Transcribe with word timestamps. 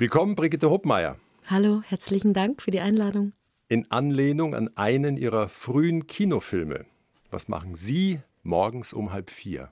Willkommen, 0.00 0.34
Brigitte 0.34 0.70
Hoppmeier. 0.70 1.18
Hallo, 1.44 1.82
herzlichen 1.86 2.32
Dank 2.32 2.62
für 2.62 2.70
die 2.70 2.80
Einladung. 2.80 3.32
In 3.68 3.90
Anlehnung 3.90 4.54
an 4.54 4.74
einen 4.74 5.18
Ihrer 5.18 5.50
frühen 5.50 6.06
Kinofilme. 6.06 6.86
Was 7.30 7.48
machen 7.48 7.74
Sie 7.74 8.20
morgens 8.42 8.94
um 8.94 9.12
halb 9.12 9.28
vier? 9.28 9.68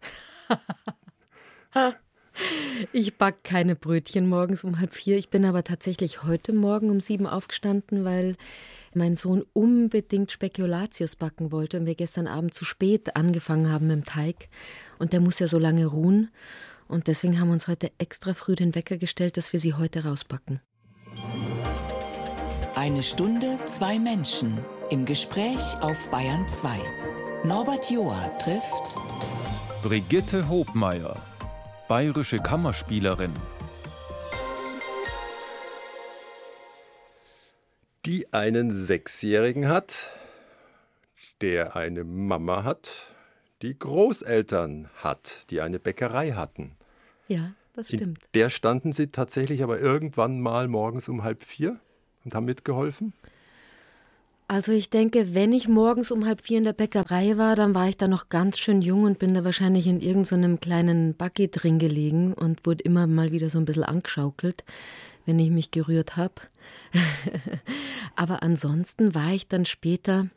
Ich 2.93 3.19
back 3.19 3.43
keine 3.43 3.75
Brötchen 3.75 4.29
morgens 4.29 4.63
um 4.63 4.79
halb 4.79 4.95
vier. 4.95 5.19
Ich 5.19 5.29
bin 5.29 5.45
aber 5.45 5.65
tatsächlich 5.65 6.23
heute 6.23 6.53
Morgen 6.53 6.89
um 6.89 7.01
sieben 7.01 7.27
aufgestanden, 7.27 8.05
weil 8.05 8.37
mein 8.95 9.17
Sohn 9.17 9.45
unbedingt 9.55 10.31
Spekulatius 10.31 11.17
backen 11.17 11.51
wollte 11.51 11.81
und 11.81 11.87
wir 11.87 11.97
gestern 11.97 12.29
Abend 12.29 12.55
zu 12.55 12.65
spät 12.65 13.17
angefangen 13.17 13.73
haben 13.73 13.89
mit 13.89 13.97
dem 13.97 14.05
Teig. 14.05 14.49
Und 15.01 15.13
der 15.13 15.21
muss 15.21 15.41
ja 15.41 15.49
so 15.49 15.59
lange 15.59 15.87
ruhen. 15.87 16.31
Und 16.89 17.07
deswegen 17.07 17.39
haben 17.39 17.49
wir 17.49 17.53
uns 17.53 17.69
heute 17.69 17.93
extra 17.99 18.33
früh 18.33 18.57
den 18.57 18.75
Wecker 18.75 18.97
gestellt, 18.97 19.37
dass 19.37 19.53
wir 19.53 19.61
sie 19.61 19.75
heute 19.75 20.05
rausbacken. 20.05 20.61
Eine 22.75 23.03
Stunde, 23.03 23.59
zwei 23.67 23.99
Menschen 23.99 24.59
im 24.91 25.05
Gespräch 25.05 25.61
auf 25.83 26.09
Bayern 26.09 26.49
2. 26.49 26.79
Norbert 27.45 27.91
Joa 27.91 28.29
trifft 28.39 28.97
Brigitte 29.83 30.49
Hobmeier, 30.49 31.17
bayerische 31.89 32.39
Kammerspielerin. 32.39 33.35
Die 38.07 38.33
einen 38.33 38.71
Sechsjährigen 38.71 39.69
hat, 39.69 40.09
der 41.43 41.77
eine 41.77 42.05
Mama 42.05 42.65
hat, 42.65 43.07
die 43.61 43.79
Großeltern 43.79 44.89
hat, 44.97 45.51
die 45.51 45.61
eine 45.61 45.79
Bäckerei 45.79 46.33
hatten. 46.33 46.78
Ja, 47.29 47.53
das 47.75 47.89
stimmt. 47.89 48.19
In 48.19 48.29
der 48.35 48.51
standen 48.51 48.93
Sie 48.93 49.09
tatsächlich 49.09 49.63
aber 49.63 49.79
irgendwann 49.79 50.41
mal 50.41 50.67
morgens 50.69 51.09
um 51.09 51.23
halb 51.23 51.45
vier 51.45 51.79
und 52.25 52.35
haben 52.35 52.47
mitgeholfen? 52.47 53.13
Also 54.51 54.73
ich 54.73 54.89
denke, 54.89 55.35
wenn 55.35 55.53
ich 55.53 55.69
morgens 55.69 56.11
um 56.11 56.25
halb 56.25 56.41
vier 56.41 56.57
in 56.57 56.65
der 56.65 56.73
Bäckerei 56.73 57.37
war, 57.37 57.55
dann 57.55 57.75
war 57.75 57.87
ich 57.87 57.99
da 57.99 58.09
noch 58.09 58.31
ganz 58.31 58.59
schön 58.59 58.81
jung 58.81 59.05
und 59.05 59.19
bin 59.19 59.35
da 59.35 59.45
wahrscheinlich 59.45 59.87
in 59.87 60.01
irgendeinem 60.01 60.53
so 60.55 60.59
kleinen 60.59 61.15
Buggy 61.15 61.51
drin 61.51 61.79
gelegen 61.79 62.33
und 62.33 62.65
wurde 62.65 62.83
immer 62.83 63.07
mal 63.07 63.31
wieder 63.31 63.51
so 63.51 63.59
ein 63.59 63.67
bisschen 63.67 63.85
angeschaukelt, 63.85 64.65
wenn 65.27 65.39
ich 65.39 65.51
mich 65.51 65.71
gerührt 65.71 66.17
habe. 66.17 66.35
Aber 68.17 68.43
ansonsten 68.43 69.15
war 69.15 69.33
ich 69.33 69.49
dann 69.49 69.67
später 69.67 70.29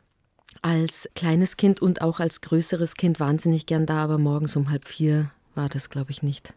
als 0.60 1.08
kleines 1.14 1.56
Kind 1.56 1.80
und 1.80 2.02
auch 2.02 2.20
als 2.20 2.42
größeres 2.42 2.96
Kind 2.96 3.18
wahnsinnig 3.18 3.64
gern 3.64 3.86
da, 3.86 4.04
aber 4.04 4.18
morgens 4.18 4.54
um 4.54 4.70
halb 4.70 4.86
vier 4.86 5.30
war 5.54 5.70
das, 5.70 5.88
glaube 5.88 6.10
ich, 6.10 6.22
nicht. 6.22 6.52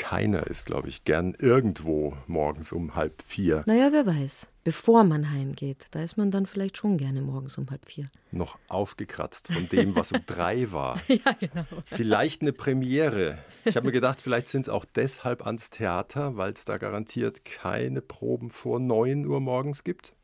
Keiner 0.00 0.46
ist, 0.46 0.64
glaube 0.64 0.88
ich, 0.88 1.04
gern 1.04 1.34
irgendwo 1.38 2.16
morgens 2.26 2.72
um 2.72 2.94
halb 2.94 3.20
vier. 3.20 3.64
Naja, 3.66 3.90
wer 3.92 4.06
weiß. 4.06 4.48
Bevor 4.64 5.04
man 5.04 5.30
heimgeht, 5.30 5.88
da 5.90 6.02
ist 6.02 6.16
man 6.16 6.30
dann 6.30 6.46
vielleicht 6.46 6.78
schon 6.78 6.96
gerne 6.96 7.20
morgens 7.20 7.58
um 7.58 7.68
halb 7.70 7.84
vier. 7.84 8.10
Noch 8.32 8.58
aufgekratzt 8.68 9.52
von 9.52 9.68
dem, 9.68 9.94
was 9.94 10.10
um 10.12 10.20
drei 10.26 10.72
war. 10.72 10.98
ja, 11.06 11.32
genau. 11.38 11.66
Vielleicht 11.84 12.40
eine 12.40 12.54
Premiere. 12.54 13.38
Ich 13.66 13.76
habe 13.76 13.86
mir 13.86 13.92
gedacht, 13.92 14.22
vielleicht 14.22 14.48
sind 14.48 14.62
es 14.62 14.68
auch 14.70 14.86
deshalb 14.86 15.46
ans 15.46 15.68
Theater, 15.68 16.38
weil 16.38 16.54
es 16.54 16.64
da 16.64 16.78
garantiert 16.78 17.44
keine 17.44 18.00
Proben 18.00 18.48
vor 18.48 18.80
neun 18.80 19.26
Uhr 19.26 19.38
morgens 19.38 19.84
gibt. 19.84 20.14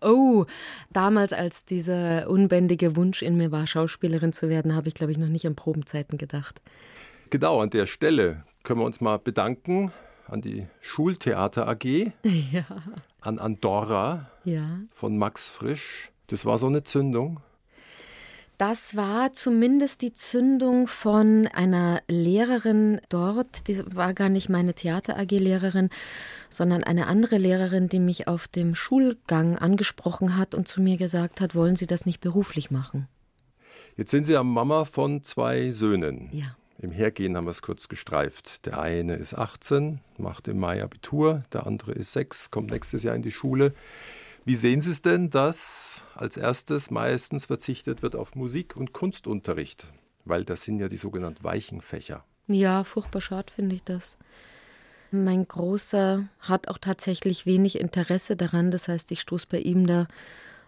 Oh, 0.00 0.46
damals, 0.90 1.34
als 1.34 1.66
dieser 1.66 2.30
unbändige 2.30 2.96
Wunsch 2.96 3.20
in 3.20 3.36
mir 3.36 3.52
war, 3.52 3.66
Schauspielerin 3.66 4.32
zu 4.32 4.48
werden, 4.48 4.74
habe 4.74 4.88
ich, 4.88 4.94
glaube 4.94 5.12
ich, 5.12 5.18
noch 5.18 5.28
nicht 5.28 5.46
an 5.46 5.54
Probenzeiten 5.54 6.16
gedacht. 6.16 6.62
Genau, 7.28 7.60
an 7.60 7.70
der 7.70 7.86
Stelle 7.86 8.44
können 8.62 8.80
wir 8.80 8.86
uns 8.86 9.00
mal 9.00 9.18
bedanken 9.18 9.92
an 10.28 10.40
die 10.40 10.66
Schultheater 10.80 11.68
AG, 11.68 11.84
ja. 12.52 12.64
an 13.20 13.38
Andorra 13.38 14.30
ja. 14.44 14.80
von 14.90 15.18
Max 15.18 15.48
Frisch. 15.48 16.10
Das 16.28 16.46
war 16.46 16.58
so 16.58 16.66
eine 16.66 16.84
Zündung. 16.84 17.40
Das 18.58 18.96
war 18.96 19.32
zumindest 19.32 20.02
die 20.02 20.12
Zündung 20.12 20.86
von 20.86 21.48
einer 21.48 22.00
Lehrerin 22.06 23.00
dort. 23.08 23.66
Die 23.66 23.82
war 23.96 24.14
gar 24.14 24.28
nicht 24.28 24.48
meine 24.48 24.74
Theater 24.74 25.18
AG-Lehrerin, 25.18 25.90
sondern 26.48 26.84
eine 26.84 27.08
andere 27.08 27.38
Lehrerin, 27.38 27.88
die 27.88 27.98
mich 27.98 28.28
auf 28.28 28.46
dem 28.46 28.76
Schulgang 28.76 29.58
angesprochen 29.58 30.36
hat 30.36 30.54
und 30.54 30.68
zu 30.68 30.80
mir 30.80 30.96
gesagt 30.96 31.40
hat, 31.40 31.56
wollen 31.56 31.74
Sie 31.74 31.88
das 31.88 32.06
nicht 32.06 32.20
beruflich 32.20 32.70
machen? 32.70 33.08
Jetzt 33.96 34.12
sind 34.12 34.24
Sie 34.24 34.34
ja 34.34 34.44
Mama 34.44 34.84
von 34.84 35.24
zwei 35.24 35.72
Söhnen. 35.72 36.28
Ja. 36.32 36.56
Im 36.82 36.90
Hergehen 36.90 37.36
haben 37.36 37.46
wir 37.46 37.52
es 37.52 37.62
kurz 37.62 37.86
gestreift. 37.86 38.66
Der 38.66 38.80
eine 38.80 39.14
ist 39.14 39.34
18, 39.34 40.00
macht 40.18 40.48
im 40.48 40.58
Mai 40.58 40.82
Abitur, 40.82 41.44
der 41.52 41.64
andere 41.64 41.92
ist 41.92 42.12
6, 42.12 42.50
kommt 42.50 42.72
nächstes 42.72 43.04
Jahr 43.04 43.14
in 43.14 43.22
die 43.22 43.30
Schule. 43.30 43.72
Wie 44.44 44.56
sehen 44.56 44.80
Sie 44.80 44.90
es 44.90 45.00
denn, 45.00 45.30
dass 45.30 46.02
als 46.16 46.36
erstes 46.36 46.90
meistens 46.90 47.46
verzichtet 47.46 48.02
wird 48.02 48.16
auf 48.16 48.34
Musik- 48.34 48.76
und 48.76 48.92
Kunstunterricht? 48.92 49.92
Weil 50.24 50.44
das 50.44 50.64
sind 50.64 50.80
ja 50.80 50.88
die 50.88 50.96
sogenannten 50.96 51.44
weichen 51.44 51.82
Fächer. 51.82 52.24
Ja, 52.48 52.82
furchtbar 52.82 53.20
schade 53.20 53.52
finde 53.54 53.76
ich 53.76 53.84
das. 53.84 54.18
Mein 55.12 55.46
Großer 55.46 56.26
hat 56.40 56.66
auch 56.66 56.78
tatsächlich 56.78 57.46
wenig 57.46 57.78
Interesse 57.78 58.34
daran. 58.34 58.72
Das 58.72 58.88
heißt, 58.88 59.12
ich 59.12 59.20
stoße 59.20 59.46
bei 59.48 59.60
ihm 59.60 59.86
da 59.86 60.08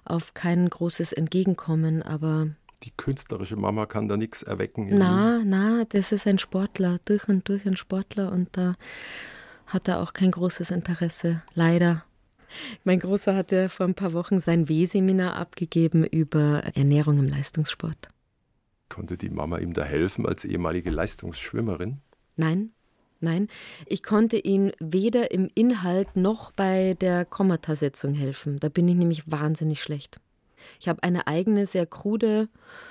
auf 0.04 0.32
kein 0.32 0.70
großes 0.70 1.12
Entgegenkommen. 1.12 2.04
Aber 2.04 2.50
die 2.84 2.92
künstlerische 2.96 3.56
Mama 3.56 3.86
kann 3.86 4.08
da 4.08 4.16
nichts 4.16 4.42
erwecken. 4.42 4.88
Na, 4.90 5.42
na, 5.44 5.84
das 5.88 6.12
ist 6.12 6.26
ein 6.26 6.38
Sportler, 6.38 6.98
durch 7.04 7.28
und 7.28 7.48
durch 7.48 7.66
ein 7.66 7.76
Sportler 7.76 8.30
und 8.32 8.56
da 8.56 8.74
hat 9.66 9.88
er 9.88 10.00
auch 10.00 10.12
kein 10.12 10.30
großes 10.30 10.70
Interesse, 10.70 11.42
leider. 11.54 12.04
Mein 12.84 13.00
Großer 13.00 13.34
hatte 13.34 13.68
vor 13.68 13.86
ein 13.86 13.94
paar 13.94 14.12
Wochen 14.12 14.38
sein 14.38 14.68
W-Seminar 14.68 15.34
abgegeben 15.36 16.04
über 16.04 16.62
Ernährung 16.74 17.18
im 17.18 17.28
Leistungssport. 17.28 18.08
Konnte 18.88 19.16
die 19.16 19.30
Mama 19.30 19.58
ihm 19.58 19.72
da 19.72 19.82
helfen 19.82 20.26
als 20.26 20.44
ehemalige 20.44 20.90
Leistungsschwimmerin? 20.90 21.98
Nein, 22.36 22.70
nein. 23.18 23.48
Ich 23.86 24.02
konnte 24.02 24.36
ihm 24.36 24.70
weder 24.78 25.32
im 25.32 25.50
Inhalt 25.54 26.14
noch 26.16 26.52
bei 26.52 26.94
der 27.00 27.24
Kommatasetzung 27.24 28.14
helfen. 28.14 28.60
Da 28.60 28.68
bin 28.68 28.86
ich 28.88 28.94
nämlich 28.94 29.28
wahnsinnig 29.30 29.82
schlecht. 29.82 30.20
Ich 30.80 30.88
habe 30.88 31.02
eine 31.02 31.26
eigene, 31.26 31.66
sehr 31.66 31.86
krude 31.86 32.48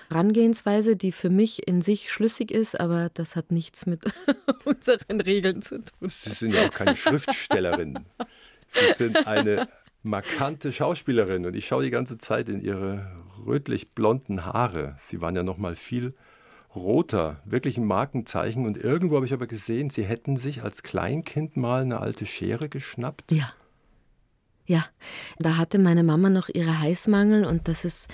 Herangehensweise, 0.10 0.96
die 0.96 1.12
für 1.12 1.30
mich 1.30 1.68
in 1.68 1.82
sich 1.82 2.12
schlüssig 2.12 2.52
ist, 2.52 2.80
aber 2.80 3.10
das 3.14 3.36
hat 3.36 3.52
nichts 3.52 3.86
mit 3.86 4.02
unseren 4.66 5.22
Regeln 5.22 5.62
zu 5.62 5.80
tun. 5.80 6.10
Sie 6.10 6.32
sind 6.32 6.54
ja 6.54 6.68
auch 6.68 6.72
keine 6.72 6.96
Schriftstellerin. 6.96 8.00
Sie 8.68 8.94
sind 8.94 9.28
eine 9.28 9.68
markante 10.04 10.74
Schauspielerin 10.74 11.46
und 11.46 11.56
ich 11.56 11.66
schaue 11.66 11.84
die 11.84 11.90
ganze 11.90 12.18
Zeit 12.18 12.50
in 12.50 12.62
ihre 12.62 13.16
rötlich-blonden 13.46 14.46
Haare. 14.46 14.96
Sie 14.98 15.22
waren 15.22 15.36
ja 15.36 15.44
noch 15.44 15.58
mal 15.58 15.76
viel 15.76 16.14
roter, 16.76 17.42
wirklich 17.46 17.78
ein 17.78 17.86
Markenzeichen. 17.86 18.66
Und 18.66 18.78
irgendwo 18.78 19.16
habe 19.16 19.26
ich 19.26 19.34
aber 19.34 19.48
gesehen, 19.48 19.90
Sie 19.90 20.04
hätten 20.04 20.38
sich 20.38 20.64
als 20.64 20.84
Kleinkind 20.84 21.58
mal 21.58 21.82
eine 21.84 22.00
alte 22.00 22.26
Schere 22.26 22.70
geschnappt. 22.70 23.32
Ja. 23.32 23.54
Ja, 24.66 24.86
da 25.40 25.58
hatte 25.58 25.78
meine 25.78 26.04
Mama 26.04 26.30
noch 26.30 26.50
ihre 26.50 26.80
Heißmangel 26.80 27.46
und 27.46 27.68
das 27.68 27.84
ist 27.84 28.08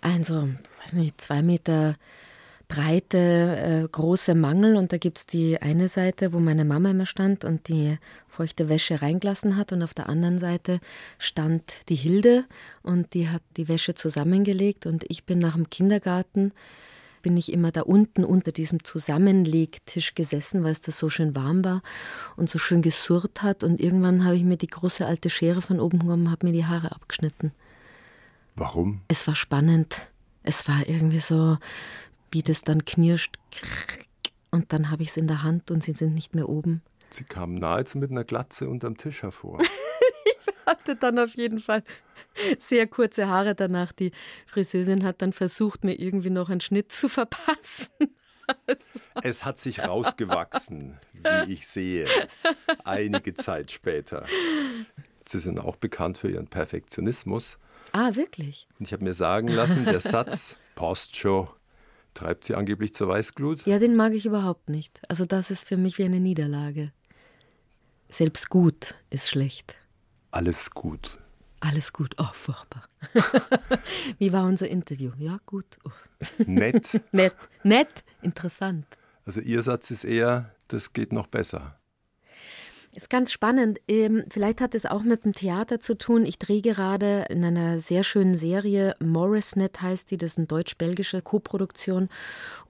ein 0.00 0.24
so, 0.24 0.48
nicht, 0.92 1.20
zwei 1.20 1.42
Meter 1.42 1.96
breite, 2.72 3.18
äh, 3.84 3.88
große 3.88 4.34
Mangel 4.34 4.76
und 4.76 4.92
da 4.92 4.98
gibt 4.98 5.18
es 5.18 5.26
die 5.26 5.60
eine 5.60 5.88
Seite, 5.88 6.32
wo 6.32 6.38
meine 6.38 6.64
Mama 6.64 6.90
immer 6.90 7.06
stand 7.06 7.44
und 7.44 7.68
die 7.68 7.98
feuchte 8.28 8.68
Wäsche 8.68 9.02
reingelassen 9.02 9.56
hat 9.56 9.72
und 9.72 9.82
auf 9.82 9.92
der 9.92 10.08
anderen 10.08 10.38
Seite 10.38 10.80
stand 11.18 11.62
die 11.90 11.96
Hilde 11.96 12.44
und 12.82 13.12
die 13.14 13.28
hat 13.28 13.42
die 13.58 13.68
Wäsche 13.68 13.94
zusammengelegt 13.94 14.86
und 14.86 15.04
ich 15.08 15.24
bin 15.24 15.38
nach 15.38 15.54
dem 15.54 15.68
Kindergarten 15.68 16.52
bin 17.22 17.36
ich 17.36 17.52
immer 17.52 17.72
da 17.72 17.82
unten 17.82 18.24
unter 18.24 18.52
diesem 18.52 18.84
Zusammenlegtisch 18.84 20.14
gesessen, 20.14 20.64
weil 20.64 20.72
es 20.72 20.80
da 20.80 20.92
so 20.92 21.08
schön 21.08 21.34
warm 21.34 21.64
war 21.64 21.82
und 22.36 22.50
so 22.50 22.58
schön 22.58 22.82
gesurrt 22.82 23.42
hat. 23.42 23.64
Und 23.64 23.80
irgendwann 23.80 24.24
habe 24.24 24.36
ich 24.36 24.44
mir 24.44 24.56
die 24.56 24.66
große 24.66 25.06
alte 25.06 25.30
Schere 25.30 25.62
von 25.62 25.80
oben 25.80 26.00
genommen 26.00 26.26
und 26.26 26.32
habe 26.32 26.46
mir 26.46 26.52
die 26.52 26.66
Haare 26.66 26.92
abgeschnitten. 26.92 27.52
Warum? 28.56 29.00
Es 29.08 29.26
war 29.26 29.34
spannend. 29.34 30.08
Es 30.42 30.68
war 30.68 30.86
irgendwie 30.86 31.20
so, 31.20 31.56
wie 32.30 32.42
das 32.42 32.62
dann 32.62 32.84
knirscht. 32.84 33.38
Und 34.50 34.72
dann 34.72 34.90
habe 34.90 35.02
ich 35.02 35.10
es 35.10 35.16
in 35.16 35.28
der 35.28 35.42
Hand 35.42 35.70
und 35.70 35.82
sie 35.82 35.94
sind 35.94 36.14
nicht 36.14 36.34
mehr 36.34 36.48
oben. 36.48 36.82
Sie 37.10 37.24
kamen 37.24 37.54
nahezu 37.54 37.98
mit 37.98 38.10
einer 38.10 38.24
Glatze 38.24 38.68
unterm 38.68 38.96
Tisch 38.96 39.22
hervor. 39.22 39.58
Ich 40.72 40.78
hatte 40.78 40.96
dann 40.96 41.18
auf 41.18 41.34
jeden 41.34 41.58
Fall 41.58 41.82
sehr 42.58 42.86
kurze 42.86 43.28
Haare 43.28 43.54
danach. 43.54 43.92
Die 43.92 44.12
Friseusin 44.46 45.04
hat 45.04 45.22
dann 45.22 45.32
versucht, 45.32 45.84
mir 45.84 45.98
irgendwie 45.98 46.30
noch 46.30 46.48
einen 46.48 46.60
Schnitt 46.60 46.92
zu 46.92 47.08
verpassen. 47.08 47.92
Es 49.22 49.44
hat 49.44 49.58
sich 49.58 49.86
rausgewachsen, 49.86 50.98
wie 51.12 51.52
ich 51.52 51.66
sehe, 51.66 52.06
einige 52.84 53.34
Zeit 53.34 53.70
später. 53.70 54.26
Sie 55.26 55.38
sind 55.38 55.60
auch 55.60 55.76
bekannt 55.76 56.18
für 56.18 56.30
ihren 56.30 56.48
Perfektionismus. 56.48 57.58
Ah, 57.92 58.14
wirklich? 58.14 58.66
Und 58.78 58.86
ich 58.86 58.92
habe 58.92 59.04
mir 59.04 59.14
sagen 59.14 59.48
lassen, 59.48 59.84
der 59.84 60.00
Satz 60.00 60.56
passt 60.74 61.16
schon, 61.16 61.48
treibt 62.14 62.44
sie 62.44 62.54
angeblich 62.54 62.94
zur 62.94 63.08
Weißglut. 63.08 63.64
Ja, 63.66 63.78
den 63.78 63.94
mag 63.94 64.12
ich 64.12 64.26
überhaupt 64.26 64.68
nicht. 64.68 65.00
Also 65.08 65.24
das 65.24 65.50
ist 65.50 65.66
für 65.66 65.76
mich 65.76 65.98
wie 65.98 66.04
eine 66.04 66.20
Niederlage. 66.20 66.92
Selbst 68.08 68.50
gut 68.50 68.94
ist 69.10 69.30
schlecht. 69.30 69.76
Alles 70.32 70.70
gut. 70.70 71.18
Alles 71.60 71.92
gut. 71.92 72.14
Oh, 72.18 72.32
furchtbar. 72.32 72.88
Wie 74.18 74.32
war 74.32 74.44
unser 74.44 74.68
Interview? 74.68 75.12
Ja, 75.18 75.38
gut. 75.46 75.78
Oh. 75.84 75.90
Nett. 76.46 77.00
nett. 77.12 77.34
Nett. 77.62 78.02
Interessant. 78.22 78.86
Also 79.24 79.40
Ihr 79.40 79.62
Satz 79.62 79.90
ist 79.90 80.04
eher, 80.04 80.54
das 80.68 80.92
geht 80.92 81.12
noch 81.12 81.28
besser. 81.28 81.78
Ist 82.94 83.08
ganz 83.08 83.32
spannend. 83.32 83.80
Ähm, 83.88 84.24
vielleicht 84.28 84.60
hat 84.60 84.74
es 84.74 84.84
auch 84.84 85.02
mit 85.02 85.24
dem 85.24 85.32
Theater 85.32 85.80
zu 85.80 85.96
tun. 85.96 86.26
Ich 86.26 86.38
drehe 86.38 86.60
gerade 86.60 87.24
in 87.30 87.42
einer 87.42 87.80
sehr 87.80 88.02
schönen 88.02 88.34
Serie, 88.34 88.96
Morrisnet 89.02 89.80
heißt 89.80 90.10
die, 90.10 90.18
das 90.18 90.32
ist 90.32 90.38
eine 90.38 90.46
deutsch-belgische 90.46 91.22
Koproduktion. 91.22 92.10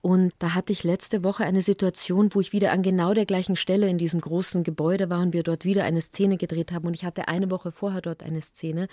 Und 0.00 0.32
da 0.38 0.54
hatte 0.54 0.72
ich 0.72 0.84
letzte 0.84 1.24
Woche 1.24 1.44
eine 1.44 1.60
Situation, 1.60 2.32
wo 2.34 2.40
ich 2.40 2.52
wieder 2.52 2.70
an 2.70 2.84
genau 2.84 3.14
der 3.14 3.26
gleichen 3.26 3.56
Stelle 3.56 3.88
in 3.88 3.98
diesem 3.98 4.20
großen 4.20 4.62
Gebäude 4.62 5.10
war 5.10 5.18
und 5.22 5.32
wir 5.32 5.42
dort 5.42 5.64
wieder 5.64 5.82
eine 5.82 6.00
Szene 6.00 6.36
gedreht 6.36 6.70
haben. 6.70 6.86
Und 6.86 6.94
ich 6.94 7.04
hatte 7.04 7.26
eine 7.26 7.50
Woche 7.50 7.72
vorher 7.72 8.00
dort 8.00 8.22
eine 8.22 8.42
Szene. 8.42 8.86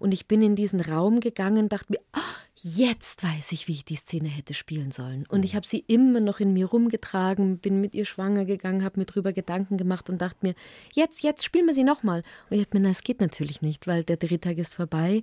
Und 0.00 0.12
ich 0.12 0.26
bin 0.26 0.42
in 0.42 0.56
diesen 0.56 0.80
Raum 0.80 1.20
gegangen, 1.20 1.68
dachte 1.68 1.92
mir, 1.92 2.00
oh, 2.16 2.34
jetzt 2.56 3.22
weiß 3.22 3.52
ich, 3.52 3.68
wie 3.68 3.72
ich 3.72 3.84
die 3.84 3.96
Szene 3.96 4.28
hätte 4.28 4.54
spielen 4.54 4.90
sollen. 4.92 5.26
Und 5.28 5.44
ich 5.44 5.54
habe 5.54 5.66
sie 5.66 5.84
immer 5.86 6.20
noch 6.20 6.40
in 6.40 6.52
mir 6.52 6.66
rumgetragen, 6.66 7.58
bin 7.58 7.80
mit 7.80 7.94
ihr 7.94 8.04
schwanger 8.04 8.44
gegangen, 8.44 8.84
habe 8.84 9.00
mir 9.00 9.06
drüber 9.06 9.32
Gedanken 9.32 9.76
gemacht 9.76 10.08
und 10.08 10.20
dachte 10.20 10.38
mir, 10.42 10.54
jetzt, 10.92 11.22
jetzt 11.22 11.44
spielen 11.44 11.66
wir 11.66 11.74
sie 11.74 11.84
nochmal. 11.84 12.22
Und 12.50 12.56
ich 12.56 12.64
habe 12.64 12.78
mir, 12.78 12.84
na, 12.84 12.90
es 12.90 13.02
geht 13.02 13.20
natürlich 13.20 13.62
nicht, 13.62 13.86
weil 13.86 14.04
der 14.04 14.16
Drehtag 14.16 14.58
ist 14.58 14.74
vorbei. 14.74 15.22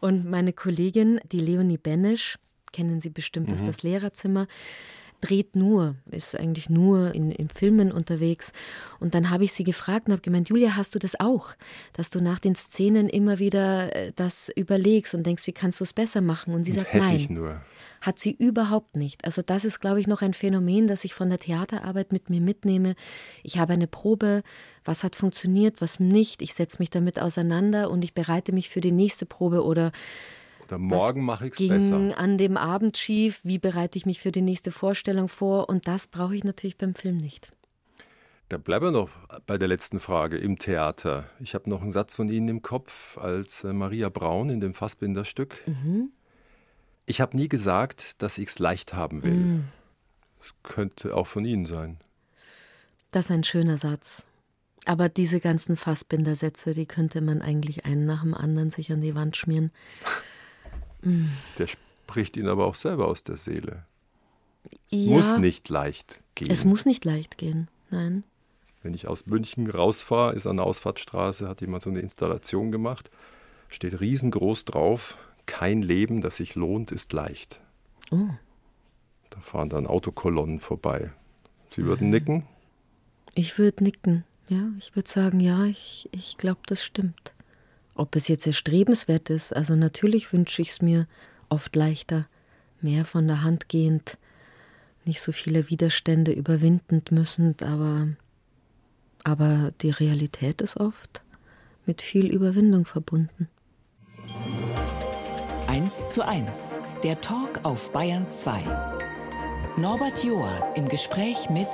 Und 0.00 0.28
meine 0.28 0.52
Kollegin, 0.52 1.20
die 1.30 1.40
Leonie 1.40 1.78
Benesch, 1.78 2.38
kennen 2.72 3.00
Sie 3.00 3.10
bestimmt 3.10 3.48
mhm. 3.48 3.54
aus 3.54 3.64
das 3.64 3.82
Lehrerzimmer, 3.82 4.48
dreht 5.22 5.56
nur, 5.56 5.96
ist 6.10 6.38
eigentlich 6.38 6.68
nur 6.68 7.14
in, 7.14 7.30
in 7.30 7.48
Filmen 7.48 7.92
unterwegs. 7.92 8.52
Und 9.00 9.14
dann 9.14 9.30
habe 9.30 9.44
ich 9.44 9.52
sie 9.52 9.64
gefragt 9.64 10.08
und 10.08 10.12
habe 10.12 10.22
gemeint, 10.22 10.50
Julia, 10.50 10.76
hast 10.76 10.94
du 10.94 10.98
das 10.98 11.18
auch? 11.18 11.54
Dass 11.94 12.10
du 12.10 12.20
nach 12.20 12.38
den 12.38 12.54
Szenen 12.54 13.08
immer 13.08 13.38
wieder 13.38 13.94
äh, 13.94 14.12
das 14.14 14.50
überlegst 14.54 15.14
und 15.14 15.24
denkst, 15.24 15.46
wie 15.46 15.52
kannst 15.52 15.80
du 15.80 15.84
es 15.84 15.92
besser 15.92 16.20
machen? 16.20 16.52
Und 16.52 16.64
sie 16.64 16.72
und 16.72 16.80
sagt, 16.80 16.92
hätte 16.92 17.04
nein. 17.04 17.16
Ich 17.16 17.30
nur. 17.30 17.62
Hat 18.00 18.18
sie 18.18 18.32
überhaupt 18.32 18.96
nicht. 18.96 19.24
Also 19.24 19.42
das 19.42 19.64
ist, 19.64 19.80
glaube 19.80 20.00
ich, 20.00 20.08
noch 20.08 20.22
ein 20.22 20.34
Phänomen, 20.34 20.88
das 20.88 21.04
ich 21.04 21.14
von 21.14 21.30
der 21.30 21.38
Theaterarbeit 21.38 22.10
mit 22.10 22.28
mir 22.28 22.40
mitnehme. 22.40 22.96
Ich 23.44 23.58
habe 23.58 23.74
eine 23.74 23.86
Probe, 23.86 24.42
was 24.84 25.04
hat 25.04 25.14
funktioniert, 25.14 25.80
was 25.80 26.00
nicht. 26.00 26.42
Ich 26.42 26.54
setze 26.54 26.78
mich 26.80 26.90
damit 26.90 27.20
auseinander 27.20 27.90
und 27.90 28.02
ich 28.02 28.12
bereite 28.12 28.52
mich 28.52 28.70
für 28.70 28.80
die 28.80 28.90
nächste 28.90 29.24
Probe 29.24 29.64
oder 29.64 29.92
oder 30.64 30.78
morgen 30.78 31.24
mache 31.24 31.48
ich 31.48 31.60
es 31.60 31.68
besser. 31.68 32.16
an 32.16 32.38
dem 32.38 32.56
Abend 32.56 32.98
schief? 32.98 33.40
Wie 33.44 33.58
bereite 33.58 33.98
ich 33.98 34.06
mich 34.06 34.20
für 34.20 34.32
die 34.32 34.42
nächste 34.42 34.72
Vorstellung 34.72 35.28
vor? 35.28 35.68
Und 35.68 35.88
das 35.88 36.06
brauche 36.06 36.34
ich 36.34 36.44
natürlich 36.44 36.78
beim 36.78 36.94
Film 36.94 37.16
nicht. 37.16 37.52
Da 38.48 38.58
bleiben 38.58 38.86
wir 38.86 38.92
noch 38.92 39.08
bei 39.46 39.56
der 39.56 39.66
letzten 39.66 39.98
Frage 39.98 40.36
im 40.36 40.58
Theater. 40.58 41.26
Ich 41.40 41.54
habe 41.54 41.70
noch 41.70 41.80
einen 41.80 41.90
Satz 41.90 42.14
von 42.14 42.28
Ihnen 42.28 42.48
im 42.48 42.62
Kopf 42.62 43.16
als 43.16 43.64
äh, 43.64 43.72
Maria 43.72 44.10
Braun 44.10 44.50
in 44.50 44.60
dem 44.60 44.74
Fassbinderstück. 44.74 45.56
Mhm. 45.66 46.10
Ich 47.06 47.20
habe 47.20 47.36
nie 47.36 47.48
gesagt, 47.48 48.20
dass 48.22 48.36
ich 48.36 48.48
es 48.48 48.58
leicht 48.58 48.92
haben 48.92 49.24
will. 49.24 49.32
Mhm. 49.32 49.64
Das 50.38 50.52
könnte 50.62 51.16
auch 51.16 51.26
von 51.26 51.44
Ihnen 51.44 51.66
sein. 51.66 51.98
Das 53.10 53.26
ist 53.26 53.30
ein 53.30 53.44
schöner 53.44 53.78
Satz. 53.78 54.26
Aber 54.84 55.08
diese 55.08 55.40
ganzen 55.40 55.76
Fassbindersätze, 55.76 56.72
die 56.72 56.86
könnte 56.86 57.20
man 57.20 57.40
eigentlich 57.40 57.86
einen 57.86 58.04
nach 58.04 58.22
dem 58.22 58.34
anderen 58.34 58.70
sich 58.70 58.90
an 58.92 59.00
die 59.00 59.14
Wand 59.14 59.36
schmieren. 59.36 59.70
Der 61.58 61.66
spricht 61.66 62.36
ihn 62.36 62.48
aber 62.48 62.66
auch 62.66 62.74
selber 62.74 63.08
aus 63.08 63.24
der 63.24 63.36
Seele. 63.36 63.84
Es 64.64 64.98
ja, 64.98 65.10
muss 65.10 65.38
nicht 65.38 65.68
leicht 65.68 66.20
gehen. 66.34 66.50
Es 66.50 66.64
muss 66.64 66.84
nicht 66.84 67.04
leicht 67.04 67.38
gehen, 67.38 67.68
nein. 67.90 68.24
Wenn 68.82 68.94
ich 68.94 69.06
aus 69.06 69.26
München 69.26 69.70
rausfahre, 69.70 70.34
ist 70.34 70.46
an 70.46 70.56
der 70.56 70.66
Ausfahrtsstraße, 70.66 71.48
hat 71.48 71.60
jemand 71.60 71.82
so 71.82 71.90
eine 71.90 72.00
Installation 72.00 72.72
gemacht, 72.72 73.10
steht 73.68 74.00
riesengroß 74.00 74.64
drauf, 74.64 75.16
kein 75.46 75.82
Leben, 75.82 76.20
das 76.20 76.36
sich 76.36 76.54
lohnt, 76.54 76.90
ist 76.90 77.12
leicht. 77.12 77.60
Oh. 78.10 78.28
Da 79.30 79.40
fahren 79.40 79.68
dann 79.68 79.86
Autokolonnen 79.86 80.60
vorbei. 80.60 81.12
Sie 81.70 81.84
würden 81.84 82.10
nicken? 82.10 82.44
Ich 83.34 83.58
würde 83.58 83.82
nicken, 83.82 84.24
ja. 84.48 84.68
Ich 84.78 84.94
würde 84.94 85.10
sagen, 85.10 85.40
ja, 85.40 85.64
ich, 85.64 86.08
ich 86.12 86.36
glaube, 86.36 86.60
das 86.66 86.84
stimmt. 86.84 87.31
Ob 87.94 88.16
es 88.16 88.28
jetzt 88.28 88.46
erstrebenswert 88.46 89.30
ist, 89.30 89.54
also 89.54 89.74
natürlich 89.76 90.32
wünsche 90.32 90.62
ich 90.62 90.70
es 90.70 90.82
mir 90.82 91.06
oft 91.48 91.76
leichter, 91.76 92.26
mehr 92.80 93.04
von 93.04 93.26
der 93.26 93.42
Hand 93.42 93.68
gehend, 93.68 94.18
nicht 95.04 95.20
so 95.20 95.32
viele 95.32 95.68
Widerstände 95.68 96.32
überwindend 96.32 97.12
müssend, 97.12 97.62
aber, 97.62 98.08
aber 99.24 99.72
die 99.82 99.90
Realität 99.90 100.62
ist 100.62 100.78
oft 100.78 101.22
mit 101.84 102.00
viel 102.00 102.26
Überwindung 102.26 102.84
verbunden. 102.84 103.48
1 105.66 106.10
zu 106.10 106.26
1, 106.26 106.80
der 107.02 107.20
Talk 107.20 107.60
auf 107.64 107.92
Bayern 107.92 108.30
2. 108.30 108.60
Norbert 109.76 110.22
Joa 110.22 110.72
im 110.76 110.88
Gespräch 110.88 111.50
mit 111.50 111.68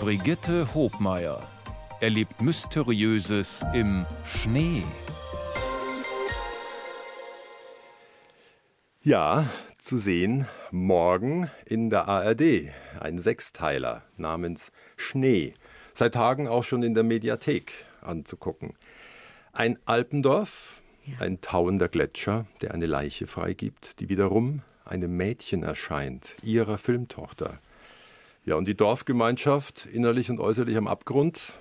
Brigitte 0.00 0.72
Hobmeier 0.74 1.42
erlebt 2.00 2.42
Mysteriöses 2.42 3.64
im 3.72 4.04
Schnee. 4.24 4.82
Ja, 9.02 9.48
zu 9.78 9.96
sehen 9.96 10.46
morgen 10.70 11.50
in 11.64 11.88
der 11.88 12.06
ARD 12.06 12.70
ein 13.00 13.18
Sechsteiler 13.18 14.02
namens 14.16 14.72
Schnee. 14.96 15.54
Seit 15.94 16.14
Tagen 16.14 16.48
auch 16.48 16.64
schon 16.64 16.82
in 16.82 16.92
der 16.92 17.04
Mediathek 17.04 17.72
anzugucken. 18.02 18.74
Ein 19.52 19.78
Alpendorf, 19.86 20.82
ja. 21.04 21.20
ein 21.20 21.40
tauender 21.40 21.88
Gletscher, 21.88 22.46
der 22.60 22.74
eine 22.74 22.86
Leiche 22.86 23.26
freigibt, 23.26 24.00
die 24.00 24.10
wiederum 24.10 24.60
einem 24.84 25.16
Mädchen 25.16 25.62
erscheint, 25.62 26.36
ihrer 26.42 26.76
Filmtochter. 26.76 27.58
Ja, 28.46 28.54
und 28.54 28.68
die 28.68 28.76
Dorfgemeinschaft 28.76 29.86
innerlich 29.86 30.30
und 30.30 30.38
äußerlich 30.38 30.76
am 30.76 30.86
Abgrund. 30.86 31.54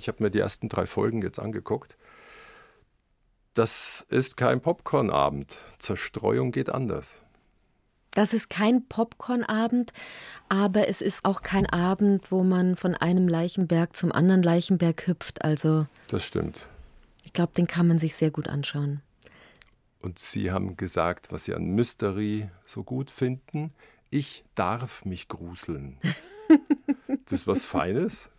Ich 0.00 0.08
habe 0.08 0.22
mir 0.22 0.30
die 0.30 0.38
ersten 0.38 0.70
drei 0.70 0.86
Folgen 0.86 1.20
jetzt 1.20 1.38
angeguckt. 1.38 1.98
Das 3.52 4.06
ist 4.08 4.38
kein 4.38 4.62
Popcornabend. 4.62 5.58
Zerstreuung 5.78 6.52
geht 6.52 6.70
anders. 6.70 7.16
Das 8.12 8.32
ist 8.32 8.48
kein 8.48 8.86
Popcornabend, 8.86 9.92
aber 10.48 10.88
es 10.88 11.02
ist 11.02 11.26
auch 11.26 11.42
kein 11.42 11.66
Abend, 11.66 12.32
wo 12.32 12.44
man 12.44 12.76
von 12.76 12.94
einem 12.94 13.28
Leichenberg 13.28 13.94
zum 13.94 14.10
anderen 14.10 14.42
Leichenberg 14.42 15.06
hüpft. 15.06 15.44
Also 15.44 15.86
das 16.06 16.24
stimmt. 16.24 16.66
Ich 17.24 17.34
glaube, 17.34 17.52
den 17.54 17.66
kann 17.66 17.86
man 17.86 17.98
sich 17.98 18.14
sehr 18.14 18.30
gut 18.30 18.48
anschauen. 18.48 19.02
Und 20.00 20.18
Sie 20.18 20.50
haben 20.50 20.78
gesagt, 20.78 21.30
was 21.30 21.44
Sie 21.44 21.54
an 21.54 21.66
Mystery 21.74 22.48
so 22.64 22.84
gut 22.84 23.10
finden. 23.10 23.74
Ich 24.08 24.44
darf 24.54 25.04
mich 25.04 25.28
gruseln. 25.28 25.98
das 27.26 27.40
ist 27.40 27.46
was 27.46 27.66
Feines. 27.66 28.30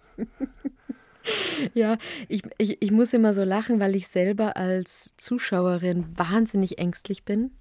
Ja, 1.73 1.97
ich, 2.27 2.41
ich, 2.57 2.81
ich 2.81 2.91
muss 2.91 3.13
immer 3.13 3.33
so 3.33 3.43
lachen, 3.43 3.79
weil 3.79 3.95
ich 3.95 4.07
selber 4.07 4.57
als 4.57 5.13
Zuschauerin 5.17 6.05
wahnsinnig 6.15 6.79
ängstlich 6.79 7.23
bin 7.23 7.51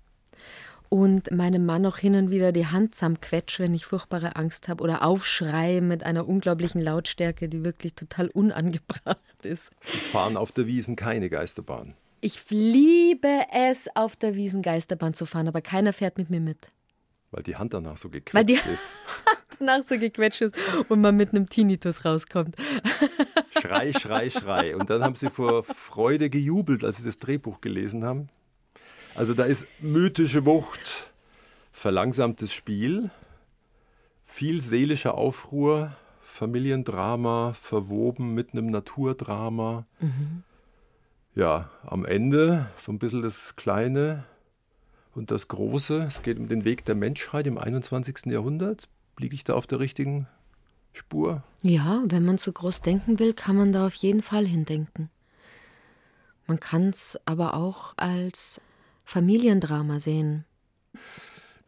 und 0.88 1.30
meinem 1.30 1.64
Mann 1.64 1.86
auch 1.86 1.98
hin 1.98 2.16
und 2.16 2.30
wieder 2.30 2.52
die 2.52 2.66
Hand 2.66 2.94
zusammenquetsche, 2.94 3.62
wenn 3.62 3.74
ich 3.74 3.86
furchtbare 3.86 4.36
Angst 4.36 4.68
habe 4.68 4.82
oder 4.82 5.04
aufschreie 5.04 5.80
mit 5.80 6.02
einer 6.02 6.28
unglaublichen 6.28 6.80
Lautstärke, 6.80 7.48
die 7.48 7.64
wirklich 7.64 7.94
total 7.94 8.28
unangebracht 8.28 9.18
ist. 9.44 9.70
Sie 9.80 9.98
fahren 9.98 10.36
auf 10.36 10.52
der 10.52 10.66
Wiesen 10.66 10.96
keine 10.96 11.30
Geisterbahn. 11.30 11.94
Ich 12.20 12.42
liebe 12.50 13.46
es, 13.52 13.88
auf 13.94 14.16
der 14.16 14.34
Wiesen 14.34 14.62
Geisterbahn 14.62 15.14
zu 15.14 15.24
fahren, 15.24 15.48
aber 15.48 15.62
keiner 15.62 15.92
fährt 15.92 16.18
mit 16.18 16.28
mir 16.28 16.40
mit. 16.40 16.70
Weil 17.30 17.42
die 17.42 17.56
Hand 17.56 17.74
danach 17.74 17.96
so 17.96 18.08
gequetscht 18.08 18.34
Weil 18.34 18.44
die 18.44 18.54
ist. 18.54 18.92
danach 19.58 19.84
so 19.84 19.98
gequetscht 19.98 20.40
ist 20.40 20.54
und 20.88 21.00
man 21.00 21.16
mit 21.16 21.30
einem 21.30 21.48
Tinnitus 21.48 22.04
rauskommt. 22.04 22.56
Schrei, 23.60 23.92
Schrei, 23.92 24.30
Schrei. 24.30 24.76
Und 24.76 24.90
dann 24.90 25.02
haben 25.02 25.14
sie 25.14 25.30
vor 25.30 25.62
Freude 25.62 26.30
gejubelt, 26.30 26.84
als 26.84 26.96
sie 26.96 27.04
das 27.04 27.18
Drehbuch 27.18 27.60
gelesen 27.60 28.04
haben. 28.04 28.28
Also 29.14 29.34
da 29.34 29.44
ist 29.44 29.66
mythische 29.80 30.46
Wucht, 30.46 31.10
verlangsamtes 31.72 32.52
Spiel, 32.52 33.10
viel 34.24 34.62
seelischer 34.62 35.14
Aufruhr, 35.14 35.96
Familiendrama 36.20 37.52
verwoben 37.52 38.34
mit 38.34 38.52
einem 38.52 38.68
Naturdrama. 38.68 39.84
Mhm. 39.98 40.42
Ja, 41.34 41.70
am 41.84 42.04
Ende 42.04 42.70
so 42.76 42.92
ein 42.92 42.98
bisschen 42.98 43.22
das 43.22 43.56
Kleine 43.56 44.24
und 45.14 45.30
das 45.30 45.48
Große. 45.48 46.04
Es 46.06 46.22
geht 46.22 46.38
um 46.38 46.46
den 46.48 46.64
Weg 46.64 46.84
der 46.84 46.94
Menschheit 46.94 47.46
im 47.46 47.58
21. 47.58 48.26
Jahrhundert. 48.26 48.88
Liege 49.18 49.34
ich 49.34 49.44
da 49.44 49.54
auf 49.54 49.66
der 49.66 49.80
richtigen 49.80 50.26
Spur? 50.92 51.42
Ja, 51.62 52.02
wenn 52.06 52.24
man 52.24 52.38
zu 52.38 52.52
groß 52.52 52.82
denken 52.82 53.18
will, 53.18 53.34
kann 53.34 53.56
man 53.56 53.72
da 53.72 53.86
auf 53.86 53.94
jeden 53.94 54.22
Fall 54.22 54.46
hindenken. 54.46 55.10
Man 56.46 56.58
kann 56.58 56.88
es 56.88 57.18
aber 57.26 57.54
auch 57.54 57.94
als 57.96 58.60
Familiendrama 59.04 60.00
sehen. 60.00 60.44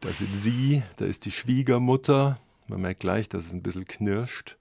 Da 0.01 0.11
sind 0.11 0.37
Sie, 0.37 0.83
da 0.97 1.05
ist 1.05 1.25
die 1.25 1.31
Schwiegermutter. 1.31 2.37
Man 2.67 2.81
merkt 2.81 2.99
gleich, 2.99 3.29
dass 3.29 3.45
es 3.45 3.53
ein 3.53 3.63
bisschen 3.63 3.85
knirscht. 3.85 4.57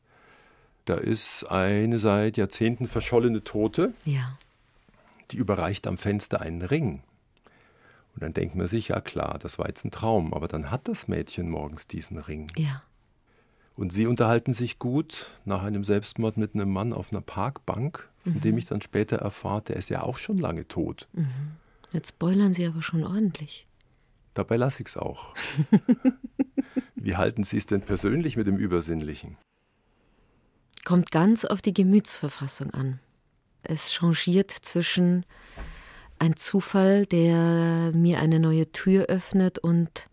Da 0.84 0.94
ist 0.94 1.44
eine 1.44 1.98
seit 1.98 2.36
Jahrzehnten 2.36 2.86
verschollene 2.86 3.42
Tote. 3.42 3.94
Ja. 4.04 4.36
Die 5.30 5.36
überreicht 5.36 5.86
am 5.86 5.98
Fenster 5.98 6.40
einen 6.40 6.62
Ring. 6.62 7.02
Und 8.14 8.22
dann 8.22 8.34
denkt 8.34 8.54
man 8.54 8.66
sich, 8.66 8.88
ja 8.88 9.00
klar, 9.00 9.38
das 9.38 9.58
war 9.58 9.68
jetzt 9.68 9.84
ein 9.84 9.90
Traum, 9.90 10.34
aber 10.34 10.48
dann 10.48 10.70
hat 10.70 10.88
das 10.88 11.08
Mädchen 11.08 11.48
morgens 11.48 11.86
diesen 11.86 12.18
Ring. 12.18 12.50
Ja. 12.56 12.82
Und 13.74 13.92
sie 13.92 14.06
unterhalten 14.06 14.52
sich 14.52 14.78
gut 14.78 15.30
nach 15.44 15.62
einem 15.62 15.82
Selbstmord 15.82 16.36
mit 16.36 16.54
einem 16.54 16.70
Mann 16.70 16.92
auf 16.92 17.10
einer 17.10 17.22
Parkbank, 17.22 18.08
von 18.22 18.34
mhm. 18.34 18.40
dem 18.40 18.58
ich 18.58 18.66
dann 18.66 18.82
später 18.82 19.16
erfahre, 19.16 19.62
der 19.62 19.76
ist 19.76 19.88
ja 19.88 20.02
auch 20.02 20.18
schon 20.18 20.36
lange 20.36 20.68
tot. 20.68 21.08
Mhm. 21.12 21.52
Jetzt 21.92 22.10
spoilern 22.10 22.52
Sie 22.52 22.66
aber 22.66 22.82
schon 22.82 23.04
ordentlich. 23.04 23.66
Dabei 24.34 24.56
lasse 24.56 24.82
ich 24.82 24.88
es 24.88 24.96
auch. 24.96 25.34
Wie 26.94 27.16
halten 27.16 27.44
Sie 27.44 27.56
es 27.56 27.66
denn 27.66 27.82
persönlich 27.82 28.36
mit 28.36 28.46
dem 28.46 28.56
Übersinnlichen? 28.56 29.36
Kommt 30.84 31.10
ganz 31.10 31.44
auf 31.44 31.62
die 31.62 31.74
Gemütsverfassung 31.74 32.70
an. 32.72 33.00
Es 33.62 33.92
changiert 33.92 34.50
zwischen 34.50 35.24
ein 36.22 36.36
Zufall, 36.36 37.04
der 37.04 37.90
mir 37.92 38.20
eine 38.20 38.38
neue 38.38 38.70
Tür 38.70 39.06
öffnet 39.06 39.58
und 39.58 40.08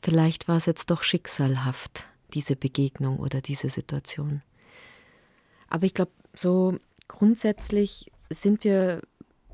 vielleicht 0.00 0.48
war 0.48 0.56
es 0.56 0.64
jetzt 0.64 0.90
doch 0.90 1.02
schicksalhaft, 1.02 2.06
diese 2.32 2.56
Begegnung 2.56 3.18
oder 3.18 3.42
diese 3.42 3.68
Situation. 3.68 4.40
Aber 5.68 5.84
ich 5.84 5.92
glaube, 5.92 6.12
so 6.32 6.74
grundsätzlich 7.06 8.10
sind 8.30 8.64
wir 8.64 9.02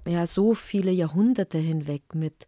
ja 0.06 0.28
so 0.28 0.54
viele 0.54 0.92
Jahrhunderte 0.92 1.58
hinweg 1.58 2.14
mit 2.14 2.46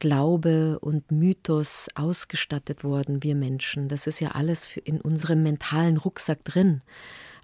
Glaube 0.00 0.80
und 0.80 1.12
Mythos 1.12 1.86
ausgestattet 1.94 2.82
worden, 2.82 3.22
wir 3.22 3.36
Menschen. 3.36 3.88
Das 3.88 4.08
ist 4.08 4.18
ja 4.18 4.32
alles 4.32 4.76
in 4.76 5.00
unserem 5.00 5.44
mentalen 5.44 5.98
Rucksack 5.98 6.42
drin. 6.42 6.82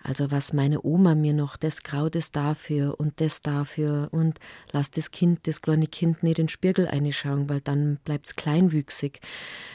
Also 0.02 0.30
was 0.30 0.52
meine 0.52 0.84
Oma 0.84 1.14
mir 1.14 1.32
noch, 1.32 1.56
das 1.56 1.82
Kraut 1.82 2.16
ist 2.16 2.34
dafür 2.34 2.98
und 2.98 3.20
das 3.20 3.40
dafür 3.40 4.08
und 4.10 4.40
lass 4.72 4.90
das 4.90 5.12
Kind, 5.12 5.46
das 5.46 5.62
kleine 5.62 5.86
Kind 5.86 6.22
nicht 6.22 6.38
in 6.38 6.46
den 6.46 6.48
Spiegel 6.48 6.88
einschauen, 6.88 7.48
weil 7.48 7.60
dann 7.60 7.98
bleibt 8.04 8.26
es 8.26 8.36
kleinwüchsig. 8.36 9.20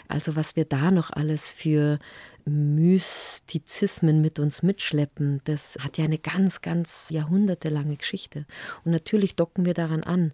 Also 0.07 0.35
was 0.35 0.55
wir 0.55 0.65
da 0.65 0.91
noch 0.91 1.11
alles 1.11 1.51
für 1.51 1.99
Mystizismen 2.45 4.21
mit 4.21 4.39
uns 4.39 4.63
mitschleppen, 4.63 5.41
das 5.45 5.77
hat 5.79 5.97
ja 5.97 6.05
eine 6.05 6.17
ganz, 6.17 6.61
ganz 6.61 7.09
jahrhundertelange 7.09 7.95
Geschichte. 7.95 8.45
Und 8.83 8.91
natürlich 8.91 9.35
docken 9.35 9.65
wir 9.65 9.73
daran 9.73 10.03
an. 10.03 10.33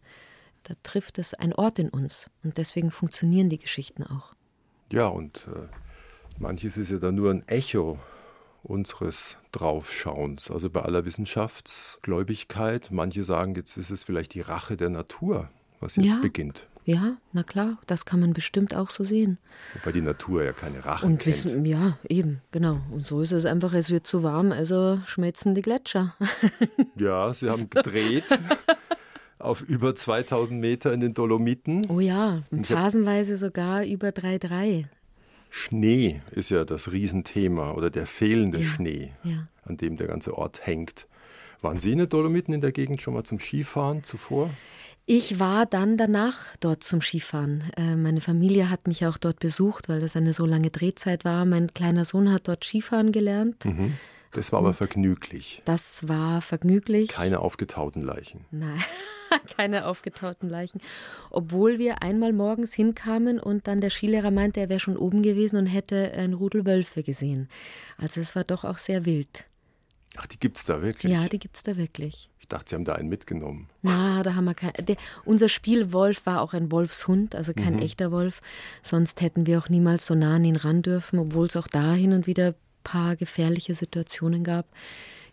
Da 0.63 0.73
trifft 0.81 1.19
es 1.19 1.33
ein 1.33 1.53
Ort 1.53 1.77
in 1.77 1.89
uns. 1.89 2.29
Und 2.43 2.57
deswegen 2.57 2.89
funktionieren 2.89 3.50
die 3.50 3.57
Geschichten 3.57 4.03
auch. 4.03 4.33
Ja, 4.91 5.07
und 5.07 5.47
äh, 5.47 5.67
manches 6.39 6.77
ist 6.77 6.91
ja 6.91 6.97
dann 6.97 7.15
nur 7.15 7.31
ein 7.31 7.47
Echo 7.47 8.00
unseres 8.63 9.38
Draufschauens. 9.51 10.50
Also 10.50 10.70
bei 10.70 10.82
aller 10.82 11.05
Wissenschaftsgläubigkeit, 11.05 12.89
manche 12.91 13.24
sagen, 13.24 13.55
jetzt 13.55 13.77
ist 13.77 13.91
es 13.91 14.03
vielleicht 14.03 14.34
die 14.34 14.41
Rache 14.41 14.77
der 14.77 14.89
Natur, 14.89 15.50
was 15.79 15.98
jetzt 15.98 16.05
ja. 16.05 16.20
beginnt. 16.22 16.67
Ja, 16.86 17.15
na 17.32 17.43
klar, 17.43 17.77
das 17.88 18.05
kann 18.05 18.20
man 18.20 18.34
bestimmt 18.34 18.75
auch 18.75 18.89
so 18.89 19.05
sehen. 19.05 19.38
Wobei 19.74 19.93
die 19.93 20.01
Natur 20.01 20.43
ja 20.43 20.51
keine 20.51 20.84
Rache 20.84 21.05
und 21.05 21.20
kennt. 21.20 21.46
Wissen, 21.46 21.65
ja, 21.65 21.98
eben, 22.10 22.41
genau. 22.51 22.82
Und 22.91 23.05
so 23.05 23.22
ist 23.22 23.32
es 23.32 23.46
einfach, 23.46 23.74
es 23.74 23.89
wird 23.89 24.05
zu 24.05 24.22
warm, 24.24 24.51
also 24.51 25.00
schmelzen 25.05 25.55
die 25.55 25.62
Gletscher. 25.62 26.15
ja, 26.96 27.34
sie 27.34 27.50
haben 27.50 27.70
gedreht. 27.70 28.25
auf 29.39 29.62
über 29.62 29.96
2000 29.96 30.60
Meter 30.60 30.93
in 30.93 31.01
den 31.01 31.13
Dolomiten. 31.13 31.86
Oh 31.89 32.00
ja, 32.00 32.43
phasenweise 32.63 33.38
sogar 33.38 33.86
über 33.86 34.10
3,3. 34.10 34.86
Schnee 35.55 36.19
ist 36.31 36.50
ja 36.50 36.65
das 36.65 36.91
Riesenthema 36.91 37.74
oder 37.74 37.91
der 37.91 38.07
fehlende 38.07 38.57
Ja, 38.57 38.63
Schnee, 38.65 39.12
ja. 39.24 39.48
an 39.65 39.77
dem 39.77 39.98
der 39.98 40.07
ganze 40.07 40.36
Ort 40.36 40.65
hängt. 40.65 41.07
Waren 41.62 41.77
Sie 41.77 41.91
in 41.91 42.00
den 42.00 42.10
Dolomiten 42.10 42.55
in 42.55 42.62
der 42.62 42.72
Gegend 42.72 43.03
schon 43.03 43.13
mal 43.13 43.24
zum 43.24 43.39
Skifahren 43.39 44.03
zuvor? 44.03 44.50
Ich 45.05 45.38
war 45.39 45.67
dann 45.67 45.95
danach 45.95 46.39
dort 46.60 46.83
zum 46.83 47.01
Skifahren. 47.01 47.65
Äh, 47.77 47.95
meine 47.95 48.19
Familie 48.19 48.72
hat 48.72 48.88
mich 48.88 49.05
auch 49.05 49.17
dort 49.17 49.38
besucht, 49.38 49.89
weil 49.89 50.01
das 50.01 50.15
eine 50.15 50.33
so 50.33 50.48
lange 50.48 50.72
Drehzeit 50.72 51.24
war. 51.24 51.45
Mein 51.45 51.72
kleiner 51.72 52.03
Sohn 52.05 52.31
hat 52.33 52.48
dort 52.48 52.63
Skifahren 52.63 53.12
gelernt. 53.12 53.63
Mhm. 53.63 53.93
Das 54.31 54.51
war 54.53 54.57
aber 54.60 54.74
vergnüglich. 54.74 55.62
Das 55.65 56.07
war 56.07 56.41
vergnüglich. 56.41 57.10
Keine 57.10 57.39
aufgetauten 57.41 58.01
Leichen. 58.01 58.45
Nein, 58.50 58.83
keine 59.57 59.85
aufgetauten 59.85 60.49
Leichen. 60.49 60.81
Obwohl 61.29 61.79
wir 61.79 62.01
einmal 62.03 62.33
morgens 62.33 62.73
hinkamen 62.73 63.39
und 63.39 63.67
dann 63.67 63.81
der 63.81 63.89
Skilehrer 63.89 64.31
meinte, 64.31 64.59
er 64.59 64.69
wäre 64.69 64.79
schon 64.79 64.97
oben 64.97 65.23
gewesen 65.23 65.57
und 65.57 65.65
hätte 65.67 66.11
ein 66.13 66.33
Rudel 66.33 66.65
Wölfe 66.65 67.03
gesehen. 67.03 67.49
Also 67.97 68.21
es 68.21 68.35
war 68.35 68.43
doch 68.43 68.63
auch 68.63 68.77
sehr 68.77 69.05
wild. 69.05 69.45
Ach, 70.17 70.27
die 70.27 70.39
gibt's 70.39 70.65
da 70.65 70.81
wirklich? 70.81 71.11
Ja, 71.11 71.27
die 71.27 71.39
gibt 71.39 71.55
es 71.57 71.63
da 71.63 71.75
wirklich. 71.75 72.29
Ich 72.39 72.47
dachte, 72.47 72.69
Sie 72.69 72.75
haben 72.75 72.85
da 72.85 72.93
einen 72.95 73.09
mitgenommen. 73.09 73.69
Na, 73.81 74.21
da 74.21 74.35
haben 74.35 74.45
wir 74.45 74.53
kein. 74.53 74.73
Der, 74.85 74.97
unser 75.25 75.49
Spielwolf 75.49 76.25
war 76.25 76.41
auch 76.41 76.53
ein 76.53 76.71
Wolfshund, 76.71 77.35
also 77.35 77.53
kein 77.53 77.75
Mhm. 77.75 77.81
echter 77.81 78.11
Wolf. 78.11 78.41
Sonst 78.83 79.21
hätten 79.21 79.47
wir 79.47 79.57
auch 79.57 79.69
niemals 79.69 80.05
so 80.05 80.13
nah 80.13 80.35
an 80.35 80.43
ihn 80.45 80.57
ran 80.57 80.81
dürfen, 80.81 81.17
obwohl 81.19 81.47
es 81.47 81.55
auch 81.55 81.67
da 81.67 81.93
hin 81.93 82.11
und 82.13 82.27
wieder 82.27 82.47
ein 82.49 82.55
paar 82.83 83.15
gefährliche 83.15 83.73
Situationen 83.73 84.43
gab. 84.43 84.67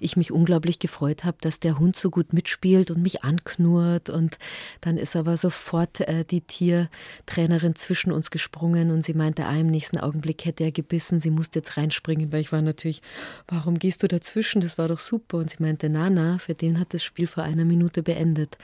Ich 0.01 0.17
mich 0.17 0.33
unglaublich 0.33 0.79
gefreut 0.79 1.25
habe, 1.25 1.37
dass 1.41 1.61
der 1.61 1.79
Hund 1.79 1.97
so 1.97 2.11
gut 2.11 2.33
mitspielt 2.33 2.91
und 2.91 3.03
mich 3.03 3.23
anknurrt. 3.23 4.11
Und 4.11 4.39
dann 4.81 4.97
ist 4.97 5.15
aber 5.15 5.37
sofort 5.37 6.01
äh, 6.01 6.25
die 6.25 6.41
Tiertrainerin 6.41 7.75
zwischen 7.77 8.11
uns 8.11 8.31
gesprungen 8.31 8.91
und 8.91 9.05
sie 9.05 9.15
meinte, 9.15 9.47
ah, 9.47 9.57
im 9.57 9.69
nächsten 9.69 9.99
Augenblick 9.99 10.45
hätte 10.45 10.65
er 10.65 10.73
gebissen, 10.73 11.21
sie 11.21 11.31
musste 11.31 11.61
jetzt 11.61 11.77
reinspringen, 11.77 12.33
weil 12.33 12.41
ich 12.41 12.53
war 12.53 12.63
natürlich, 12.63 13.03
warum 13.47 13.79
gehst 13.79 14.03
du 14.03 14.09
dazwischen? 14.09 14.61
Das 14.61 14.79
war 14.79 14.89
doch 14.89 14.99
super. 14.99 15.39
Und 15.39 15.51
sie 15.51 15.63
meinte, 15.63 15.89
na, 15.89 16.11
na, 16.11 16.39
für 16.39 16.55
den 16.55 16.81
hat 16.81 16.95
das 16.95 17.05
Spiel 17.05 17.27
vor 17.27 17.45
einer 17.45 17.65
Minute 17.65 18.03
beendet. 18.03 18.57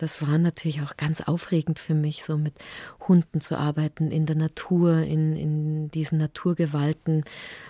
Das 0.00 0.22
war 0.22 0.38
natürlich 0.38 0.80
auch 0.80 0.96
ganz 0.96 1.20
aufregend 1.20 1.78
für 1.78 1.92
mich, 1.92 2.24
so 2.24 2.38
mit 2.38 2.54
Hunden 3.06 3.42
zu 3.42 3.58
arbeiten, 3.58 4.10
in 4.10 4.24
der 4.24 4.36
Natur, 4.36 5.02
in, 5.02 5.36
in 5.36 5.90
diesen 5.90 6.16
Naturgewalten. 6.16 7.24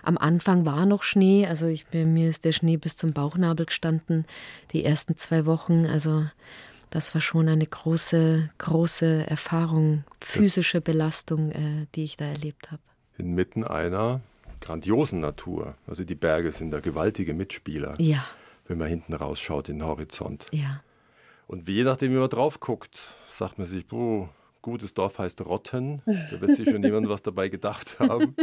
Am 0.05 0.17
Anfang 0.17 0.65
war 0.65 0.87
noch 0.87 1.03
Schnee, 1.03 1.49
also 1.49 1.67
ich, 1.67 1.93
mir 1.93 2.29
ist 2.29 2.45
der 2.45 2.53
Schnee 2.53 2.77
bis 2.77 2.97
zum 3.01 3.13
Bauchnabel 3.13 3.67
gestanden, 3.67 4.27
die 4.73 4.85
ersten 4.85 5.17
zwei 5.17 5.47
Wochen. 5.47 5.87
Also 5.87 6.27
das 6.91 7.15
war 7.15 7.21
schon 7.21 7.49
eine 7.49 7.67
große, 7.67 8.51
große 8.59 9.27
Erfahrung, 9.29 10.05
physische 10.21 10.81
Belastung, 10.81 11.51
äh, 11.53 11.87
die 11.95 12.05
ich 12.05 12.17
da 12.17 12.27
erlebt 12.27 12.71
habe. 12.71 12.83
Inmitten 13.19 13.65
einer 13.65 14.21
grandiosen 14.61 15.21
Natur. 15.21 15.75
Also 15.87 16.05
die 16.05 16.15
Berge 16.15 16.53
sind 16.53 16.71
da 16.71 16.81
gewaltige 16.81 17.35
Mitspieler, 17.35 17.95
Ja, 17.99 18.25
wenn 18.67 18.79
man 18.79 18.89
hinten 18.89 19.15
rausschaut 19.15 19.69
in 19.69 19.79
den 19.79 19.87
Horizont. 19.87 20.47
ja, 20.53 20.83
Und 21.47 21.69
je 21.69 21.85
nachdem, 21.85 22.13
wie 22.13 22.17
man 22.19 22.29
drauf 22.29 22.61
guckt, 22.61 23.01
sagt 23.33 23.59
man 23.59 23.67
sich, 23.67 23.85
oh, 23.93 24.29
gutes 24.63 24.93
Dorf 24.95 25.19
heißt 25.19 25.41
Rotten. 25.43 26.03
Da 26.31 26.41
wird 26.41 26.55
sich 26.57 26.69
schon 26.69 26.83
jemand 26.83 27.09
was 27.09 27.23
dabei 27.23 27.49
gedacht 27.49 27.99
haben. 27.99 28.37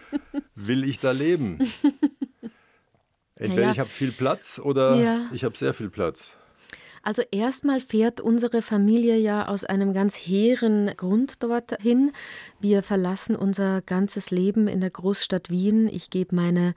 Will 0.54 0.84
ich 0.84 1.00
da 1.00 1.10
leben? 1.10 1.58
Entweder 3.36 3.62
Ja. 3.62 3.70
ich 3.72 3.78
habe 3.80 3.90
viel 3.90 4.12
Platz 4.12 4.60
oder 4.62 4.94
Ja. 4.96 5.20
ich 5.32 5.44
habe 5.44 5.56
sehr 5.56 5.74
viel 5.74 5.90
Platz. 5.90 6.36
Also 7.02 7.22
erstmal 7.30 7.80
fährt 7.80 8.22
unsere 8.22 8.62
Familie 8.62 9.18
ja 9.18 9.48
aus 9.48 9.62
einem 9.64 9.92
ganz 9.92 10.14
hehren 10.16 10.90
Grund 10.96 11.42
dorthin. 11.42 12.12
Wir 12.60 12.82
verlassen 12.82 13.36
unser 13.36 13.82
ganzes 13.82 14.30
Leben 14.30 14.68
in 14.68 14.80
der 14.80 14.88
Großstadt 14.88 15.50
Wien. 15.50 15.86
Ich 15.86 16.08
gebe 16.08 16.34
meine 16.34 16.74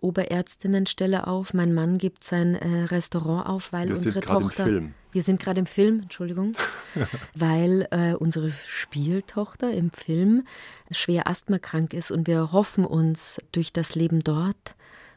Oberärztinnenstelle 0.00 1.26
auf, 1.26 1.54
mein 1.54 1.74
Mann 1.74 1.98
gibt 1.98 2.24
sein 2.24 2.54
äh, 2.54 2.84
Restaurant 2.84 3.46
auf, 3.48 3.72
weil 3.72 3.88
Wir 3.88 3.96
sind 3.96 4.08
unsere 4.14 4.24
gerade 4.24 4.42
im 4.42 4.48
Tochter. 4.48 4.64
Film. 4.64 4.94
Wir 5.12 5.22
sind 5.22 5.40
gerade 5.40 5.60
im 5.60 5.66
Film, 5.66 6.00
Entschuldigung, 6.02 6.52
weil 7.34 7.86
äh, 7.90 8.14
unsere 8.14 8.52
Spieltochter 8.68 9.72
im 9.72 9.90
Film 9.90 10.46
schwer 10.90 11.26
asthmakrank 11.28 11.94
ist 11.94 12.10
und 12.10 12.26
wir 12.26 12.52
hoffen 12.52 12.84
uns 12.84 13.38
durch 13.52 13.72
das 13.72 13.94
Leben 13.94 14.22
dort, 14.22 14.74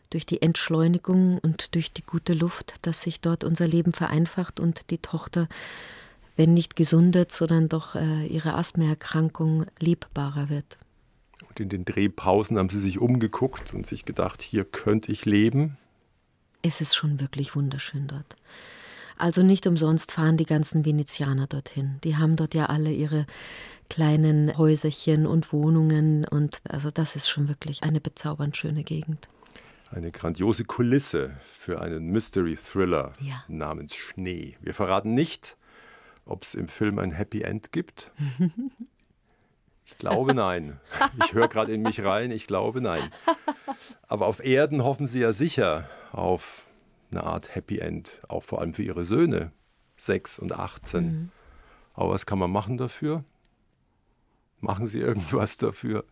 durch 0.09 0.25
die 0.25 0.41
Entschleunigung 0.41 1.39
und 1.39 1.75
durch 1.75 1.91
die 1.91 2.03
gute 2.03 2.33
Luft, 2.33 2.75
dass 2.83 3.01
sich 3.01 3.21
dort 3.21 3.43
unser 3.43 3.67
Leben 3.67 3.93
vereinfacht 3.93 4.59
und 4.59 4.89
die 4.89 4.97
Tochter, 4.99 5.47
wenn 6.35 6.53
nicht 6.53 6.75
gesundet, 6.75 7.31
sondern 7.31 7.69
doch 7.69 7.95
äh, 7.95 8.25
ihre 8.27 8.55
Asthmaerkrankung 8.55 9.65
lebbarer 9.79 10.49
wird. 10.49 10.77
Und 11.49 11.59
in 11.59 11.69
den 11.69 11.85
Drehpausen 11.85 12.57
haben 12.57 12.69
sie 12.69 12.79
sich 12.79 12.99
umgeguckt 12.99 13.73
und 13.73 13.85
sich 13.85 14.05
gedacht, 14.05 14.41
hier 14.41 14.65
könnte 14.65 15.11
ich 15.11 15.25
leben. 15.25 15.77
Es 16.61 16.81
ist 16.81 16.95
schon 16.95 17.19
wirklich 17.19 17.55
wunderschön 17.55 18.07
dort. 18.07 18.35
Also 19.17 19.41
nicht 19.41 19.65
umsonst 19.65 20.11
fahren 20.11 20.37
die 20.37 20.45
ganzen 20.45 20.85
Venezianer 20.85 21.47
dorthin. 21.47 21.97
Die 22.03 22.17
haben 22.17 22.35
dort 22.35 22.53
ja 22.53 22.67
alle 22.67 22.91
ihre 22.91 23.25
kleinen 23.89 24.55
Häuserchen 24.57 25.25
und 25.25 25.51
Wohnungen 25.53 26.25
und 26.25 26.59
also 26.69 26.91
das 26.91 27.15
ist 27.15 27.29
schon 27.29 27.47
wirklich 27.47 27.83
eine 27.83 28.01
bezaubernd 28.01 28.57
schöne 28.57 28.83
Gegend. 28.83 29.27
Eine 29.91 30.11
grandiose 30.11 30.65
Kulisse 30.65 31.37
für 31.51 31.81
einen 31.81 32.07
Mystery-Thriller 32.11 33.13
Ja. 33.21 33.43
namens 33.47 33.95
Schnee. 33.95 34.57
Wir 34.61 34.73
verraten 34.73 35.13
nicht, 35.13 35.55
ob 36.25 36.43
es 36.43 36.55
im 36.55 36.67
Film 36.67 36.99
ein 36.99 37.11
Happy 37.11 37.41
End 37.41 37.71
gibt. 37.71 38.11
Ich 39.85 39.97
glaube 39.97 40.33
nein. 40.33 40.79
Ich 41.23 41.33
höre 41.33 41.47
gerade 41.47 41.73
in 41.73 41.81
mich 41.83 42.03
rein, 42.03 42.31
ich 42.31 42.47
glaube 42.47 42.81
nein. 42.81 43.01
Aber 44.07 44.25
auf 44.27 44.43
Erden 44.43 44.83
hoffen 44.83 45.07
Sie 45.07 45.19
ja 45.21 45.31
sicher 45.31 45.89
auf 46.11 46.65
eine 47.09 47.23
Art 47.23 47.55
Happy 47.55 47.79
End, 47.79 48.21
auch 48.27 48.43
vor 48.43 48.59
allem 48.59 48.73
für 48.73 48.83
Ihre 48.83 49.05
Söhne, 49.05 49.51
6 49.95 50.39
und 50.39 50.51
18. 50.51 51.05
Mhm. 51.05 51.31
Aber 51.93 52.09
was 52.09 52.25
kann 52.25 52.37
man 52.39 52.51
machen 52.51 52.77
dafür? 52.77 53.23
Machen 54.59 54.87
Sie 54.87 54.99
irgendwas 54.99 55.55
dafür? 55.55 56.03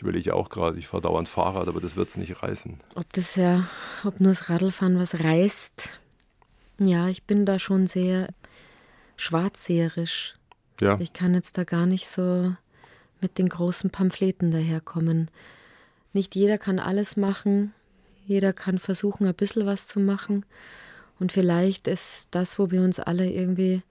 Ich 0.00 0.02
überlege 0.02 0.34
auch 0.34 0.48
gerade, 0.48 0.78
ich 0.78 0.86
fahre 0.86 1.02
dauernd 1.02 1.28
Fahrrad, 1.28 1.68
aber 1.68 1.78
das 1.78 1.94
wird 1.94 2.08
es 2.08 2.16
nicht 2.16 2.42
reißen. 2.42 2.80
Ob 2.94 3.12
das 3.12 3.36
ja, 3.36 3.68
ob 4.02 4.18
nur 4.18 4.30
das 4.30 4.48
Radlfahren 4.48 4.98
was 4.98 5.20
reißt? 5.20 5.90
Ja, 6.78 7.08
ich 7.08 7.24
bin 7.24 7.44
da 7.44 7.58
schon 7.58 7.86
sehr 7.86 8.28
schwarzseherisch. 9.18 10.36
Ja. 10.80 10.98
Ich 11.00 11.12
kann 11.12 11.34
jetzt 11.34 11.58
da 11.58 11.64
gar 11.64 11.84
nicht 11.84 12.08
so 12.08 12.54
mit 13.20 13.36
den 13.36 13.50
großen 13.50 13.90
Pamphleten 13.90 14.50
daherkommen. 14.50 15.30
Nicht 16.14 16.34
jeder 16.34 16.56
kann 16.56 16.78
alles 16.78 17.18
machen, 17.18 17.74
jeder 18.24 18.54
kann 18.54 18.78
versuchen, 18.78 19.26
ein 19.26 19.34
bisschen 19.34 19.66
was 19.66 19.86
zu 19.86 20.00
machen. 20.00 20.46
Und 21.18 21.30
vielleicht 21.30 21.86
ist 21.86 22.28
das, 22.30 22.58
wo 22.58 22.70
wir 22.70 22.80
uns 22.80 23.00
alle 23.00 23.30
irgendwie 23.30 23.82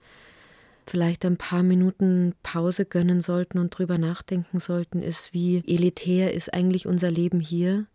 vielleicht 0.86 1.24
ein 1.24 1.36
paar 1.36 1.62
Minuten 1.62 2.34
Pause 2.42 2.84
gönnen 2.84 3.22
sollten 3.22 3.58
und 3.58 3.70
drüber 3.70 3.98
nachdenken 3.98 4.60
sollten, 4.60 5.02
ist, 5.02 5.32
wie 5.32 5.62
elitär 5.66 6.34
ist 6.34 6.52
eigentlich 6.52 6.86
unser 6.86 7.10
Leben 7.10 7.40
hier 7.40 7.86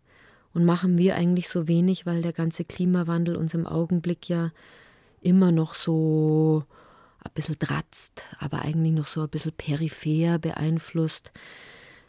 und 0.54 0.64
machen 0.64 0.96
wir 0.96 1.16
eigentlich 1.16 1.48
so 1.48 1.68
wenig, 1.68 2.06
weil 2.06 2.22
der 2.22 2.32
ganze 2.32 2.64
Klimawandel 2.64 3.36
uns 3.36 3.52
im 3.54 3.66
Augenblick 3.66 4.28
ja 4.28 4.52
immer 5.20 5.52
noch 5.52 5.74
so 5.74 6.64
ein 7.22 7.32
bisschen 7.34 7.58
dratzt, 7.58 8.22
aber 8.38 8.62
eigentlich 8.62 8.92
noch 8.92 9.06
so 9.06 9.22
ein 9.22 9.28
bisschen 9.28 9.52
peripher 9.52 10.38
beeinflusst. 10.38 11.32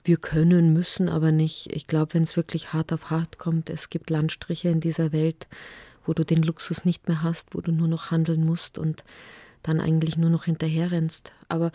Wir 0.04 0.18
können, 0.18 0.72
müssen 0.72 1.10
aber 1.10 1.34
nicht. 1.34 1.68
Ich 1.76 1.88
glaube, 1.88 2.14
wenn 2.14 2.24
es 2.24 2.38
wirklich 2.38 2.72
hart 2.72 2.94
auf 2.94 3.10
hart 3.10 3.38
kommt, 3.38 3.70
es 3.70 3.90
gibt 3.90 4.10
Landstriche 4.10 4.70
in 4.70 4.80
dieser 4.80 5.12
Welt, 5.12 5.48
wo 6.06 6.14
du 6.14 6.24
den 6.24 6.44
Luxus 6.44 6.86
nicht 6.86 7.10
mehr 7.10 7.24
hast, 7.24 7.54
wo 7.54 7.60
du 7.60 7.74
nur 7.74 7.90
noch 7.90 8.12
handeln 8.12 8.46
musst 8.46 8.78
und 8.78 9.04
dann 9.68 9.80
eigentlich 9.80 10.18
nur 10.18 10.30
noch 10.30 10.46
hinterherrennst. 10.46 11.34
Aber 11.50 11.72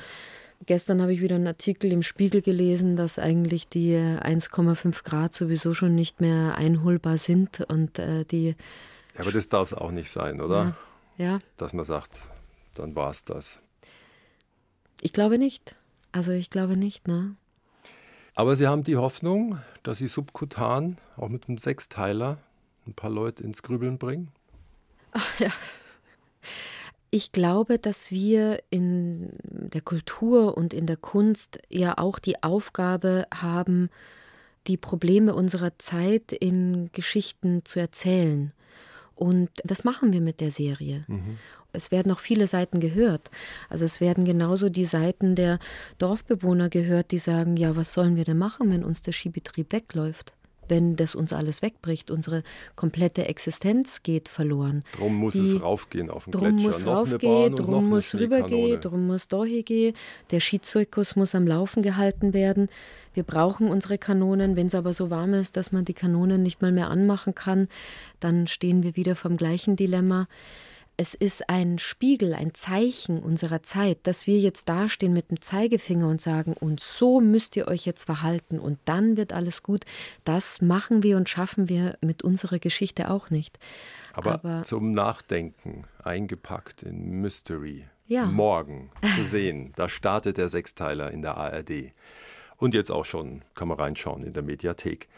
gestern 0.66 1.02
habe 1.02 1.12
ich 1.12 1.20
wieder 1.20 1.36
einen 1.36 1.46
Artikel 1.46 1.92
im 1.92 2.02
Spiegel 2.02 2.42
gelesen, 2.42 2.96
dass 2.96 3.18
eigentlich 3.18 3.68
die 3.68 3.94
1,5 3.94 5.04
Grad 5.04 5.34
sowieso 5.34 5.74
schon 5.74 5.94
nicht 5.94 6.20
mehr 6.20 6.54
einholbar 6.56 7.18
sind 7.18 7.60
und 7.68 7.98
äh, 7.98 8.24
die. 8.24 8.56
Ja, 9.14 9.20
aber 9.20 9.32
das 9.32 9.48
darf 9.48 9.72
es 9.72 9.74
auch 9.74 9.90
nicht 9.90 10.10
sein, 10.10 10.40
oder? 10.40 10.74
Ja. 11.18 11.24
ja. 11.24 11.38
Dass 11.56 11.72
man 11.72 11.84
sagt, 11.84 12.20
dann 12.74 12.94
war 12.94 13.10
es 13.10 13.24
das. 13.24 13.60
Ich 15.00 15.12
glaube 15.12 15.38
nicht. 15.38 15.76
Also 16.12 16.32
ich 16.32 16.50
glaube 16.50 16.76
nicht, 16.76 17.08
ne? 17.08 17.36
Aber 18.34 18.56
Sie 18.56 18.66
haben 18.66 18.82
die 18.82 18.96
Hoffnung, 18.96 19.58
dass 19.82 19.98
Sie 19.98 20.08
subkutan, 20.08 20.96
auch 21.16 21.28
mit 21.28 21.48
einem 21.48 21.58
Sechsteiler, 21.58 22.38
ein 22.86 22.94
paar 22.94 23.10
Leute 23.10 23.42
ins 23.42 23.62
Grübeln 23.62 23.98
bringen? 23.98 24.32
Ach 25.12 25.40
ja. 25.40 25.50
Ich 27.14 27.30
glaube, 27.30 27.78
dass 27.78 28.10
wir 28.10 28.62
in 28.70 29.28
der 29.42 29.82
Kultur 29.82 30.56
und 30.56 30.72
in 30.72 30.86
der 30.86 30.96
Kunst 30.96 31.58
ja 31.68 31.98
auch 31.98 32.18
die 32.18 32.42
Aufgabe 32.42 33.26
haben, 33.32 33.90
die 34.66 34.78
Probleme 34.78 35.34
unserer 35.34 35.78
Zeit 35.78 36.32
in 36.32 36.88
Geschichten 36.92 37.66
zu 37.66 37.78
erzählen. 37.80 38.52
Und 39.14 39.50
das 39.62 39.84
machen 39.84 40.12
wir 40.12 40.22
mit 40.22 40.40
der 40.40 40.50
Serie. 40.50 41.04
Mhm 41.06 41.36
es 41.72 41.90
werden 41.90 42.08
noch 42.08 42.18
viele 42.18 42.46
Seiten 42.46 42.80
gehört. 42.80 43.30
Also 43.68 43.84
es 43.84 44.00
werden 44.00 44.24
genauso 44.24 44.68
die 44.68 44.84
Seiten 44.84 45.34
der 45.34 45.58
Dorfbewohner 45.98 46.68
gehört, 46.68 47.10
die 47.10 47.18
sagen, 47.18 47.56
ja, 47.56 47.76
was 47.76 47.92
sollen 47.92 48.16
wir 48.16 48.24
denn 48.24 48.38
machen, 48.38 48.70
wenn 48.70 48.84
uns 48.84 49.02
der 49.02 49.12
Skibetrieb 49.12 49.72
wegläuft? 49.72 50.34
Wenn 50.68 50.96
das 50.96 51.14
uns 51.14 51.32
alles 51.32 51.62
wegbricht, 51.62 52.10
unsere 52.10 52.42
komplette 52.76 53.26
Existenz 53.26 54.02
geht 54.02 54.28
verloren. 54.28 54.84
Drum 54.96 55.16
muss 55.16 55.34
die, 55.34 55.44
es 55.44 55.60
raufgehen 55.60 56.10
auf 56.10 56.24
den 56.24 56.32
drum 56.32 56.56
Gletscher. 56.56 56.66
Muss 56.66 56.84
noch 56.84 56.94
raufgehen, 56.94 57.56
drum 57.56 57.88
muss 57.88 58.14
rübergehen, 58.14 58.80
drum 58.80 59.06
muss 59.06 59.28
dahin 59.28 59.64
gehen. 59.64 59.94
Der 60.30 60.40
Skizirkus 60.40 61.16
muss 61.16 61.34
am 61.34 61.46
Laufen 61.46 61.82
gehalten 61.82 62.32
werden. 62.32 62.68
Wir 63.14 63.22
brauchen 63.22 63.68
unsere 63.68 63.98
Kanonen. 63.98 64.56
Wenn 64.56 64.68
es 64.68 64.74
aber 64.74 64.94
so 64.94 65.10
warm 65.10 65.34
ist, 65.34 65.56
dass 65.56 65.72
man 65.72 65.84
die 65.84 65.94
Kanonen 65.94 66.42
nicht 66.42 66.62
mal 66.62 66.72
mehr 66.72 66.88
anmachen 66.88 67.34
kann, 67.34 67.68
dann 68.20 68.46
stehen 68.46 68.82
wir 68.82 68.96
wieder 68.96 69.16
vom 69.16 69.36
gleichen 69.36 69.76
Dilemma. 69.76 70.28
Es 70.96 71.14
ist 71.14 71.48
ein 71.48 71.78
Spiegel, 71.78 72.34
ein 72.34 72.54
Zeichen 72.54 73.18
unserer 73.18 73.62
Zeit, 73.62 73.98
dass 74.04 74.26
wir 74.26 74.38
jetzt 74.38 74.68
dastehen 74.68 75.12
mit 75.12 75.30
dem 75.30 75.40
Zeigefinger 75.40 76.08
und 76.08 76.20
sagen, 76.20 76.52
und 76.52 76.80
so 76.80 77.20
müsst 77.20 77.56
ihr 77.56 77.66
euch 77.66 77.86
jetzt 77.86 78.04
verhalten 78.04 78.58
und 78.58 78.78
dann 78.84 79.16
wird 79.16 79.32
alles 79.32 79.62
gut. 79.62 79.84
Das 80.24 80.60
machen 80.60 81.02
wir 81.02 81.16
und 81.16 81.28
schaffen 81.28 81.68
wir 81.68 81.96
mit 82.02 82.22
unserer 82.22 82.58
Geschichte 82.58 83.10
auch 83.10 83.30
nicht. 83.30 83.58
Aber, 84.12 84.34
Aber 84.34 84.62
zum 84.64 84.92
Nachdenken 84.92 85.84
eingepackt 86.02 86.82
in 86.82 87.20
Mystery. 87.20 87.86
Ja. 88.06 88.26
Morgen 88.26 88.90
zu 89.16 89.24
sehen. 89.24 89.72
Da 89.76 89.88
startet 89.88 90.36
der 90.36 90.50
Sechsteiler 90.50 91.10
in 91.10 91.22
der 91.22 91.36
ARD. 91.36 91.92
Und 92.56 92.74
jetzt 92.74 92.90
auch 92.90 93.04
schon, 93.04 93.42
kann 93.54 93.68
man 93.68 93.78
reinschauen 93.78 94.22
in 94.22 94.34
der 94.34 94.42
Mediathek. 94.42 95.08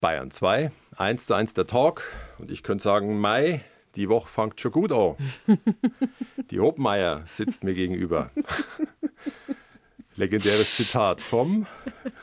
Bayern 0.00 0.30
2, 0.30 0.72
1 0.96 1.26
zu 1.26 1.34
1 1.34 1.54
der 1.54 1.66
Talk. 1.66 2.02
Und 2.38 2.50
ich 2.50 2.62
könnte 2.62 2.82
sagen, 2.82 3.18
Mai, 3.20 3.60
die 3.94 4.08
Woche 4.08 4.28
fängt 4.28 4.60
schon 4.60 4.72
gut 4.72 4.92
an. 4.92 5.16
Die 6.50 6.60
Hopmeier 6.60 7.22
sitzt 7.26 7.64
mir 7.64 7.74
gegenüber. 7.74 8.30
Legendäres 10.16 10.76
Zitat 10.76 11.20
vom 11.20 11.66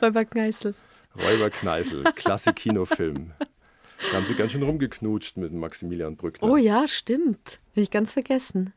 Räuber 0.00 0.24
Kneißl. 0.24 0.74
Räuber 1.16 1.50
Kneißl, 1.50 2.04
klasse 2.14 2.52
Kinofilm. 2.52 3.32
Da 4.10 4.16
haben 4.16 4.26
sie 4.26 4.34
ganz 4.34 4.52
schön 4.52 4.62
rumgeknutscht 4.62 5.36
mit 5.36 5.52
Maximilian 5.52 6.16
Brückner. 6.16 6.48
Oh 6.48 6.56
ja, 6.56 6.88
stimmt. 6.88 7.60
Bin 7.74 7.82
ich 7.82 7.90
ganz 7.90 8.12
vergessen. 8.12 8.72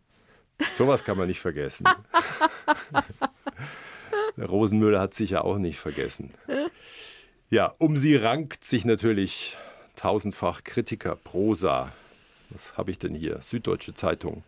Sowas 0.72 1.04
kann 1.04 1.18
man 1.18 1.28
nicht 1.28 1.40
vergessen. 1.40 1.86
Der 4.38 4.46
Rosenmüller 4.50 5.00
hat 5.00 5.14
sicher 5.14 5.46
auch 5.46 5.58
nicht 5.58 5.80
vergessen. 5.80 6.32
Ja, 7.50 7.74
um 7.80 7.98
sie 7.98 8.16
rankt 8.16 8.64
sich 8.64 8.86
natürlich 8.86 9.56
tausendfach 9.96 10.64
Kritiker 10.64 11.16
Prosa, 11.16 11.92
was 12.54 12.78
habe 12.78 12.92
ich 12.92 13.00
denn 13.00 13.16
hier? 13.16 13.42
Süddeutsche 13.42 13.94
Zeitung. 13.94 14.44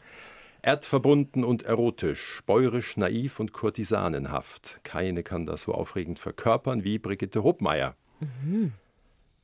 Erdverbunden 0.61 1.43
und 1.43 1.63
erotisch, 1.63 2.41
bäuerisch, 2.45 2.97
naiv 2.97 3.39
und 3.39 3.53
kurtisanenhaft. 3.53 4.79
Keine 4.83 5.23
kann 5.23 5.45
das 5.45 5.63
so 5.63 5.73
aufregend 5.73 6.19
verkörpern 6.19 6.83
wie 6.83 6.97
Brigitte 6.97 7.43
Hobmeier. 7.43 7.95
Mhm. 8.19 8.73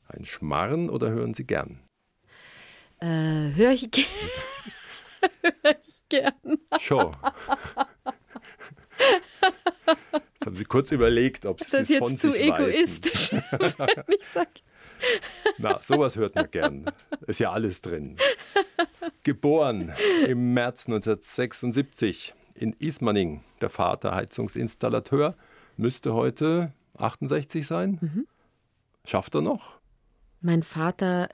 Ein 0.08 0.26
Schmarren 0.26 0.90
oder 0.90 1.10
hören 1.12 1.34
Sie 1.34 1.46
gern? 1.46 1.80
Äh, 3.00 3.54
höre 3.56 3.72
ich, 3.72 3.92
ge 3.92 4.04
hör 5.64 5.76
ich 5.82 6.04
gern. 6.10 6.34
Schon. 6.80 7.16
Jetzt 10.34 10.46
haben 10.46 10.56
Sie 10.56 10.66
kurz 10.66 10.92
überlegt, 10.92 11.46
ob 11.46 11.64
Sie 11.64 11.78
es 11.78 11.96
von 11.96 12.16
sich 12.16 12.50
weisen. 12.50 12.56
Das 12.58 12.76
ist 12.76 13.06
jetzt 13.06 13.28
zu 13.32 13.32
egoistisch, 13.32 13.32
wenn 13.96 14.16
ich 14.20 14.28
sage. 14.28 14.50
Na, 15.58 15.82
sowas 15.82 16.16
hört 16.16 16.36
man 16.36 16.50
gern. 16.52 16.86
Ist 17.28 17.40
ja 17.40 17.52
alles 17.52 17.82
drin. 17.82 18.18
Geboren 19.24 19.94
im 20.28 20.54
März 20.54 20.88
1976 20.88 22.34
in 22.56 22.74
Ismaning. 22.80 23.42
Der 23.62 23.70
Vater 23.70 24.16
Heizungsinstallateur 24.16 25.36
müsste 25.78 26.14
heute 26.14 26.74
68 26.98 27.66
sein. 27.66 27.98
Mhm. 28.02 28.28
Schafft 29.06 29.36
er 29.36 29.42
noch? 29.42 29.80
Mein 30.42 30.64
Vater 30.64 31.30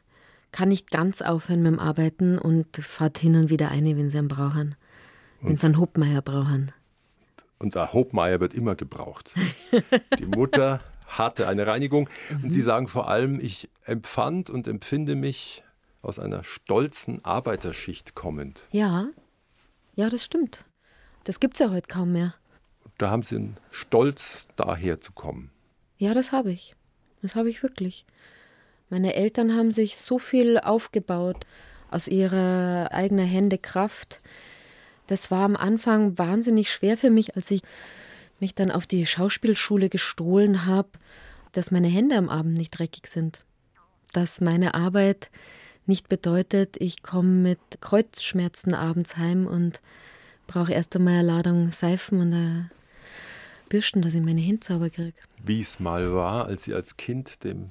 kann 0.51 0.69
nicht 0.69 0.91
ganz 0.91 1.21
aufhören 1.21 1.62
mit 1.62 1.73
dem 1.73 1.80
Arbeiten 1.80 2.38
und 2.38 2.77
fährt 2.77 3.17
hin 3.17 3.36
und 3.36 3.49
wieder 3.49 3.69
eine, 3.69 3.97
wenn 3.97 4.10
sie 4.10 4.17
ihn 4.17 4.27
brauchen. 4.27 4.75
Wenn 5.41 5.58
sie 5.58 5.65
einen 5.67 5.77
Hopmeier 5.77 6.21
brauchen. 6.21 6.71
Und 7.60 7.75
der 7.75 7.93
Hopmeier 7.93 8.39
wird 8.39 8.53
immer 8.53 8.75
gebraucht. 8.75 9.32
Die 10.19 10.25
Mutter 10.25 10.80
hatte 11.08 11.48
eine 11.48 11.65
Reinigung. 11.65 12.10
Mhm. 12.30 12.43
Und 12.46 12.52
Sie 12.52 12.62
sagen 12.62 12.88
vor 12.88 13.10
allem, 13.10 13.39
ich 13.39 13.70
empfand 13.84 14.50
und 14.50 14.67
empfinde 14.67 15.15
mich 15.15 15.63
aus 16.02 16.20
einer 16.20 16.43
stolzen 16.43 17.26
Arbeiterschicht 17.26 18.15
kommend. 18.15 18.63
Ja, 18.72 19.08
ja, 19.96 20.10
das 20.10 20.24
stimmt. 20.24 20.63
Das 21.24 21.39
gibt 21.39 21.56
es 21.56 21.60
ja 21.60 21.72
heute 21.72 21.88
kaum 21.88 22.12
mehr. 22.12 22.36
Da 22.98 23.10
haben 23.10 23.24
Sie 23.24 23.36
einen 23.36 23.58
Stolz, 23.72 24.48
daher 24.56 25.02
zu 25.02 25.12
kommen. 25.12 25.52
Ja, 25.98 26.13
das 26.13 26.32
habe 26.32 26.52
ich. 26.52 26.76
Das 27.22 27.36
habe 27.36 27.50
ich 27.50 27.63
wirklich. 27.63 28.06
Meine 28.89 29.15
Eltern 29.15 29.56
haben 29.56 29.72
sich 29.72 29.98
so 29.98 30.20
viel 30.20 30.60
aufgebaut 30.60 31.46
aus 31.89 32.08
ihrer 32.08 32.89
eigenen 32.91 33.26
Hände 33.26 33.58
Kraft. 33.58 34.22
Das 35.08 35.32
war 35.32 35.46
am 35.46 35.56
Anfang 35.56 36.17
wahnsinnig 36.17 36.72
schwer 36.72 36.98
für 36.98 37.10
mich, 37.10 37.36
als 37.36 37.50
ich 37.52 37.62
mich 38.39 38.56
dann 38.56 38.71
auf 38.71 38.86
die 38.86 39.06
Schauspielschule 39.06 39.89
gestohlen 39.89 40.65
habe, 40.65 40.89
dass 41.52 41.71
meine 41.71 41.88
Hände 41.88 42.15
am 42.17 42.30
Abend 42.30 42.54
nicht 42.54 42.71
dreckig 42.71 43.08
sind. 43.08 43.43
Dass 44.13 44.41
meine 44.41 44.73
Arbeit 44.73 45.30
nicht 45.86 46.10
bedeutet, 46.10 46.78
ich 46.80 47.02
komme 47.02 47.30
mit 47.30 47.60
Kreuzschmerzen 47.82 48.73
abends 48.73 49.17
heim 49.17 49.47
und 49.47 49.82
brauche 50.45 50.73
erst 50.73 50.95
einmal 50.95 51.19
eine 51.19 51.28
Ladung 51.28 51.71
Seifen 51.71 52.19
und 52.21 52.34
eine 52.34 52.69
bürsten, 53.69 54.02
dass 54.02 54.13
ich 54.13 54.21
meine 54.21 54.41
Hände 54.41 54.65
sauber 54.65 54.89
kriege. 54.89 55.13
Wie 55.43 55.62
es 55.62 55.80
mal 55.80 56.13
war, 56.13 56.45
als 56.45 56.63
Sie 56.63 56.73
als 56.73 56.97
Kind 56.97 57.43
dem 57.43 57.69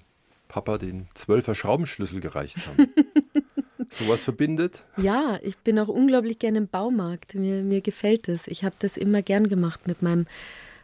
Papa 0.48 0.78
den 0.78 1.08
Zwölfer 1.14 1.54
Schraubenschlüssel 1.54 2.20
gereicht 2.20 2.58
haben. 2.66 2.92
Sowas 3.90 4.22
verbindet? 4.22 4.84
Ja, 4.96 5.38
ich 5.42 5.56
bin 5.58 5.78
auch 5.78 5.88
unglaublich 5.88 6.38
gerne 6.38 6.58
im 6.58 6.68
Baumarkt. 6.68 7.34
Mir, 7.34 7.62
mir 7.62 7.80
gefällt 7.80 8.28
es. 8.28 8.46
Ich 8.46 8.64
habe 8.64 8.76
das 8.78 8.96
immer 8.96 9.22
gern 9.22 9.48
gemacht, 9.48 9.86
mit 9.86 10.02
meinem 10.02 10.26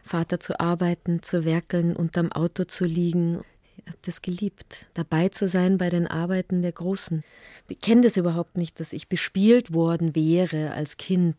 Vater 0.03 0.39
zu 0.39 0.59
arbeiten, 0.59 1.21
zu 1.21 1.45
werkeln, 1.45 1.95
unterm 1.95 2.31
Auto 2.31 2.65
zu 2.65 2.85
liegen. 2.85 3.41
Ich 3.77 3.87
habe 3.87 3.97
das 4.03 4.21
geliebt, 4.21 4.85
dabei 4.93 5.29
zu 5.29 5.47
sein 5.47 5.77
bei 5.77 5.89
den 5.89 6.07
Arbeiten 6.07 6.61
der 6.61 6.71
Großen. 6.71 7.23
Ich 7.67 7.79
kenne 7.79 8.01
das 8.01 8.17
überhaupt 8.17 8.57
nicht, 8.57 8.79
dass 8.79 8.93
ich 8.93 9.07
bespielt 9.07 9.73
worden 9.73 10.15
wäre 10.15 10.71
als 10.71 10.97
Kind. 10.97 11.35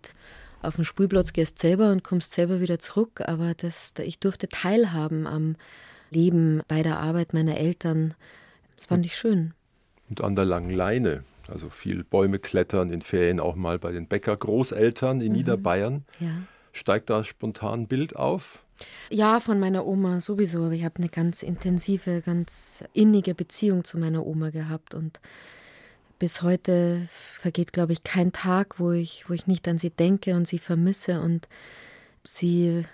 Auf 0.63 0.77
den 0.77 0.85
Spielplatz 0.85 1.33
gehst 1.33 1.59
selber 1.59 1.91
und 1.91 2.05
kommst 2.05 2.33
selber 2.33 2.61
wieder 2.61 2.79
zurück, 2.79 3.21
aber 3.25 3.55
das, 3.55 3.93
ich 4.03 4.19
durfte 4.19 4.49
teilhaben 4.49 5.27
am 5.27 5.57
Leben 6.11 6.63
bei 6.69 6.83
der 6.83 6.99
Arbeit 6.99 7.35
meiner 7.35 7.59
Eltern. 7.59 8.15
Das 8.77 8.87
fand 8.87 9.05
ich 9.05 9.17
schön. 9.17 9.53
Und 10.09 10.23
an 10.23 10.37
der 10.37 10.45
langen 10.45 10.71
Leine, 10.71 11.23
also 11.49 11.69
viel 11.69 12.05
Bäume 12.05 12.39
klettern, 12.39 12.91
in 12.91 13.03
Ferien 13.03 13.41
auch 13.41 13.55
mal 13.55 13.79
bei 13.79 13.93
den 13.93 14.07
Bäcker-Großeltern 14.07 15.21
in 15.21 15.29
mhm. 15.29 15.39
Niederbayern. 15.39 16.05
Ja. 16.21 16.31
Steigt 16.73 17.11
da 17.11 17.23
spontan 17.23 17.83
ein 17.83 17.87
Bild 17.87 18.17
auf? 18.17 18.65
Ja, 19.11 19.39
von 19.39 19.61
meiner 19.61 19.87
Oma 19.87 20.21
sowieso. 20.21 20.65
Aber 20.65 20.73
ich 20.73 20.85
habe 20.85 20.97
eine 20.99 21.09
ganz 21.09 21.43
intensive, 21.43 22.23
ganz 22.23 22.83
innige 22.93 23.35
Beziehung 23.35 23.85
zu 23.85 23.99
meiner 23.99 24.27
Oma 24.27 24.51
gehabt 24.51 24.95
und 24.95 25.21
bis 26.19 26.43
heute 26.43 27.07
vergeht, 27.39 27.73
glaube 27.73 27.93
ich, 27.93 28.03
kein 28.03 28.33
Tag, 28.33 28.81
wo 28.81 28.93
ich, 28.93 29.29
wo 29.29 29.35
ich 29.35 29.47
nicht 29.47 29.69
an 29.69 29.79
sie 29.79 29.91
denke 29.91 30.35
und 30.35 30.49
sie 30.49 30.59
vermisse 30.59 31.21
und 31.21 31.49
sie 32.25 32.85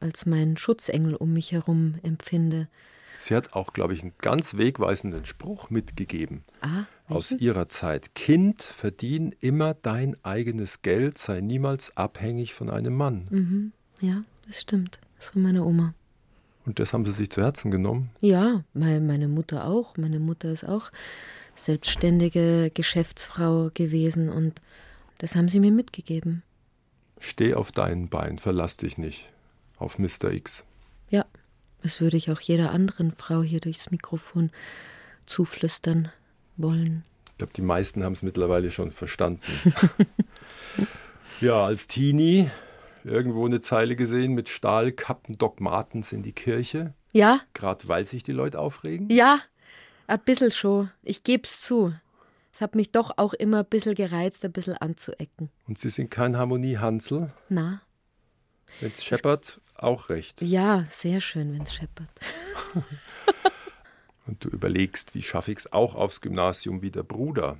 als 0.00 0.26
meinen 0.26 0.56
Schutzengel 0.56 1.14
um 1.14 1.32
mich 1.32 1.52
herum 1.52 1.96
empfinde. 2.02 2.68
Sie 3.16 3.36
hat 3.36 3.52
auch, 3.52 3.72
glaube 3.72 3.92
ich, 3.92 4.02
einen 4.02 4.14
ganz 4.18 4.56
wegweisenden 4.56 5.26
Spruch 5.26 5.68
mitgegeben 5.68 6.42
ah, 6.62 6.84
aus 7.10 7.32
ihrer 7.32 7.68
Zeit. 7.68 8.14
Kind, 8.14 8.62
verdien 8.62 9.34
immer 9.40 9.74
dein 9.74 10.16
eigenes 10.24 10.82
Geld, 10.82 11.18
sei 11.18 11.40
niemals 11.40 11.96
abhängig 11.96 12.54
von 12.54 12.70
einem 12.70 12.94
Mann. 12.94 13.26
Mhm. 13.30 13.72
Ja, 14.00 14.24
das 14.46 14.60
stimmt. 14.60 14.98
Das 15.16 15.30
von 15.30 15.42
meiner 15.42 15.66
Oma. 15.66 15.94
Und 16.66 16.78
das 16.78 16.92
haben 16.92 17.04
Sie 17.04 17.12
sich 17.12 17.30
zu 17.30 17.42
Herzen 17.42 17.70
genommen? 17.70 18.10
Ja, 18.20 18.64
meine 18.74 19.28
Mutter 19.28 19.66
auch. 19.66 19.96
Meine 19.96 20.20
Mutter 20.20 20.50
ist 20.50 20.64
auch 20.64 20.90
selbstständige 21.54 22.70
Geschäftsfrau 22.72 23.70
gewesen 23.74 24.28
und 24.28 24.60
das 25.18 25.34
haben 25.34 25.48
sie 25.48 25.60
mir 25.60 25.72
mitgegeben. 25.72 26.42
Steh 27.18 27.54
auf 27.54 27.72
deinen 27.72 28.08
Bein, 28.08 28.38
verlass 28.38 28.78
dich 28.78 28.96
nicht 28.96 29.28
auf 29.76 29.98
Mr. 29.98 30.32
X. 30.32 30.64
Ja, 31.10 31.26
das 31.82 32.00
würde 32.00 32.16
ich 32.16 32.30
auch 32.30 32.40
jeder 32.40 32.72
anderen 32.72 33.12
Frau 33.12 33.42
hier 33.42 33.60
durchs 33.60 33.90
Mikrofon 33.90 34.50
zuflüstern 35.26 36.10
wollen. 36.62 37.04
Ich 37.32 37.38
glaube, 37.38 37.52
die 37.54 37.62
meisten 37.62 38.04
haben 38.04 38.12
es 38.12 38.22
mittlerweile 38.22 38.70
schon 38.70 38.90
verstanden. 38.90 39.40
ja, 41.40 41.64
als 41.64 41.86
Teenie 41.86 42.50
irgendwo 43.04 43.46
eine 43.46 43.60
Zeile 43.60 43.96
gesehen 43.96 44.34
mit 44.34 44.48
Stahlkappen 44.48 45.38
Doc 45.38 45.60
Martens 45.60 46.12
in 46.12 46.22
die 46.22 46.32
Kirche. 46.32 46.94
Ja. 47.12 47.40
Gerade 47.54 47.88
weil 47.88 48.04
sich 48.04 48.22
die 48.22 48.32
Leute 48.32 48.58
aufregen? 48.58 49.08
Ja, 49.10 49.40
ein 50.06 50.20
bisschen 50.20 50.50
schon. 50.50 50.90
Ich 51.02 51.24
gebe 51.24 51.44
es 51.44 51.60
zu. 51.60 51.94
Es 52.52 52.60
hat 52.60 52.74
mich 52.74 52.92
doch 52.92 53.12
auch 53.16 53.32
immer 53.32 53.60
ein 53.60 53.66
bisschen 53.66 53.94
gereizt, 53.94 54.44
ein 54.44 54.52
bisschen 54.52 54.76
anzuecken. 54.76 55.50
Und 55.66 55.78
Sie 55.78 55.88
sind 55.88 56.10
kein 56.10 56.36
Harmonie-Hansel? 56.36 57.32
Na. 57.48 57.80
Wenn 58.80 58.92
es 58.92 59.04
scheppert, 59.04 59.60
auch 59.76 60.08
recht. 60.08 60.42
Ja, 60.42 60.84
sehr 60.90 61.20
schön, 61.20 61.52
wenn 61.52 61.62
es 61.62 61.74
scheppert. 61.74 62.08
Und 64.30 64.44
du 64.44 64.48
überlegst, 64.48 65.16
wie 65.16 65.22
schaffe 65.22 65.50
ich 65.50 65.58
es 65.58 65.72
auch 65.72 65.96
aufs 65.96 66.20
Gymnasium 66.20 66.82
wie 66.82 66.92
der 66.92 67.02
Bruder? 67.02 67.56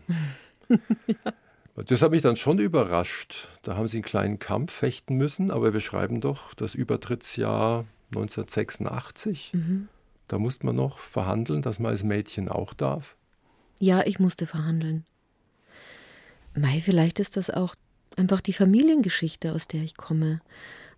ja. 0.68 0.76
Das 1.87 2.02
hat 2.02 2.11
mich 2.11 2.20
dann 2.20 2.37
schon 2.37 2.59
überrascht. 2.59 3.48
Da 3.62 3.74
haben 3.74 3.88
sie 3.88 3.98
einen 3.98 4.04
kleinen 4.04 4.38
Kampf 4.38 4.70
fechten 4.70 5.14
müssen, 5.14 5.50
aber 5.50 5.72
wir 5.72 5.80
schreiben 5.80 6.20
doch 6.20 6.52
das 6.52 6.74
Übertrittsjahr 6.74 7.87
1986. 8.11 9.52
Mhm. 9.54 9.88
Da 10.28 10.38
musste 10.38 10.66
man 10.66 10.76
noch 10.76 10.98
verhandeln, 10.98 11.62
dass 11.62 11.78
man 11.78 11.92
als 11.92 12.04
Mädchen 12.04 12.50
auch 12.50 12.74
darf. 12.74 13.16
Ja, 13.78 14.04
ich 14.04 14.18
musste 14.18 14.46
verhandeln. 14.46 15.06
Mai, 16.54 16.83
vielleicht 16.85 17.18
ist 17.18 17.38
das 17.38 17.48
auch 17.48 17.74
einfach 18.16 18.42
die 18.42 18.52
Familiengeschichte, 18.52 19.54
aus 19.54 19.66
der 19.66 19.83
ich 19.83 19.96
komme. 19.96 20.40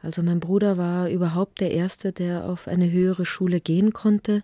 Also 0.03 0.23
mein 0.23 0.41
Bruder 0.41 0.79
war 0.79 1.09
überhaupt 1.09 1.61
der 1.61 1.71
Erste, 1.71 2.13
der 2.13 2.45
auf 2.45 2.67
eine 2.67 2.91
höhere 2.91 3.25
Schule 3.25 3.61
gehen 3.61 3.93
konnte. 3.93 4.43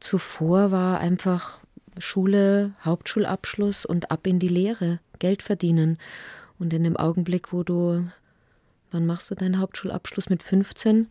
Zuvor 0.00 0.70
war 0.70 1.00
einfach 1.00 1.60
Schule, 1.98 2.72
Hauptschulabschluss 2.84 3.84
und 3.84 4.10
ab 4.10 4.26
in 4.26 4.38
die 4.38 4.48
Lehre, 4.48 5.00
Geld 5.18 5.42
verdienen. 5.42 5.98
Und 6.58 6.72
in 6.72 6.84
dem 6.84 6.96
Augenblick, 6.96 7.52
wo 7.52 7.62
du, 7.62 8.06
wann 8.90 9.06
machst 9.06 9.30
du 9.30 9.34
deinen 9.34 9.58
Hauptschulabschluss 9.58 10.28
mit 10.28 10.42
15? 10.42 11.08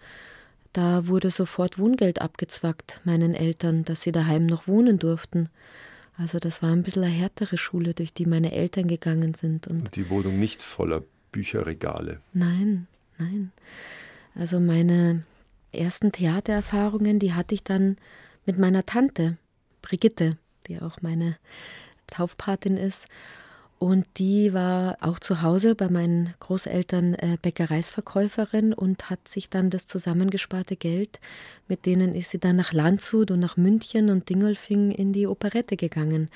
Da 0.74 1.08
wurde 1.08 1.30
sofort 1.30 1.80
Wohngeld 1.80 2.22
abgezwackt, 2.22 3.02
meinen 3.06 3.34
Eltern, 3.34 3.86
dass 3.86 4.02
sie 4.02 4.12
daheim 4.12 4.46
noch 4.46 4.68
wohnen 4.68 5.00
durften. 5.00 5.50
Also 6.18 6.40
das 6.40 6.62
war 6.62 6.72
ein 6.72 6.84
bisschen 6.84 7.04
eine 7.04 7.14
härtere 7.14 7.58
Schule, 7.58 7.94
durch 7.94 8.14
die 8.14 8.26
meine 8.26 8.52
Eltern 8.52 8.88
gegangen 8.88 9.34
sind. 9.34 9.68
Und, 9.68 9.80
und 9.80 9.96
die 9.96 10.10
Wohnung 10.10 10.40
nicht 10.40 10.62
voller 10.62 11.04
Bücherregale. 11.32 12.20
Nein, 12.34 12.88
nein. 13.18 13.52
Also 14.34 14.60
meine 14.60 15.24
ersten 15.72 16.12
Theatererfahrungen, 16.12 17.20
die 17.20 17.34
hatte 17.34 17.56
ich 17.56 17.64
dann 17.64 17.98
mit 18.46 18.58
meiner 18.58 18.86
Tante, 18.86 19.38
Brigitte, 19.82 20.38
die 20.68 20.82
auch 20.82 21.02
meine 21.02 21.38
Taufpatin 22.08 22.78
ist. 22.78 23.08
Und 23.78 24.06
die 24.18 24.54
war 24.54 24.98
auch 25.02 25.20
zu 25.20 25.42
Hause 25.42 25.76
bei 25.76 25.90
meinen 25.90 26.34
Großeltern 26.40 27.14
äh, 27.16 27.38
Bäckereisverkäuferin 27.42 28.74
und 28.74 29.10
hat 29.10 29.28
sich 29.28 29.50
dann 29.50 29.70
das 29.70 29.86
zusammengesparte 29.86 30.78
Geld, 30.78 31.20
mit 31.68 31.86
denen 31.86 32.16
ist 32.16 32.32
sie 32.32 32.40
dann 32.40 32.56
nach 32.56 32.72
Landshut 32.72 33.32
und 33.32 33.42
nach 33.42 33.58
München 33.58 34.10
und 34.10 34.30
Dingolfing 34.30 34.92
in 34.92 35.12
die 35.12 35.28
Operette 35.28 35.76
gegangen 35.76 36.30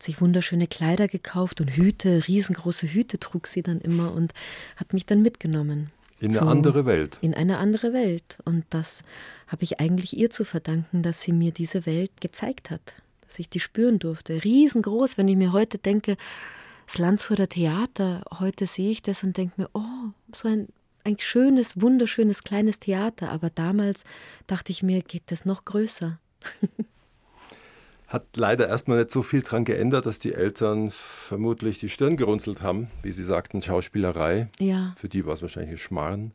hat 0.00 0.04
sich 0.04 0.20
wunderschöne 0.22 0.66
Kleider 0.66 1.08
gekauft 1.08 1.60
und 1.60 1.76
Hüte, 1.76 2.26
riesengroße 2.26 2.86
Hüte 2.86 3.20
trug 3.20 3.46
sie 3.46 3.62
dann 3.62 3.82
immer 3.82 4.14
und 4.14 4.32
hat 4.76 4.94
mich 4.94 5.04
dann 5.04 5.20
mitgenommen. 5.20 5.90
In 6.20 6.36
eine 6.36 6.50
andere 6.50 6.84
Welt. 6.84 7.18
In 7.22 7.34
eine 7.34 7.58
andere 7.58 7.92
Welt. 7.92 8.38
Und 8.44 8.64
das 8.70 9.02
habe 9.46 9.64
ich 9.64 9.80
eigentlich 9.80 10.16
ihr 10.16 10.30
zu 10.30 10.44
verdanken, 10.44 11.02
dass 11.02 11.22
sie 11.22 11.32
mir 11.32 11.50
diese 11.50 11.86
Welt 11.86 12.20
gezeigt 12.20 12.70
hat, 12.70 12.94
dass 13.26 13.38
ich 13.38 13.48
die 13.48 13.60
spüren 13.60 13.98
durfte. 13.98 14.44
Riesengroß, 14.44 15.16
wenn 15.16 15.28
ich 15.28 15.36
mir 15.36 15.52
heute 15.52 15.78
denke, 15.78 16.16
das 16.86 16.98
Landshuter 16.98 17.48
Theater, 17.48 18.22
heute 18.38 18.66
sehe 18.66 18.90
ich 18.90 19.00
das 19.02 19.24
und 19.24 19.36
denke 19.36 19.54
mir, 19.62 19.70
oh, 19.72 20.10
so 20.32 20.48
ein, 20.48 20.68
ein 21.04 21.16
schönes, 21.18 21.80
wunderschönes 21.80 22.44
kleines 22.44 22.80
Theater. 22.80 23.30
Aber 23.30 23.48
damals 23.48 24.04
dachte 24.46 24.72
ich 24.72 24.82
mir, 24.82 25.00
geht 25.02 25.24
das 25.26 25.46
noch 25.46 25.64
größer. 25.64 26.18
Hat 28.10 28.36
leider 28.36 28.66
erstmal 28.66 28.98
nicht 28.98 29.12
so 29.12 29.22
viel 29.22 29.42
dran 29.42 29.64
geändert, 29.64 30.04
dass 30.04 30.18
die 30.18 30.34
Eltern 30.34 30.90
vermutlich 30.90 31.78
die 31.78 31.88
Stirn 31.88 32.16
gerunzelt 32.16 32.60
haben, 32.60 32.88
wie 33.04 33.12
sie 33.12 33.22
sagten, 33.22 33.62
Schauspielerei. 33.62 34.48
Ja. 34.58 34.94
Für 34.96 35.08
die 35.08 35.26
war 35.26 35.34
es 35.34 35.42
wahrscheinlich 35.42 35.70
ein 35.70 35.78
Schmarrn. 35.78 36.32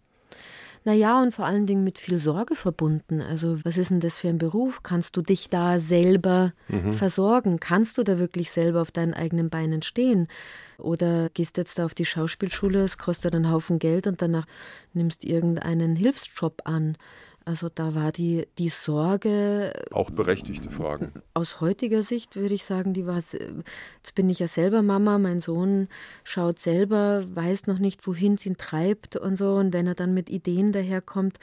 Naja, 0.86 1.22
und 1.22 1.34
vor 1.34 1.46
allen 1.46 1.68
Dingen 1.68 1.84
mit 1.84 2.00
viel 2.00 2.18
Sorge 2.18 2.56
verbunden. 2.56 3.20
Also, 3.20 3.58
was 3.66 3.78
ist 3.78 3.92
denn 3.92 4.00
das 4.00 4.20
für 4.20 4.30
ein 4.30 4.38
Beruf? 4.38 4.84
Kannst 4.84 5.18
du 5.18 5.22
dich 5.22 5.50
da 5.50 5.80
selber 5.80 6.54
mhm. 6.70 6.94
versorgen? 6.94 7.60
Kannst 7.60 7.98
du 7.98 8.04
da 8.04 8.20
wirklich 8.20 8.52
selber 8.52 8.82
auf 8.82 8.92
deinen 8.92 9.14
eigenen 9.14 9.50
Beinen 9.50 9.82
stehen? 9.82 10.30
Oder 10.78 11.30
gehst 11.34 11.58
jetzt 11.58 11.78
da 11.78 11.86
auf 11.86 11.94
die 11.94 12.06
Schauspielschule, 12.06 12.84
es 12.84 12.98
kostet 12.98 13.36
einen 13.36 13.52
Haufen 13.52 13.80
Geld 13.80 14.08
und 14.08 14.22
danach 14.22 14.46
nimmst 14.94 15.26
irgendeinen 15.26 15.98
Hilfsjob 15.98 16.62
an? 16.64 16.98
Also 17.48 17.70
da 17.70 17.94
war 17.94 18.12
die, 18.12 18.48
die 18.58 18.70
Sorge. 18.70 19.72
Auch 19.92 20.10
berechtigte 20.10 20.72
Fragen. 20.72 21.12
Aus 21.36 21.62
heutiger 21.62 22.02
Sicht 22.02 22.36
würde 22.36 22.56
ich 22.56 22.66
sagen, 22.66 22.96
die 22.96 23.06
war 23.06 23.18
Jetzt 23.18 24.16
bin 24.16 24.30
ich 24.32 24.40
ja 24.40 24.48
selber 24.48 24.82
Mama, 24.82 25.20
mein 25.20 25.40
Sohn 25.42 25.88
schaut 26.24 26.58
selber, 26.58 27.24
weiß 27.34 27.68
noch 27.68 27.78
nicht, 27.78 28.08
wohin 28.08 28.34
es 28.34 28.48
ihn 28.48 28.58
treibt 28.58 29.16
und 29.16 29.38
so. 29.38 29.54
Und 29.54 29.74
wenn 29.74 29.86
er 29.86 29.94
dann 29.94 30.16
mit 30.16 30.32
Ideen 30.32 30.72
daherkommt, 30.72 31.38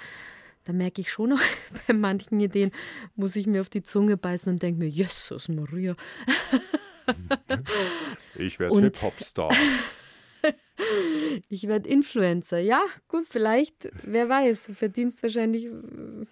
da 0.64 0.72
merke 0.72 1.00
ich 1.00 1.10
schon 1.10 1.30
noch, 1.30 1.40
bei 1.86 1.94
manchen 1.94 2.40
Ideen 2.40 2.72
muss 3.14 3.36
ich 3.36 3.46
mir 3.46 3.60
auf 3.60 3.68
die 3.68 3.84
Zunge 3.84 4.16
beißen 4.16 4.52
und 4.52 4.60
denke 4.60 4.80
mir, 4.80 4.88
Jesus 4.88 5.48
Maria. 5.48 5.94
Ich 8.34 8.58
werde 8.58 8.80
Hip-Hop-Star. 8.80 9.50
Ich 11.49 11.68
werde 11.68 11.88
Influencer. 11.88 12.59
Ja, 12.59 12.81
gut, 13.09 13.25
vielleicht, 13.29 13.90
wer 14.03 14.29
weiß, 14.29 14.66
du 14.66 14.75
verdienst 14.75 15.23
wahrscheinlich 15.23 15.68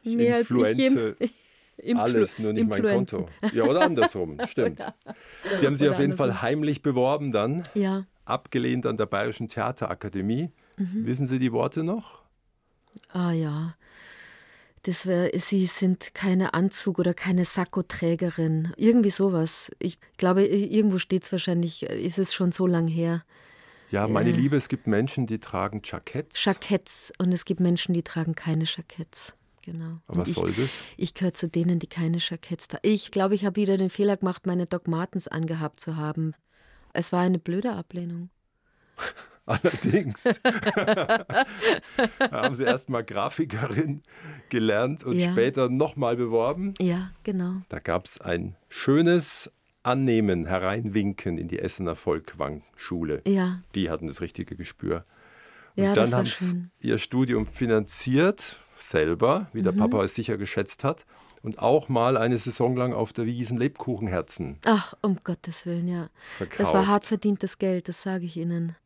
mehr 0.04 0.36
als 0.36 0.50
ich. 0.50 1.30
Influ 1.82 2.02
alles, 2.02 2.38
nur 2.38 2.52
nicht 2.52 2.68
mein 2.68 2.82
Konto. 2.82 3.26
Ja, 3.54 3.64
oder 3.64 3.82
andersrum, 3.82 4.38
stimmt. 4.48 4.84
Sie 5.56 5.66
haben 5.66 5.74
sich 5.74 5.88
auf 5.88 5.98
jeden 5.98 6.12
Fall 6.12 6.42
heimlich 6.42 6.82
beworben 6.82 7.32
dann. 7.32 7.62
Ja. 7.74 8.04
Abgelehnt 8.24 8.86
an 8.86 8.96
der 8.96 9.06
Bayerischen 9.06 9.48
Theaterakademie. 9.48 10.50
Mhm. 10.76 11.06
Wissen 11.06 11.26
Sie 11.26 11.38
die 11.38 11.52
Worte 11.52 11.82
noch? 11.82 12.22
Ah 13.08 13.32
ja. 13.32 13.74
Das 14.82 15.06
wär, 15.06 15.30
sie 15.38 15.66
sind 15.66 16.14
keine 16.14 16.54
Anzug- 16.54 16.98
oder 16.98 17.12
keine 17.12 17.44
Sakkoträgerin. 17.44 18.72
Irgendwie 18.76 19.10
sowas. 19.10 19.70
Ich 19.78 19.98
glaube, 20.16 20.46
irgendwo 20.46 20.98
steht 20.98 21.24
es 21.24 21.32
wahrscheinlich, 21.32 21.82
ist 21.82 22.18
es 22.18 22.32
schon 22.32 22.50
so 22.50 22.66
lang 22.66 22.88
her. 22.88 23.22
Ja, 23.90 24.06
meine 24.06 24.30
äh, 24.30 24.32
Liebe, 24.32 24.56
es 24.56 24.68
gibt 24.68 24.86
Menschen, 24.86 25.26
die 25.26 25.38
tragen 25.38 25.82
Jacketts. 25.84 26.44
Jacketts 26.44 27.12
und 27.18 27.32
es 27.32 27.44
gibt 27.44 27.60
Menschen, 27.60 27.92
die 27.92 28.02
tragen 28.02 28.34
keine 28.34 28.64
Jacketts. 28.64 29.34
Genau. 29.62 29.98
Aber 30.06 30.18
was 30.18 30.28
ich, 30.28 30.34
soll 30.34 30.52
das? 30.52 30.70
Ich 30.96 31.14
gehöre 31.14 31.34
zu 31.34 31.48
denen, 31.48 31.78
die 31.80 31.86
keine 31.86 32.18
Jacketts 32.18 32.68
tragen. 32.68 32.86
Ich 32.86 33.10
glaube, 33.10 33.34
ich 33.34 33.44
habe 33.44 33.56
wieder 33.56 33.76
den 33.76 33.90
Fehler 33.90 34.16
gemacht, 34.16 34.46
meine 34.46 34.66
Doc 34.66 34.88
Martens 34.88 35.28
angehabt 35.28 35.80
zu 35.80 35.96
haben. 35.96 36.34
Es 36.92 37.12
war 37.12 37.20
eine 37.20 37.38
blöde 37.38 37.72
Ablehnung. 37.72 38.30
Allerdings 39.46 40.22
da 40.42 41.34
haben 42.30 42.54
Sie 42.54 42.62
erst 42.62 42.88
mal 42.88 43.02
Grafikerin 43.02 44.02
gelernt 44.48 45.02
und 45.02 45.18
ja. 45.18 45.32
später 45.32 45.68
nochmal 45.68 46.14
beworben. 46.14 46.74
Ja, 46.78 47.10
genau. 47.24 47.54
Da 47.68 47.80
gab 47.80 48.04
es 48.04 48.20
ein 48.20 48.54
schönes 48.68 49.50
Annehmen, 49.82 50.46
Hereinwinken 50.46 51.38
in 51.38 51.48
die 51.48 51.58
Essener 51.58 51.94
Volkwang-Schule. 51.94 53.22
Ja. 53.26 53.62
Die 53.74 53.90
hatten 53.90 54.06
das 54.06 54.20
richtige 54.20 54.56
Gespür. 54.56 55.04
Und 55.76 55.84
ja, 55.84 55.94
dann 55.94 56.12
haben 56.12 56.26
sie 56.26 56.66
ihr 56.80 56.98
Studium 56.98 57.46
finanziert, 57.46 58.58
selber, 58.76 59.48
wie 59.52 59.62
der 59.62 59.72
mhm. 59.72 59.78
Papa 59.78 60.04
es 60.04 60.14
sicher 60.14 60.36
geschätzt 60.36 60.84
hat. 60.84 61.04
Und 61.42 61.58
auch 61.58 61.88
mal 61.88 62.18
eine 62.18 62.36
Saison 62.36 62.76
lang 62.76 62.92
auf 62.92 63.14
der 63.14 63.24
Wiesen 63.24 63.56
Lebkuchenherzen. 63.56 64.58
Ach, 64.66 64.92
um 65.00 65.18
Gottes 65.24 65.64
Willen, 65.64 65.88
ja. 65.88 66.10
Verkauft. 66.36 66.60
Das 66.60 66.74
war 66.74 66.86
hart 66.86 67.06
verdientes 67.06 67.56
Geld, 67.56 67.88
das 67.88 68.02
sage 68.02 68.26
ich 68.26 68.36
Ihnen. 68.36 68.76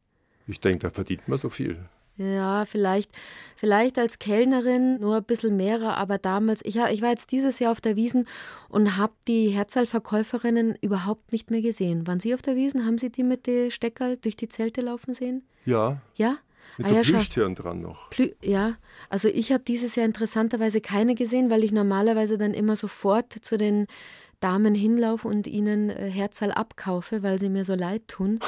Ich 0.46 0.60
denke, 0.60 0.78
da 0.78 0.90
verdient 0.90 1.26
man 1.26 1.38
so 1.38 1.48
viel. 1.48 1.88
Ja, 2.16 2.64
vielleicht, 2.64 3.10
vielleicht 3.56 3.98
als 3.98 4.20
Kellnerin 4.20 5.00
nur 5.00 5.16
ein 5.16 5.24
bisschen 5.24 5.56
mehr, 5.56 5.82
aber 5.96 6.18
damals, 6.18 6.60
ich, 6.64 6.76
ich 6.76 7.02
war 7.02 7.10
jetzt 7.10 7.32
dieses 7.32 7.58
Jahr 7.58 7.72
auf 7.72 7.80
der 7.80 7.96
Wiesen 7.96 8.28
und 8.68 8.96
habe 8.96 9.14
die 9.26 9.48
Herzalverkäuferinnen 9.48 10.78
überhaupt 10.80 11.32
nicht 11.32 11.50
mehr 11.50 11.62
gesehen. 11.62 12.06
Waren 12.06 12.20
Sie 12.20 12.34
auf 12.34 12.42
der 12.42 12.54
Wiesen? 12.54 12.86
Haben 12.86 12.98
Sie 12.98 13.10
die 13.10 13.24
mit 13.24 13.46
den 13.48 13.72
Steckerl 13.72 14.16
durch 14.16 14.36
die 14.36 14.48
Zelte 14.48 14.80
laufen 14.80 15.12
sehen? 15.12 15.42
Ja. 15.64 16.00
Ja? 16.14 16.38
Mit 16.78 16.86
ah, 16.86 16.90
so 16.90 16.94
ja, 16.96 17.02
Plüschtieren 17.02 17.54
dran 17.54 17.80
noch. 17.80 18.10
Plü 18.10 18.32
ja, 18.42 18.76
also 19.08 19.28
ich 19.28 19.52
habe 19.52 19.64
dieses 19.64 19.94
Jahr 19.96 20.06
interessanterweise 20.06 20.80
keine 20.80 21.14
gesehen, 21.14 21.50
weil 21.50 21.62
ich 21.62 21.72
normalerweise 21.72 22.38
dann 22.38 22.54
immer 22.54 22.76
sofort 22.76 23.32
zu 23.32 23.56
den 23.56 23.86
Damen 24.40 24.74
hinlaufe 24.74 25.26
und 25.26 25.46
ihnen 25.46 25.90
äh, 25.90 26.10
Herzal 26.10 26.52
abkaufe, 26.52 27.22
weil 27.22 27.38
sie 27.38 27.48
mir 27.48 27.64
so 27.64 27.74
leid 27.74 28.08
tun. 28.08 28.40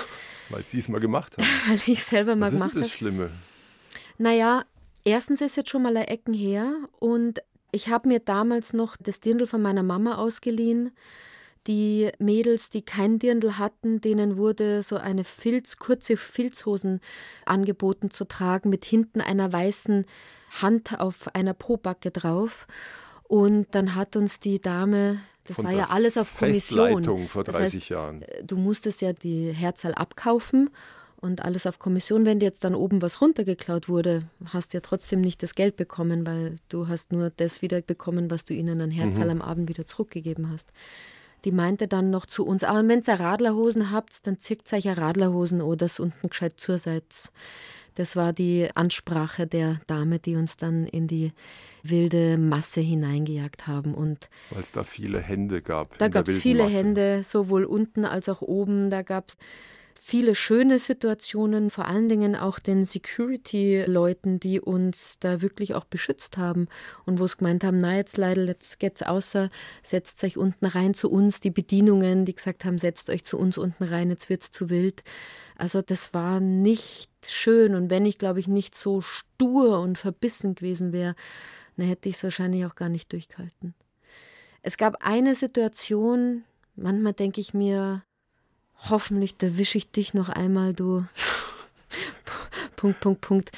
Weil 0.50 0.64
sie 0.66 0.78
es 0.78 0.88
mal 0.88 1.00
gemacht 1.00 1.36
haben. 1.36 1.46
weil 1.68 1.80
ich 1.86 2.04
selber 2.04 2.36
mal 2.36 2.46
Was 2.46 2.52
gemacht 2.52 2.70
habe. 2.70 2.80
Das 2.80 2.86
ist 2.86 2.92
das 2.92 2.98
Schlimme. 2.98 3.30
Naja, 4.18 4.64
erstens 5.04 5.40
ist 5.40 5.56
jetzt 5.56 5.70
schon 5.70 5.82
mal 5.82 5.96
ein 5.96 6.08
Ecken 6.08 6.34
her 6.34 6.74
und 6.98 7.40
ich 7.72 7.88
habe 7.88 8.08
mir 8.08 8.20
damals 8.20 8.72
noch 8.72 8.96
das 8.96 9.20
Dirndl 9.20 9.46
von 9.46 9.60
meiner 9.60 9.82
Mama 9.82 10.16
ausgeliehen. 10.16 10.92
Die 11.66 12.10
Mädels, 12.18 12.70
die 12.70 12.82
kein 12.82 13.18
Dirndl 13.18 13.58
hatten, 13.58 14.00
denen 14.00 14.36
wurde 14.36 14.82
so 14.82 14.96
eine 14.96 15.24
Filz, 15.24 15.78
kurze 15.78 16.16
Filzhosen 16.16 17.00
angeboten 17.44 18.10
zu 18.10 18.24
tragen 18.24 18.70
mit 18.70 18.84
hinten 18.84 19.20
einer 19.20 19.52
weißen 19.52 20.06
Hand 20.62 21.00
auf 21.00 21.34
einer 21.34 21.54
Pobacke 21.54 22.12
drauf. 22.12 22.66
Und 23.24 23.66
dann 23.72 23.96
hat 23.96 24.14
uns 24.14 24.38
die 24.38 24.60
Dame, 24.60 25.18
das 25.44 25.62
war 25.62 25.72
ja 25.72 25.88
alles 25.90 26.16
auf 26.16 26.38
Kommission. 26.38 27.04
vor 27.28 27.42
30 27.42 27.44
das 27.44 27.74
heißt, 27.74 27.88
Jahren. 27.88 28.24
Du 28.44 28.56
musstest 28.56 29.02
ja 29.02 29.12
die 29.12 29.52
Herzal 29.52 29.94
abkaufen 29.94 30.70
und 31.20 31.44
alles 31.44 31.66
auf 31.66 31.78
Kommission. 31.78 32.26
Wenn 32.26 32.40
dir 32.40 32.46
jetzt 32.46 32.64
dann 32.64 32.74
oben 32.74 33.02
was 33.02 33.20
runtergeklaut 33.20 33.88
wurde, 33.88 34.28
hast 34.46 34.72
du 34.72 34.78
ja 34.78 34.80
trotzdem 34.80 35.20
nicht 35.20 35.42
das 35.42 35.54
Geld 35.54 35.76
bekommen, 35.76 36.26
weil 36.26 36.56
du 36.68 36.88
hast 36.88 37.12
nur 37.12 37.30
das 37.30 37.62
wieder 37.62 37.80
bekommen, 37.80 38.30
was 38.30 38.44
du 38.44 38.54
ihnen 38.54 38.80
an 38.80 38.90
Herzal 38.90 39.26
mhm. 39.26 39.42
am 39.42 39.42
Abend 39.42 39.68
wieder 39.68 39.86
zurückgegeben 39.86 40.50
hast. 40.50 40.70
Die 41.44 41.52
meinte 41.52 41.86
dann 41.86 42.10
noch 42.10 42.26
zu 42.26 42.44
uns, 42.44 42.64
aber 42.64 42.86
wenn 42.88 43.02
ihr 43.06 43.20
Radlerhosen 43.20 43.92
habt, 43.92 44.26
dann 44.26 44.38
zieht 44.38 44.72
euch 44.72 44.84
ja 44.84 44.94
Radlerhosen 44.94 45.60
oder 45.60 45.76
das 45.76 46.00
unten 46.00 46.28
gescheit 46.28 46.58
zurseits. 46.58 47.30
Das 47.94 48.14
war 48.14 48.32
die 48.32 48.68
Ansprache 48.74 49.46
der 49.46 49.80
Dame, 49.86 50.18
die 50.18 50.36
uns 50.36 50.56
dann 50.56 50.86
in 50.86 51.06
die 51.06 51.32
wilde 51.82 52.36
Masse 52.36 52.80
hineingejagt 52.80 53.66
haben. 53.66 53.94
Weil 53.94 54.62
es 54.62 54.70
da 54.72 54.84
viele 54.84 55.18
Hände 55.20 55.62
gab. 55.62 55.96
Da 55.98 56.08
gab 56.08 56.28
es 56.28 56.38
viele 56.38 56.64
Masse. 56.64 56.74
Hände, 56.76 57.22
sowohl 57.24 57.64
unten 57.64 58.04
als 58.04 58.28
auch 58.28 58.42
oben. 58.42 58.90
Da 58.90 59.02
gab 59.02 59.30
es 59.30 59.38
viele 59.98 60.34
schöne 60.34 60.78
Situationen, 60.78 61.70
vor 61.70 61.86
allen 61.86 62.08
Dingen 62.08 62.36
auch 62.36 62.58
den 62.58 62.84
Security-Leuten, 62.84 64.40
die 64.40 64.60
uns 64.60 65.18
da 65.18 65.42
wirklich 65.42 65.74
auch 65.74 65.84
beschützt 65.84 66.36
haben 66.36 66.68
und 67.04 67.18
wo 67.18 67.24
es 67.24 67.36
gemeint 67.38 67.64
haben, 67.64 67.78
na 67.78 67.96
jetzt 67.96 68.16
leider, 68.16 68.44
jetzt 68.44 68.78
geht's 68.78 69.02
außer, 69.02 69.50
setzt 69.82 70.22
euch 70.24 70.36
unten 70.36 70.66
rein 70.66 70.94
zu 70.94 71.10
uns, 71.10 71.40
die 71.40 71.50
Bedienungen, 71.50 72.24
die 72.24 72.34
gesagt 72.34 72.64
haben, 72.64 72.78
setzt 72.78 73.10
euch 73.10 73.24
zu 73.24 73.38
uns 73.38 73.58
unten 73.58 73.84
rein, 73.84 74.10
jetzt 74.10 74.28
wird's 74.28 74.50
zu 74.50 74.70
wild. 74.70 75.02
Also 75.56 75.82
das 75.82 76.12
war 76.12 76.40
nicht 76.40 77.10
schön 77.26 77.74
und 77.74 77.90
wenn 77.90 78.06
ich, 78.06 78.18
glaube 78.18 78.40
ich, 78.40 78.48
nicht 78.48 78.74
so 78.74 79.00
stur 79.00 79.80
und 79.80 79.98
verbissen 79.98 80.54
gewesen 80.54 80.92
wäre, 80.92 81.14
dann 81.76 81.86
hätte 81.86 82.08
ich 82.08 82.16
es 82.16 82.24
wahrscheinlich 82.24 82.64
auch 82.66 82.74
gar 82.74 82.88
nicht 82.88 83.12
durchgehalten. 83.12 83.74
Es 84.62 84.76
gab 84.76 84.96
eine 85.00 85.34
Situation, 85.34 86.44
manchmal 86.74 87.12
denke 87.12 87.40
ich 87.40 87.54
mir, 87.54 88.02
hoffentlich 88.90 89.34
erwische 89.40 89.78
ich 89.78 89.90
dich 89.90 90.14
noch 90.14 90.28
einmal, 90.28 90.72
du. 90.72 91.04
Punkt, 92.76 93.00
Punkt, 93.00 93.20
Punkt. 93.20 93.52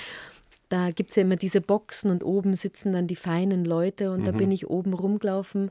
Da 0.68 0.90
gibt 0.90 1.10
es 1.10 1.16
ja 1.16 1.22
immer 1.22 1.36
diese 1.36 1.60
Boxen 1.60 2.10
und 2.10 2.22
oben 2.22 2.54
sitzen 2.54 2.92
dann 2.92 3.06
die 3.06 3.16
feinen 3.16 3.64
Leute 3.64 4.12
und 4.12 4.20
mhm. 4.20 4.24
da 4.24 4.32
bin 4.32 4.50
ich 4.50 4.68
oben 4.68 4.92
rumgelaufen, 4.92 5.70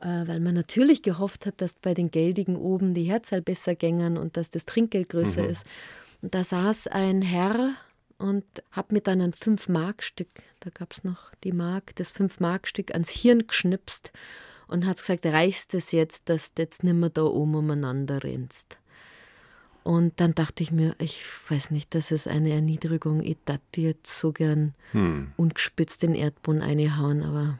äh, 0.00 0.06
weil 0.26 0.40
man 0.40 0.54
natürlich 0.54 1.02
gehofft 1.02 1.46
hat, 1.46 1.60
dass 1.60 1.74
bei 1.74 1.94
den 1.94 2.10
Geldigen 2.10 2.56
oben 2.56 2.94
die 2.94 3.04
Herzzahl 3.04 3.42
besser 3.42 3.74
gängern 3.74 4.16
und 4.16 4.36
dass 4.36 4.50
das 4.50 4.66
Trinkgeld 4.66 5.08
größer 5.08 5.42
mhm. 5.42 5.50
ist. 5.50 5.66
Und 6.22 6.34
da 6.34 6.44
saß 6.44 6.86
ein 6.86 7.22
Herr 7.22 7.74
und 8.18 8.44
hat 8.70 8.92
mir 8.92 9.00
dann 9.00 9.20
ein 9.20 9.32
Fünf-Mark-Stück, 9.32 10.28
da 10.60 10.70
gab 10.70 10.92
es 10.92 11.02
noch 11.02 11.32
die 11.42 11.52
Mark, 11.52 11.96
das 11.96 12.10
Fünf-Mark-Stück 12.12 12.92
ans 12.92 13.10
Hirn 13.10 13.46
geschnipst 13.46 14.12
und 14.70 14.86
hat 14.86 14.98
gesagt, 14.98 15.26
reißt 15.26 15.74
es 15.74 15.92
jetzt, 15.92 16.28
dass 16.28 16.54
du 16.54 16.62
jetzt 16.62 16.84
nimmer 16.84 17.10
da 17.10 17.24
oben 17.24 17.54
umeinander 17.56 18.22
rennst. 18.22 18.78
Und 19.82 20.20
dann 20.20 20.34
dachte 20.34 20.62
ich 20.62 20.72
mir, 20.72 20.94
ich 20.98 21.22
weiß 21.48 21.70
nicht, 21.70 21.94
das 21.94 22.10
ist 22.10 22.28
eine 22.28 22.50
Erniedrigung. 22.50 23.22
Ich 23.22 23.38
dachte 23.44 23.80
jetzt 23.80 24.18
so 24.18 24.32
gern 24.32 24.74
hm. 24.92 25.32
ungespitzt 25.36 26.02
den 26.02 26.14
Erdboden 26.14 26.62
einhauen, 26.62 27.22
aber. 27.22 27.58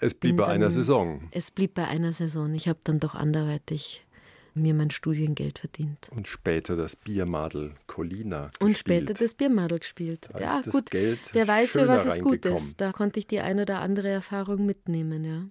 Es 0.00 0.14
blieb 0.14 0.36
bei 0.36 0.44
dann, 0.44 0.54
einer 0.54 0.70
Saison. 0.70 1.28
Es 1.30 1.50
blieb 1.50 1.74
bei 1.74 1.86
einer 1.86 2.12
Saison. 2.12 2.52
Ich 2.54 2.68
habe 2.68 2.80
dann 2.84 3.00
doch 3.00 3.14
anderweitig 3.14 4.04
mir 4.54 4.74
mein 4.74 4.90
Studiengeld 4.90 5.60
verdient. 5.60 6.08
Und 6.10 6.28
später 6.28 6.76
das 6.76 6.96
Biermadel 6.96 7.74
Colina 7.86 8.46
gespielt. 8.46 8.62
Und 8.62 8.76
später 8.76 9.14
das 9.14 9.34
Biermadel 9.34 9.78
gespielt. 9.78 10.28
Da 10.32 10.40
ja, 10.40 10.60
gut. 10.70 10.90
Geld 10.90 11.20
Wer 11.32 11.48
weiß, 11.48 11.70
für 11.70 11.88
was 11.88 12.06
es 12.06 12.20
gut 12.20 12.44
ist. 12.44 12.80
Da 12.80 12.92
konnte 12.92 13.18
ich 13.18 13.26
die 13.26 13.40
eine 13.40 13.62
oder 13.62 13.80
andere 13.80 14.08
Erfahrung 14.08 14.66
mitnehmen, 14.66 15.24
ja. 15.24 15.44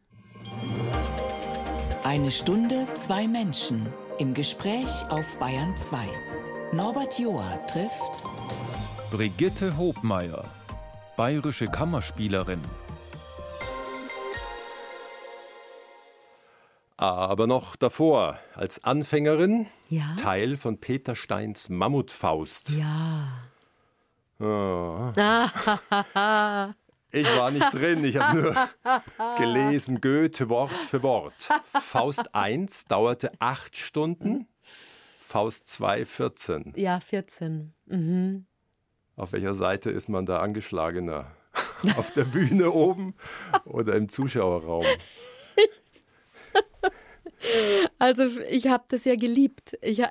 Eine 2.03 2.31
Stunde, 2.31 2.87
zwei 2.93 3.27
Menschen 3.27 3.87
im 4.19 4.33
Gespräch 4.33 5.03
auf 5.09 5.37
Bayern 5.39 5.75
2. 5.75 5.97
Norbert 6.71 7.17
Joa 7.17 7.57
trifft 7.67 8.25
Brigitte 9.11 9.77
Hobmeier, 9.77 10.45
bayerische 11.17 11.67
Kammerspielerin. 11.67 12.61
Aber 16.97 17.47
noch 17.47 17.75
davor, 17.75 18.37
als 18.53 18.83
Anfängerin, 18.83 19.67
ja? 19.89 20.15
Teil 20.15 20.57
von 20.57 20.79
Peter 20.79 21.15
Steins 21.15 21.69
Mammutfaust. 21.69 22.71
Ja. 22.71 23.27
Oh. 24.39 25.11
Ich 27.13 27.27
war 27.37 27.51
nicht 27.51 27.71
drin, 27.71 28.03
ich 28.03 28.17
habe 28.17 28.41
nur 28.41 28.69
gelesen, 29.37 30.01
Goethe 30.01 30.49
Wort 30.49 30.71
für 30.71 31.03
Wort. 31.03 31.47
Faust 31.71 32.33
1 32.33 32.85
dauerte 32.85 33.31
acht 33.37 33.77
Stunden, 33.77 34.47
Faust 35.21 35.69
2 35.69 36.05
14. 36.07 36.73
Ja, 36.75 36.99
14. 36.99 37.71
Mhm. 37.85 38.47
Auf 39.15 39.31
welcher 39.31 39.53
Seite 39.53 39.91
ist 39.91 40.09
man 40.09 40.25
da 40.25 40.39
angeschlagener? 40.39 41.31
Auf 41.97 42.13
der 42.13 42.23
Bühne 42.23 42.71
oben 42.71 43.13
oder 43.65 43.95
im 43.95 44.09
Zuschauerraum? 44.09 44.85
Also 47.99 48.23
ich 48.49 48.67
habe 48.67 48.85
das 48.87 49.03
ja 49.03 49.15
geliebt. 49.15 49.77
Ich, 49.81 50.01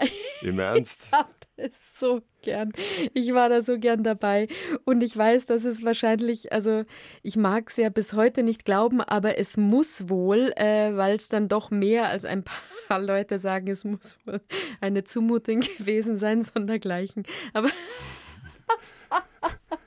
Im 0.42 0.58
Ernst? 0.58 1.06
Ich 1.06 1.12
habe 1.12 1.30
so 1.94 2.22
gern. 2.42 2.72
Ich 3.14 3.32
war 3.34 3.48
da 3.48 3.62
so 3.62 3.78
gern 3.78 4.02
dabei. 4.02 4.48
Und 4.84 5.02
ich 5.02 5.16
weiß, 5.16 5.46
dass 5.46 5.64
es 5.64 5.84
wahrscheinlich, 5.84 6.52
also 6.52 6.84
ich 7.22 7.36
mag 7.36 7.70
es 7.70 7.76
ja 7.76 7.88
bis 7.88 8.12
heute 8.14 8.42
nicht 8.42 8.64
glauben, 8.64 9.00
aber 9.00 9.38
es 9.38 9.56
muss 9.56 10.08
wohl, 10.08 10.52
äh, 10.56 10.96
weil 10.96 11.16
es 11.16 11.28
dann 11.28 11.48
doch 11.48 11.70
mehr 11.70 12.08
als 12.08 12.24
ein 12.24 12.44
paar 12.88 13.00
Leute 13.00 13.38
sagen, 13.38 13.68
es 13.68 13.84
muss 13.84 14.18
wohl 14.24 14.40
eine 14.80 15.04
Zumutung 15.04 15.60
gewesen 15.78 16.16
sein, 16.16 16.42
sondergleichen. 16.42 17.24
Aber 17.52 17.70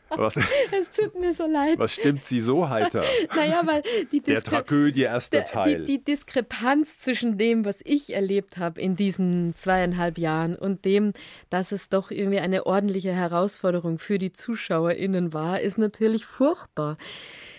Was, 0.10 0.36
es 0.38 0.92
tut 0.96 1.20
mir 1.20 1.34
so 1.34 1.46
leid. 1.46 1.80
was 1.80 1.94
stimmt 1.94 2.24
Sie 2.26 2.40
so 2.40 2.70
heiter? 2.70 3.04
Naja, 3.36 3.62
weil 3.66 3.82
die, 4.12 4.22
Der 4.22 4.36
Diskre 4.36 4.58
Tragödie 4.58 5.02
erster 5.04 5.38
der, 5.38 5.46
Teil. 5.46 5.86
die, 5.86 5.98
die 5.98 6.04
Diskrepanz 6.04 7.00
zwischen 7.00 7.38
dem, 7.38 7.66
was 7.66 7.82
ich 7.84 8.14
erlebt 8.14 8.58
habe 8.58 8.80
in 8.80 8.96
diesen 8.96 9.56
zweieinhalb 9.56 10.18
Jahren 10.18 10.56
und 10.56 10.86
dem, 10.86 11.14
dass 11.50 11.72
es 11.72 11.90
doch 11.90 12.12
irgendwie 12.12 12.40
eine 12.40 12.66
ordentliche 12.66 13.12
Herausforderung 13.14 14.00
für 14.00 14.20
die 14.20 14.32
ZuschauerInnen 14.32 15.34
war, 15.34 15.60
ist 15.62 15.78
natürlich 15.78 16.26
furchtbar. 16.26 16.98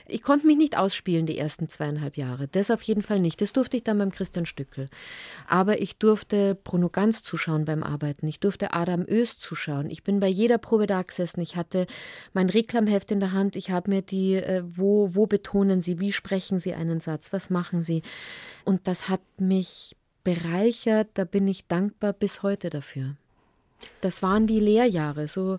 Ich 0.09 0.23
konnte 0.23 0.47
mich 0.47 0.57
nicht 0.57 0.79
ausspielen 0.79 1.27
die 1.27 1.37
ersten 1.37 1.69
zweieinhalb 1.69 2.17
Jahre. 2.17 2.49
Das 2.49 2.71
auf 2.71 2.83
jeden 2.83 3.03
Fall 3.03 3.21
nicht. 3.21 3.41
Das 3.41 3.53
durfte 3.53 3.77
ich 3.77 3.85
dann 3.85 3.99
beim 3.99 4.13
Christian 4.13 4.47
Stückel. 4.47 4.89
Aber 5.49 5.81
ich 5.81 5.99
durfte 5.99 6.55
Bruno 6.55 6.89
Ganz 6.89 7.23
zuschauen 7.23 7.65
beim 7.65 7.83
Arbeiten. 7.83 8.29
Ich 8.29 8.39
durfte 8.39 8.73
Adam 8.73 9.05
Öst 9.09 9.41
zuschauen. 9.41 9.91
Ich 9.91 10.05
bin 10.05 10.21
bei 10.21 10.29
jeder 10.29 10.59
Probe 10.59 10.87
da 10.87 11.03
gesessen. 11.03 11.41
Ich 11.41 11.57
hatte 11.57 11.87
mein 12.33 12.49
Reklamheft 12.49 13.11
in 13.11 13.21
der 13.21 13.33
Hand. 13.33 13.57
Ich 13.57 13.71
habe 13.71 13.91
mir 13.91 14.03
die, 14.03 14.35
äh, 14.35 14.63
wo, 14.65 15.15
wo 15.15 15.27
betonen 15.27 15.81
Sie, 15.81 15.99
wie 15.99 16.13
sprechen 16.13 16.59
Sie 16.59 16.75
einen 16.75 17.01
Satz, 17.01 17.33
was 17.33 17.51
machen 17.51 17.83
Sie. 17.83 18.03
Und 18.65 18.87
das 18.87 19.09
hat 19.09 19.21
mich 19.39 19.97
bereichert. 20.23 21.09
Da 21.15 21.25
bin 21.25 21.49
ich 21.49 21.67
dankbar 21.67 22.13
bis 22.13 22.43
heute 22.43 22.71
dafür. 22.71 23.17
Das 24.01 24.23
waren 24.23 24.47
die 24.47 24.61
Lehrjahre. 24.61 25.29
So, 25.29 25.59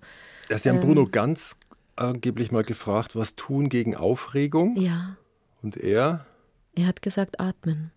Ja, 0.50 0.58
Sie 0.58 0.70
haben 0.70 0.78
ähm, 0.78 0.84
Bruno 0.84 1.08
ganz 1.08 1.56
angeblich 1.98 2.52
mal 2.52 2.64
gefragt, 2.64 3.16
was 3.16 3.36
tun 3.36 3.70
gegen 3.70 3.96
Aufregung? 3.96 4.76
ja. 4.80 5.18
Und 5.64 5.76
er, 5.76 6.26
Er 6.76 6.86
hat 6.86 7.02
gesagt, 7.02 7.40
atmen. 7.40 7.92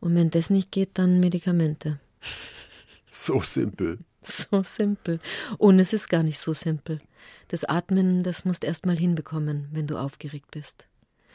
Und 0.00 0.14
wenn 0.14 0.30
das 0.30 0.50
nicht 0.50 0.70
geht, 0.70 0.90
dann 0.94 1.18
Medikamente. 1.18 1.98
so 3.10 3.40
simpel. 3.40 3.98
So 4.22 4.62
simpel. 4.62 5.18
Und 5.56 5.80
es 5.80 5.92
ist 5.94 6.08
gar 6.10 6.22
nicht 6.22 6.38
so 6.38 6.52
simpel. 6.52 7.00
Das 7.48 7.64
Atmen, 7.64 8.22
das 8.22 8.44
musst 8.44 8.62
du 8.62 8.66
erst 8.66 8.84
mal 8.84 8.96
hinbekommen, 8.96 9.68
wenn 9.72 9.86
du 9.86 9.96
aufgeregt 9.96 10.50
bist. 10.50 10.86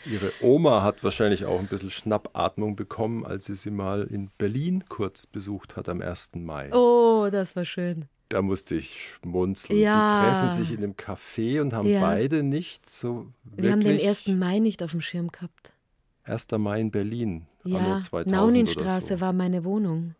Ihre 0.06 0.32
Oma 0.42 0.84
hat 0.84 1.04
wahrscheinlich 1.04 1.46
auch 1.46 1.60
ein 1.60 1.68
bisschen 1.68 1.90
Schnappatmung 1.90 2.76
bekommen, 2.76 3.26
als 3.26 3.46
sie 3.46 3.56
sie 3.56 3.72
mal 3.72 4.04
in 4.04 4.30
Berlin 4.38 4.84
kurz 4.88 5.26
besucht 5.26 5.76
hat 5.76 5.90
am 5.90 6.02
1. 6.02 6.32
Mai. 6.36 6.72
Oh, 6.74 7.30
das 7.32 7.56
war 7.56 7.66
schön. 7.66 8.06
Da 8.34 8.42
musste 8.42 8.74
ich 8.74 9.12
schmunzeln. 9.22 9.78
Ja. 9.78 10.16
Sie 10.16 10.22
treffen 10.56 10.64
sich 10.66 10.76
in 10.76 10.84
einem 10.84 10.94
Café 10.94 11.62
und 11.62 11.72
haben 11.72 11.88
Ja. 11.88 12.02
beide 12.02 12.42
nicht 12.42 12.90
so 12.90 13.28
wirklich. 13.44 13.64
Wir 13.64 13.72
haben 13.72 13.82
den 13.82 14.00
1. 14.00 14.28
Mai 14.40 14.58
nicht 14.58 14.82
auf 14.82 14.90
dem 14.90 15.02
Schirm 15.02 15.28
gehabt. 15.28 15.72
1. 16.24 16.58
Mai 16.58 16.82
in 16.82 16.90
Berlin. 16.90 17.46
Ja, 17.64 17.78
anno 17.78 18.00
2000 18.02 18.32
Nauninstraße 18.36 19.14
so. 19.18 19.22
war 19.22 19.34
meine 19.34 19.64
Wohnung. 19.64 20.16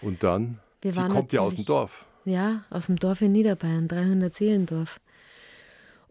Und 0.00 0.22
dann, 0.22 0.60
Wir 0.80 0.92
sie 0.92 1.00
kommt 1.08 1.32
ja 1.32 1.40
aus 1.40 1.56
dem 1.56 1.64
Dorf. 1.64 2.06
Ja, 2.24 2.62
aus 2.70 2.86
dem 2.86 3.00
Dorf 3.00 3.20
in 3.20 3.32
Niederbayern, 3.32 3.88
300 3.88 4.32
Seelendorf. 4.32 5.00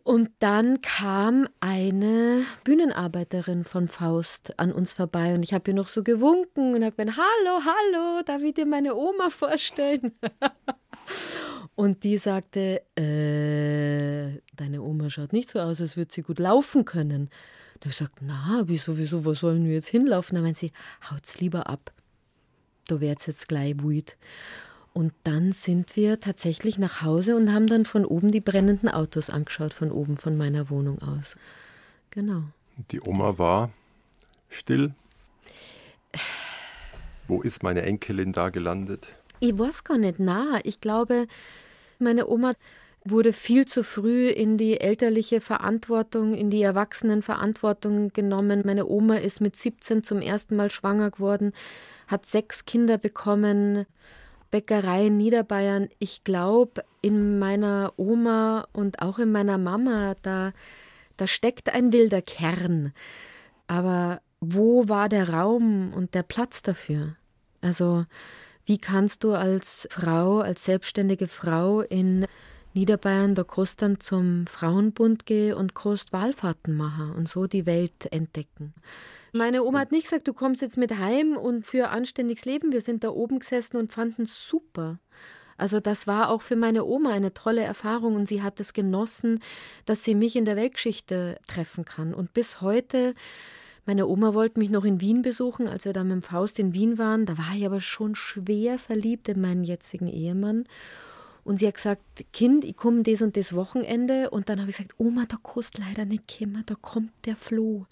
Und 0.05 0.29
dann 0.37 0.83
kam 0.83 1.47
eine 1.61 2.43
Bühnenarbeiterin 2.63 3.63
von 3.63 3.87
Faust 3.87 4.59
an 4.59 4.71
uns 4.71 4.93
vorbei 4.93 5.33
und 5.33 5.41
ich 5.41 5.51
habe 5.51 5.71
ihr 5.71 5.73
noch 5.73 5.87
so 5.87 6.03
gewunken 6.03 6.75
und 6.75 6.85
habe 6.85 6.95
gesagt, 6.95 7.17
hallo, 7.17 7.61
hallo, 7.65 8.21
darf 8.23 8.43
ich 8.43 8.53
dir 8.53 8.67
meine 8.67 8.93
Oma 8.95 9.31
vorstellen? 9.31 10.11
und 11.75 12.03
die 12.03 12.19
sagte, 12.19 12.83
äh, 12.95 14.39
deine 14.55 14.83
Oma 14.83 15.09
schaut 15.09 15.33
nicht 15.33 15.49
so 15.49 15.57
aus, 15.57 15.81
als 15.81 15.97
würde 15.97 16.13
sie 16.13 16.21
gut 16.21 16.37
laufen 16.37 16.85
können. 16.85 17.31
Da 17.79 17.85
habe 17.85 17.89
ich 17.89 17.97
gesagt, 17.97 18.19
na, 18.21 18.61
wieso, 18.67 18.99
wieso, 18.99 19.25
wo 19.25 19.33
sollen 19.33 19.65
wir 19.65 19.73
jetzt 19.73 19.87
hinlaufen? 19.87 20.35
Da 20.35 20.43
meint 20.43 20.57
sie, 20.57 20.71
haut's 21.09 21.39
lieber 21.39 21.67
ab. 21.67 21.91
Da 22.87 23.01
wird's 23.01 23.25
jetzt 23.25 23.47
gleich 23.47 23.81
wüt. 23.81 24.17
Und 24.95 25.11
dann 25.25 25.51
sind 25.51 25.97
wir 25.97 26.21
tatsächlich 26.21 26.77
nach 26.77 27.01
Hause 27.01 27.35
und 27.35 27.51
haben 27.51 27.67
dann 27.67 27.83
von 27.83 28.05
oben 28.05 28.31
die 28.31 28.39
brennenden 28.39 28.87
Autos 28.87 29.29
angeschaut, 29.29 29.73
von 29.73 29.91
oben 29.91 30.15
von 30.15 30.37
meiner 30.37 30.69
Wohnung 30.69 31.01
aus. 31.01 31.35
Genau. 32.11 32.43
Die 32.91 33.01
Oma 33.01 33.37
war 33.37 33.71
still. 34.47 34.93
Wo 37.27 37.41
ist 37.41 37.61
meine 37.61 37.81
Enkelin 37.81 38.31
da 38.31 38.47
gelandet? 38.47 39.09
Ich 39.41 39.59
weiß 39.59 39.83
gar 39.83 39.97
nicht 39.97 40.19
nah. 40.19 40.61
Ich 40.63 40.79
glaube, 40.79 41.27
meine 41.99 42.29
Oma 42.29 42.53
wurde 43.03 43.33
viel 43.33 43.65
zu 43.65 43.83
früh 43.83 44.29
in 44.29 44.57
die 44.57 44.79
elterliche 44.79 45.41
Verantwortung, 45.41 46.33
in 46.33 46.49
die 46.49 46.61
Erwachsenenverantwortung 46.61 48.13
genommen. 48.13 48.61
Meine 48.63 48.87
Oma 48.87 49.17
ist 49.17 49.41
mit 49.41 49.57
17 49.57 50.03
zum 50.03 50.21
ersten 50.21 50.55
Mal 50.55 50.71
schwanger 50.71 51.11
geworden, 51.11 51.51
hat 52.07 52.25
sechs 52.25 52.63
Kinder 52.63 52.97
bekommen. 52.97 53.85
Bäckerei 54.51 55.07
in 55.07 55.17
Niederbayern. 55.17 55.89
Ich 55.99 56.23
glaube, 56.23 56.83
in 57.01 57.39
meiner 57.39 57.93
Oma 57.97 58.67
und 58.73 59.01
auch 59.01 59.19
in 59.19 59.31
meiner 59.31 59.57
Mama, 59.57 60.15
da, 60.21 60.53
da 61.17 61.27
steckt 61.27 61.73
ein 61.73 61.91
wilder 61.91 62.21
Kern. 62.21 62.93
Aber 63.67 64.21
wo 64.39 64.87
war 64.87 65.09
der 65.09 65.29
Raum 65.29 65.93
und 65.93 66.13
der 66.13 66.23
Platz 66.23 66.61
dafür? 66.61 67.15
Also, 67.61 68.05
wie 68.65 68.77
kannst 68.77 69.23
du 69.23 69.33
als 69.33 69.87
Frau, 69.91 70.39
als 70.39 70.65
selbstständige 70.65 71.27
Frau 71.27 71.81
in 71.81 72.25
Niederbayern, 72.75 73.35
da 73.35 73.43
kannst 73.43 73.81
dann 73.81 73.99
zum 73.99 74.45
Frauenbund 74.47 75.25
gehen 75.25 75.55
und 75.55 75.73
kannst 75.73 76.13
Wahlfahrten 76.13 76.75
machen 76.75 77.13
und 77.13 77.27
so 77.29 77.47
die 77.47 77.65
Welt 77.65 78.11
entdecken. 78.11 78.73
Meine 79.33 79.63
Oma 79.63 79.79
hat 79.79 79.91
nicht 79.91 80.05
gesagt, 80.05 80.27
du 80.27 80.33
kommst 80.33 80.61
jetzt 80.61 80.77
mit 80.77 80.97
heim 80.97 81.35
und 81.35 81.65
für 81.65 81.89
anständiges 81.89 82.45
Leben. 82.45 82.71
Wir 82.71 82.81
sind 82.81 83.03
da 83.03 83.09
oben 83.09 83.39
gesessen 83.39 83.77
und 83.77 83.91
fanden 83.91 84.23
es 84.23 84.47
super. 84.47 84.99
Also 85.57 85.79
das 85.79 86.05
war 86.05 86.29
auch 86.29 86.41
für 86.41 86.55
meine 86.55 86.85
Oma 86.85 87.11
eine 87.11 87.33
tolle 87.33 87.61
Erfahrung 87.61 88.15
und 88.15 88.27
sie 88.27 88.41
hat 88.41 88.59
es 88.59 88.73
genossen, 88.73 89.39
dass 89.85 90.03
sie 90.03 90.15
mich 90.15 90.35
in 90.35 90.45
der 90.45 90.55
Weltgeschichte 90.55 91.37
treffen 91.47 91.85
kann. 91.85 92.13
Und 92.13 92.33
bis 92.33 92.61
heute, 92.61 93.13
meine 93.85 94.07
Oma 94.07 94.33
wollte 94.33 94.59
mich 94.59 94.69
noch 94.69 94.85
in 94.85 94.99
Wien 94.99 95.21
besuchen, 95.21 95.67
als 95.67 95.85
wir 95.85 95.93
da 95.93 96.03
mit 96.03 96.13
dem 96.13 96.21
Faust 96.21 96.59
in 96.59 96.73
Wien 96.73 96.97
waren. 96.97 97.25
Da 97.25 97.37
war 97.37 97.55
ich 97.55 97.65
aber 97.65 97.81
schon 97.81 98.15
schwer 98.15 98.77
verliebt 98.79 99.29
in 99.29 99.39
meinen 99.39 99.63
jetzigen 99.63 100.07
Ehemann. 100.07 100.65
Und 101.45 101.59
sie 101.59 101.67
hat 101.67 101.75
gesagt, 101.75 102.01
Kind, 102.33 102.65
ich 102.65 102.75
komme 102.75 103.03
das 103.03 103.21
und 103.21 103.37
das 103.37 103.53
Wochenende. 103.53 104.31
Und 104.31 104.49
dann 104.49 104.59
habe 104.59 104.71
ich 104.71 104.77
gesagt, 104.77 104.99
Oma, 104.99 105.25
da 105.27 105.37
kannst 105.43 105.77
leider 105.77 106.03
nicht 106.03 106.23
kommen, 106.27 106.63
da 106.65 106.73
kommt 106.73 107.11
der 107.25 107.35
Floh. 107.35 107.85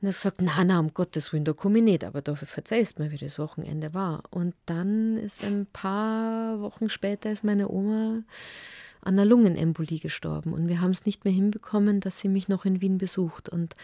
Und 0.00 0.08
er 0.08 0.12
sagt, 0.12 0.40
na, 0.40 0.64
na, 0.64 0.78
um 0.78 0.94
Gottes 0.94 1.32
Willen, 1.32 1.44
da 1.44 1.54
komme 1.54 1.78
ich 1.78 1.84
nicht, 1.84 2.04
aber 2.04 2.22
dafür 2.22 2.46
verzeihst 2.46 3.00
mir, 3.00 3.10
wie 3.10 3.18
das 3.18 3.40
Wochenende 3.40 3.94
war. 3.94 4.22
Und 4.30 4.54
dann 4.66 5.16
ist 5.16 5.44
ein 5.44 5.66
paar 5.72 6.60
Wochen 6.60 6.88
später 6.88 7.32
ist 7.32 7.42
meine 7.42 7.68
Oma 7.68 8.22
an 9.00 9.14
einer 9.14 9.24
Lungenembolie 9.24 9.98
gestorben. 9.98 10.52
Und 10.52 10.68
wir 10.68 10.80
haben 10.80 10.92
es 10.92 11.04
nicht 11.04 11.24
mehr 11.24 11.34
hinbekommen, 11.34 11.98
dass 11.98 12.20
sie 12.20 12.28
mich 12.28 12.48
noch 12.48 12.64
in 12.64 12.80
Wien 12.80 12.98
besucht. 12.98 13.48
Und 13.48 13.74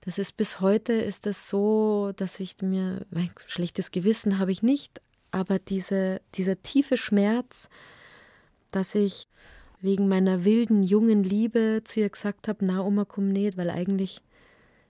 das 0.00 0.16
ist 0.16 0.38
bis 0.38 0.60
heute 0.60 0.94
ist 0.94 1.26
das 1.26 1.50
so, 1.50 2.12
dass 2.16 2.40
ich 2.40 2.62
mir, 2.62 3.04
mein 3.10 3.30
schlechtes 3.46 3.90
Gewissen 3.90 4.38
habe 4.38 4.52
ich 4.52 4.62
nicht, 4.62 5.02
aber 5.32 5.58
diese, 5.58 6.22
dieser 6.34 6.62
tiefe 6.62 6.96
Schmerz, 6.96 7.68
dass 8.76 8.94
ich 8.94 9.26
wegen 9.80 10.08
meiner 10.08 10.44
wilden, 10.44 10.82
jungen 10.82 11.24
Liebe 11.24 11.80
zu 11.84 12.00
ihr 12.00 12.10
gesagt 12.10 12.46
habe, 12.48 12.64
na 12.64 12.82
Oma, 12.82 13.04
komm 13.04 13.28
nicht, 13.30 13.56
weil 13.56 13.70
eigentlich 13.70 14.20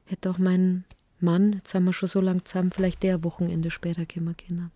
hätte 0.04 0.30
auch 0.30 0.38
mein 0.38 0.84
Mann, 1.20 1.54
jetzt 1.54 1.74
haben 1.74 1.84
wir 1.84 1.92
schon 1.92 2.08
so 2.08 2.20
lange 2.20 2.44
zusammen, 2.44 2.72
vielleicht 2.72 3.02
der 3.02 3.22
Wochenende 3.24 3.70
später 3.70 4.04
kommen 4.06 4.36
können. 4.36 4.70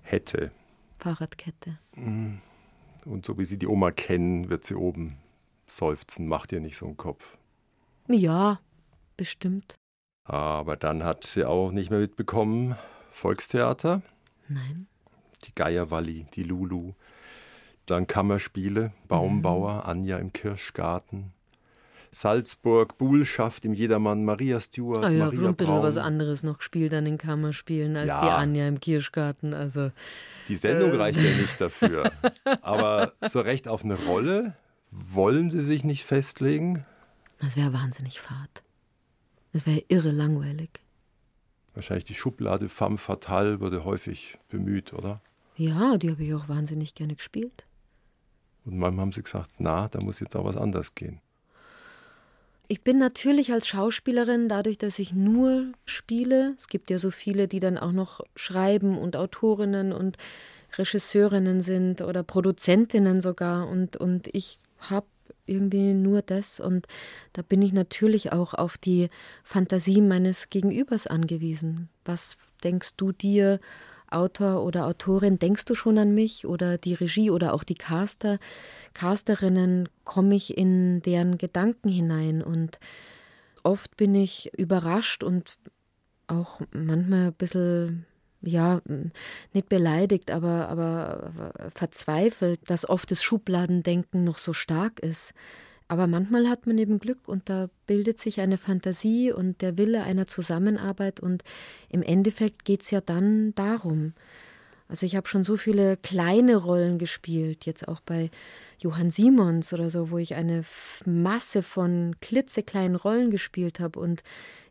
Hätte. 0.00 0.50
Fahrradkette. 0.98 1.78
Und 1.96 3.26
so 3.26 3.38
wie 3.38 3.44
Sie 3.44 3.58
die 3.58 3.66
Oma 3.66 3.90
kennen, 3.90 4.48
wird 4.48 4.64
sie 4.64 4.74
oben 4.74 5.18
seufzen. 5.66 6.26
Macht 6.28 6.52
ihr 6.52 6.60
nicht 6.60 6.76
so 6.76 6.86
einen 6.86 6.96
Kopf. 6.96 7.36
Ja, 8.08 8.60
bestimmt. 9.16 9.74
Aber 10.24 10.76
dann 10.76 11.02
hat 11.02 11.24
sie 11.24 11.44
auch 11.44 11.72
nicht 11.72 11.90
mehr 11.90 11.98
mitbekommen, 11.98 12.76
Volkstheater, 13.10 14.02
Nein. 14.48 14.86
die 15.44 15.54
Geierwalli, 15.54 16.26
die 16.34 16.44
Lulu, 16.44 16.94
dann 17.86 18.06
Kammerspiele, 18.06 18.92
Baumbauer, 19.08 19.86
Anja 19.86 20.18
im 20.18 20.32
Kirschgarten, 20.32 21.32
Salzburg, 22.10 22.98
Buhlschaft 22.98 23.64
im 23.64 23.72
Jedermann, 23.72 24.24
Maria 24.24 24.60
Stewart, 24.60 25.04
Ah 25.04 25.08
ja, 25.08 25.24
Maria 25.26 25.52
bisschen 25.52 25.56
Braun. 25.56 25.82
was 25.82 25.96
anderes 25.96 26.42
noch 26.42 26.58
gespielt 26.58 26.92
an 26.94 27.04
den 27.06 27.18
Kammerspielen 27.18 27.96
als 27.96 28.08
Ja. 28.08 28.20
die 28.20 28.28
Anja 28.30 28.68
im 28.68 28.80
Kirschgarten. 28.80 29.54
Also 29.54 29.90
Die 30.48 30.56
Sendung 30.56 30.92
Ähm. 30.92 31.00
reicht 31.00 31.18
ja 31.20 31.30
nicht 31.36 31.60
dafür. 31.60 32.12
Aber 32.62 33.12
so 33.28 33.40
recht 33.40 33.66
auf 33.68 33.84
eine 33.84 33.94
Rolle 33.94 34.54
wollen 34.90 35.50
Sie 35.50 35.62
sich 35.62 35.84
nicht 35.84 36.04
festlegen? 36.04 36.84
das 37.40 37.56
wäre 37.56 37.72
wahnsinnig 37.72 38.20
fad. 38.20 38.62
Das 39.52 39.66
wäre 39.66 39.82
irre 39.88 40.10
langweilig. 40.12 40.68
Wahrscheinlich 41.74 42.04
die 42.04 42.14
Schublade 42.14 42.68
Femme 42.68 42.98
Fatale 42.98 43.60
wurde 43.60 43.84
häufig 43.84 44.38
bemüht, 44.50 44.92
oder? 44.92 45.20
Ja, 45.56 45.96
die 45.96 46.10
habe 46.10 46.22
ich 46.22 46.34
auch 46.34 46.48
wahnsinnig 46.48 46.94
gerne 46.94 47.14
gespielt. 47.16 47.64
Und 48.64 48.78
manchmal 48.78 49.06
haben 49.06 49.12
sie 49.12 49.22
gesagt, 49.22 49.50
na, 49.58 49.88
da 49.88 50.00
muss 50.00 50.20
jetzt 50.20 50.36
auch 50.36 50.44
was 50.44 50.56
anders 50.56 50.94
gehen. 50.94 51.20
Ich 52.68 52.82
bin 52.82 52.98
natürlich 52.98 53.52
als 53.52 53.68
Schauspielerin, 53.68 54.48
dadurch, 54.48 54.78
dass 54.78 54.98
ich 54.98 55.12
nur 55.12 55.72
spiele, 55.84 56.54
es 56.56 56.68
gibt 56.68 56.90
ja 56.90 56.98
so 56.98 57.10
viele, 57.10 57.48
die 57.48 57.58
dann 57.58 57.76
auch 57.76 57.92
noch 57.92 58.20
schreiben 58.34 58.96
und 58.96 59.14
Autorinnen 59.16 59.92
und 59.92 60.16
Regisseurinnen 60.78 61.60
sind 61.60 62.00
oder 62.00 62.22
Produzentinnen 62.22 63.20
sogar. 63.20 63.68
Und, 63.68 63.98
und 63.98 64.28
ich 64.32 64.58
habe 64.78 65.06
irgendwie 65.44 65.92
nur 65.92 66.22
das. 66.22 66.60
Und 66.60 66.86
da 67.32 67.42
bin 67.42 67.62
ich 67.62 67.72
natürlich 67.72 68.32
auch 68.32 68.54
auf 68.54 68.78
die 68.78 69.10
Fantasie 69.44 70.00
meines 70.00 70.48
Gegenübers 70.48 71.06
angewiesen. 71.06 71.88
Was 72.04 72.36
denkst 72.64 72.96
du 72.96 73.12
dir, 73.12 73.60
Autor 74.12 74.64
oder 74.64 74.86
Autorin, 74.86 75.38
denkst 75.38 75.64
du 75.64 75.74
schon 75.74 75.98
an 75.98 76.14
mich 76.14 76.46
oder 76.46 76.78
die 76.78 76.94
Regie 76.94 77.30
oder 77.30 77.54
auch 77.54 77.64
die 77.64 77.74
Caster, 77.74 78.38
Casterinnen, 78.94 79.88
komme 80.04 80.34
ich 80.34 80.56
in 80.56 81.02
deren 81.02 81.38
Gedanken 81.38 81.88
hinein 81.88 82.42
und 82.42 82.78
oft 83.62 83.96
bin 83.96 84.14
ich 84.14 84.56
überrascht 84.58 85.22
und 85.24 85.56
auch 86.26 86.60
manchmal 86.72 87.28
ein 87.28 87.34
bisschen 87.34 88.06
ja, 88.42 88.80
nicht 89.52 89.68
beleidigt, 89.68 90.30
aber, 90.30 90.68
aber 90.68 91.52
verzweifelt, 91.74 92.58
dass 92.68 92.88
oft 92.88 93.10
das 93.10 93.22
Schubladendenken 93.22 94.24
noch 94.24 94.38
so 94.38 94.52
stark 94.52 94.98
ist. 94.98 95.32
Aber 95.92 96.06
manchmal 96.06 96.48
hat 96.48 96.66
man 96.66 96.78
eben 96.78 97.00
Glück 97.00 97.28
und 97.28 97.50
da 97.50 97.68
bildet 97.86 98.18
sich 98.18 98.40
eine 98.40 98.56
Fantasie 98.56 99.30
und 99.30 99.60
der 99.60 99.76
Wille 99.76 100.04
einer 100.04 100.26
Zusammenarbeit 100.26 101.20
und 101.20 101.44
im 101.90 102.02
Endeffekt 102.02 102.64
geht 102.64 102.80
es 102.80 102.90
ja 102.90 103.02
dann 103.02 103.54
darum. 103.56 104.14
Also 104.88 105.04
ich 105.04 105.16
habe 105.16 105.28
schon 105.28 105.44
so 105.44 105.58
viele 105.58 105.98
kleine 105.98 106.56
Rollen 106.56 106.96
gespielt, 106.96 107.66
jetzt 107.66 107.88
auch 107.88 108.00
bei 108.00 108.30
Johann 108.78 109.10
Simons 109.10 109.74
oder 109.74 109.90
so, 109.90 110.10
wo 110.10 110.16
ich 110.16 110.34
eine 110.34 110.64
Masse 111.04 111.62
von 111.62 112.16
klitzekleinen 112.22 112.96
Rollen 112.96 113.30
gespielt 113.30 113.78
habe 113.78 114.00
und 114.00 114.22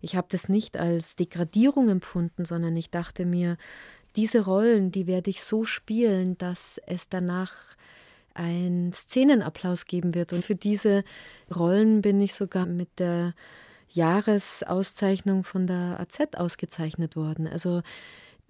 ich 0.01 0.15
habe 0.15 0.25
das 0.31 0.49
nicht 0.49 0.75
als 0.75 1.17
Degradierung 1.17 1.89
empfunden, 1.89 2.45
sondern 2.45 2.75
ich 2.75 2.89
dachte 2.89 3.27
mir, 3.27 3.57
diese 4.15 4.43
Rollen, 4.43 4.91
die 4.91 5.05
werde 5.05 5.29
ich 5.29 5.43
so 5.43 5.65
spielen, 5.65 6.35
dass 6.39 6.81
es 6.87 7.09
danach 7.09 7.53
einen 8.33 8.93
Szenenapplaus 8.93 9.85
geben 9.85 10.15
wird. 10.15 10.33
Und 10.33 10.43
für 10.43 10.55
diese 10.55 11.03
Rollen 11.53 12.01
bin 12.01 12.21
ich 12.21 12.33
sogar 12.33 12.65
mit 12.65 12.99
der 12.99 13.33
Jahresauszeichnung 13.89 15.43
von 15.43 15.67
der 15.67 15.99
AZ 15.99 16.35
ausgezeichnet 16.35 17.15
worden. 17.15 17.47
Also 17.47 17.81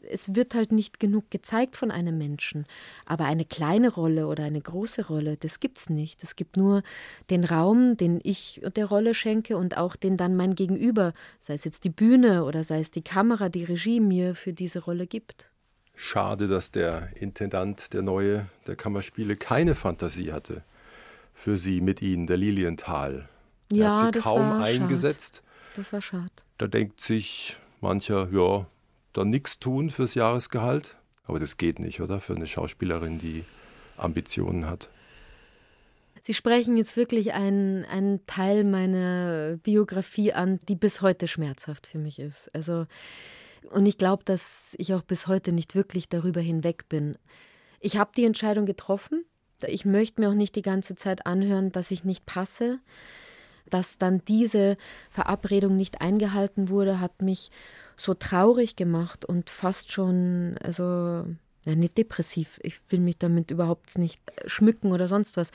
es 0.09 0.35
wird 0.35 0.55
halt 0.55 0.71
nicht 0.71 0.99
genug 0.99 1.29
gezeigt 1.29 1.75
von 1.75 1.91
einem 1.91 2.17
Menschen. 2.17 2.65
Aber 3.05 3.25
eine 3.25 3.45
kleine 3.45 3.89
Rolle 3.89 4.27
oder 4.27 4.43
eine 4.43 4.61
große 4.61 5.07
Rolle, 5.07 5.37
das 5.37 5.59
gibt 5.59 5.77
es 5.77 5.89
nicht. 5.89 6.23
Es 6.23 6.35
gibt 6.35 6.57
nur 6.57 6.83
den 7.29 7.43
Raum, 7.43 7.97
den 7.97 8.19
ich 8.23 8.61
der 8.75 8.85
Rolle 8.85 9.13
schenke 9.13 9.57
und 9.57 9.77
auch 9.77 9.95
den 9.95 10.17
dann 10.17 10.35
mein 10.35 10.55
Gegenüber, 10.55 11.13
sei 11.39 11.53
es 11.53 11.63
jetzt 11.63 11.83
die 11.83 11.89
Bühne 11.89 12.45
oder 12.45 12.63
sei 12.63 12.79
es 12.79 12.91
die 12.91 13.03
Kamera, 13.03 13.49
die 13.49 13.63
Regie 13.63 13.99
mir 13.99 14.35
für 14.35 14.53
diese 14.53 14.79
Rolle 14.79 15.07
gibt. 15.07 15.50
Schade, 16.03 16.47
dass 16.47 16.71
der 16.71 17.09
Intendant, 17.15 17.93
der 17.93 18.01
neue 18.01 18.47
der 18.65 18.75
Kammerspiele, 18.75 19.35
keine 19.35 19.75
Fantasie 19.75 20.33
hatte 20.33 20.63
für 21.31 21.57
sie 21.57 21.79
mit 21.79 22.01
ihnen, 22.01 22.25
der 22.25 22.37
Lilienthal. 22.37 23.29
Er 23.69 23.77
ja, 23.77 24.01
hat 24.01 24.15
sie 24.15 24.21
kaum 24.21 24.63
eingesetzt. 24.63 25.43
Schad. 25.43 25.77
Das 25.77 25.93
war 25.93 26.01
schade. 26.01 26.31
Da 26.57 26.65
denkt 26.65 27.01
sich 27.01 27.57
mancher, 27.81 28.29
ja, 28.33 28.65
dann 29.13 29.29
nichts 29.29 29.59
tun 29.59 29.91
fürs 29.91 30.15
Jahresgehalt. 30.15 30.97
Aber 31.25 31.39
das 31.39 31.57
geht 31.57 31.77
nicht, 31.77 32.01
oder? 32.01 32.19
Für 32.19 32.35
eine 32.35 32.47
Schauspielerin, 32.47 33.19
die 33.19 33.45
Ambitionen 33.95 34.65
hat. 34.65 34.89
Sie 36.23 36.33
sprechen 36.33 36.77
jetzt 36.77 36.97
wirklich 36.97 37.33
einen, 37.33 37.85
einen 37.85 38.25
Teil 38.25 38.63
meiner 38.63 39.57
Biografie 39.57 40.33
an, 40.33 40.59
die 40.67 40.75
bis 40.75 41.01
heute 41.01 41.27
schmerzhaft 41.27 41.85
für 41.85 41.99
mich 41.99 42.17
ist. 42.17 42.53
Also, 42.55 42.87
und 43.69 43.85
ich 43.85 43.97
glaube, 43.97 44.23
dass 44.23 44.75
ich 44.77 44.93
auch 44.93 45.03
bis 45.03 45.27
heute 45.27 45.51
nicht 45.51 45.75
wirklich 45.75 46.09
darüber 46.09 46.41
hinweg 46.41 46.89
bin. 46.89 47.17
Ich 47.79 47.97
habe 47.97 48.11
die 48.15 48.25
Entscheidung 48.25 48.65
getroffen. 48.65 49.25
Ich 49.65 49.85
möchte 49.85 50.21
mir 50.21 50.29
auch 50.29 50.35
nicht 50.35 50.55
die 50.55 50.61
ganze 50.61 50.95
Zeit 50.95 51.25
anhören, 51.25 51.71
dass 51.71 51.91
ich 51.91 52.03
nicht 52.03 52.25
passe. 52.25 52.79
Dass 53.69 53.97
dann 53.97 54.23
diese 54.25 54.77
Verabredung 55.09 55.77
nicht 55.77 56.01
eingehalten 56.01 56.69
wurde, 56.69 56.99
hat 56.99 57.21
mich 57.21 57.51
so 57.95 58.13
traurig 58.13 58.75
gemacht 58.75 59.23
und 59.23 59.49
fast 59.49 59.91
schon, 59.91 60.55
also 60.63 61.25
ja, 61.63 61.75
nicht 61.75 61.97
depressiv, 61.97 62.59
ich 62.63 62.81
will 62.89 62.99
mich 62.99 63.19
damit 63.19 63.51
überhaupt 63.51 63.97
nicht 63.99 64.19
schmücken 64.47 64.91
oder 64.91 65.07
sonst 65.07 65.37
was, 65.37 65.51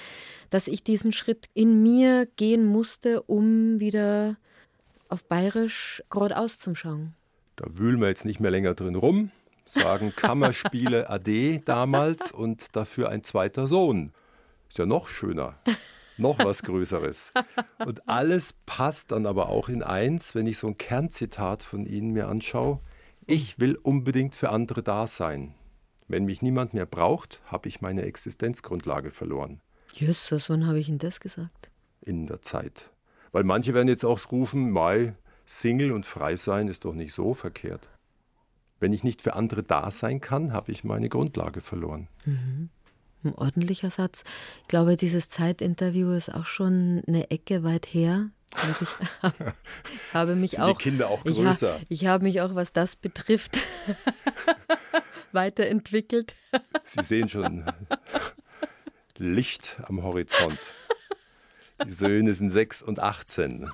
dass 0.51 0.69
ich 0.69 0.85
diesen 0.85 1.13
Schritt 1.13 1.47
in 1.53 1.83
mir 1.83 2.27
gehen 2.37 2.65
musste, 2.65 3.23
um 3.23 3.81
wieder 3.81 4.37
auf 5.09 5.25
Bayerisch 5.25 6.03
geradeaus 6.09 6.59
zu 6.59 6.75
schauen. 6.75 7.15
Da 7.57 7.67
wühlen 7.73 8.01
wir 8.01 8.09
jetzt 8.09 8.25
nicht 8.25 8.41
mehr 8.41 8.51
länger 8.51 8.75
drin 8.75 8.95
rum, 8.95 9.31
sagen 9.65 10.13
Kammerspiele 10.17 11.11
Ade 11.11 11.61
damals 11.61 12.31
und 12.31 12.77
dafür 12.77 13.09
ein 13.09 13.25
zweiter 13.25 13.67
Sohn. 13.67 14.13
Ist 14.69 14.79
ja 14.79 14.87
noch 14.87 15.09
schöner 15.09 15.59
noch 16.19 16.39
was 16.39 16.63
Größeres. 16.63 17.33
Und 17.85 18.09
alles 18.09 18.55
passt 18.67 19.13
dann 19.13 19.27
aber 19.27 19.49
auch 19.49 19.69
in 19.69 19.83
eins, 19.83 20.35
wenn 20.35 20.47
ich 20.47 20.59
so 20.59 20.69
ein 20.69 20.79
Kernzitat 20.79 21.63
von 21.63 21.87
Ihnen 21.87 22.13
mir 22.13 22.29
anschaue. 22.29 22.81
Ich 23.27 23.59
will 23.59 23.77
unbedingt 23.77 24.37
für 24.37 24.51
andere 24.51 24.83
da 24.83 25.07
sein. 25.07 25.55
Wenn 26.09 26.25
mich 26.25 26.43
niemand 26.43 26.75
mehr 26.75 26.87
braucht, 26.87 27.41
habe 27.47 27.69
ich 27.69 27.81
meine 27.81 28.03
Existenzgrundlage 28.03 29.11
verloren. 29.11 29.61
Jesus, 29.95 30.49
wann 30.49 30.67
habe 30.67 30.79
ich 30.79 30.89
Ihnen 30.89 30.99
das 30.99 31.21
gesagt? 31.21 31.71
In 32.01 32.27
der 32.27 32.43
Zeit. 32.43 32.91
Weil 33.33 33.45
manche 33.45 33.75
werden 33.75 33.89
jetzt 33.89 34.05
auch 34.05 34.21
rufen, 34.31 34.71
Mai, 34.71 35.15
Single 35.47 35.93
und 35.93 36.05
frei 36.05 36.37
sein 36.37 36.69
ist 36.69 36.85
doch 36.85 36.95
nicht 36.95 37.15
so 37.15 37.33
verkehrt. 37.33 37.89
Wenn 38.79 38.93
ich 38.93 39.05
nicht 39.05 39.23
für 39.23 39.35
andere 39.35 39.63
da 39.63 39.91
sein 39.91 40.21
kann, 40.21 40.53
habe 40.53 40.71
ich 40.71 40.85
meine 40.85 41.09
Grundlage 41.09 41.63
verloren. 41.63 42.09
Mhm 42.25 42.69
ein 43.27 43.35
ordentlicher 43.35 43.91
Satz. 43.91 44.25
Ich 44.63 44.69
glaube, 44.69 44.97
dieses 44.97 45.29
Zeitinterview 45.29 46.13
ist 46.13 46.33
auch 46.33 46.47
schon 46.47 47.03
eine 47.07 47.31
Ecke 47.31 47.63
weit 47.63 47.87
her. 47.87 48.31
Ich 48.53 49.33
habe 50.15 50.37
mich 50.37 50.53
Sind 50.53 50.61
auch, 50.61 50.79
die 50.79 50.83
Kinder 50.83 51.09
auch 51.09 51.25
größer. 51.25 51.81
Ich, 51.89 52.03
ich 52.03 52.07
habe 52.07 52.25
mich 52.25 52.41
auch, 52.41 52.55
was 52.55 52.73
das 52.73 52.97
betrifft, 52.97 53.59
weiterentwickelt. 55.33 56.35
Sie 56.85 57.03
sehen 57.03 57.29
schon 57.29 57.65
Licht 59.19 59.79
am 59.85 60.03
Horizont. 60.03 60.59
Die 61.85 61.93
Söhne 61.93 62.33
sind 62.33 62.51
sechs 62.51 62.83
und 62.83 63.01
18. 63.01 63.71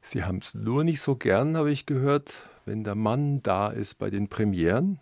Sie 0.00 0.24
haben 0.24 0.38
es 0.38 0.54
nur 0.54 0.84
nicht 0.84 1.00
so 1.00 1.16
gern, 1.16 1.56
habe 1.56 1.70
ich 1.70 1.86
gehört, 1.86 2.42
wenn 2.64 2.84
der 2.84 2.94
Mann 2.94 3.42
da 3.42 3.68
ist 3.68 3.98
bei 3.98 4.10
den 4.10 4.28
Premieren. 4.28 4.98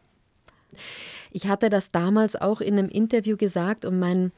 Ich 1.31 1.47
hatte 1.49 1.71
das 1.71 1.91
damals 1.91 2.37
auch 2.37 2.61
in 2.61 2.79
einem 2.79 2.89
Interview 2.89 3.37
gesagt 3.37 3.85
und 3.85 3.99
mein 3.99 4.33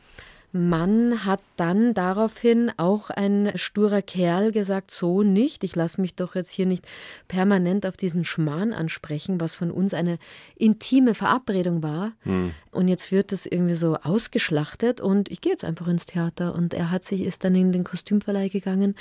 Mann 0.51 1.27
hat 1.27 1.41
dann 1.57 1.93
daraufhin 1.93 2.73
auch 2.79 3.11
ein 3.11 3.53
sturer 3.57 4.01
Kerl 4.01 4.51
gesagt, 4.51 4.91
so 4.91 5.23
nicht, 5.23 5.63
ich 5.63 5.77
lasse 5.77 6.01
mich 6.01 6.15
doch 6.15 6.35
jetzt 6.35 6.51
hier 6.51 6.65
nicht 6.65 6.87
permanent 7.29 7.85
auf 7.85 7.99
diesen 7.99 8.25
Schmarrn 8.25 8.73
ansprechen, 8.73 9.41
was 9.41 9.55
von 9.55 9.71
uns 9.71 9.93
eine 9.93 10.19
intime 10.57 11.15
Verabredung 11.15 11.83
war. 11.83 12.13
Hm. 12.23 12.55
Und 12.71 12.89
jetzt 12.89 13.13
wird 13.13 13.33
es 13.33 13.45
irgendwie 13.45 13.75
so 13.75 13.97
ausgeschlachtet 13.97 15.03
und 15.03 15.31
ich 15.31 15.43
gehe 15.43 15.53
jetzt 15.53 15.65
einfach 15.65 15.87
ins 15.87 16.07
Theater. 16.07 16.55
Und 16.55 16.73
er 16.73 16.91
hat 16.91 17.05
sich, 17.05 17.23
ist 17.23 17.45
dann 17.45 17.55
in 17.55 17.73
den 17.73 17.85
Kostümverleih 17.85 18.49
gegangen 18.49 18.97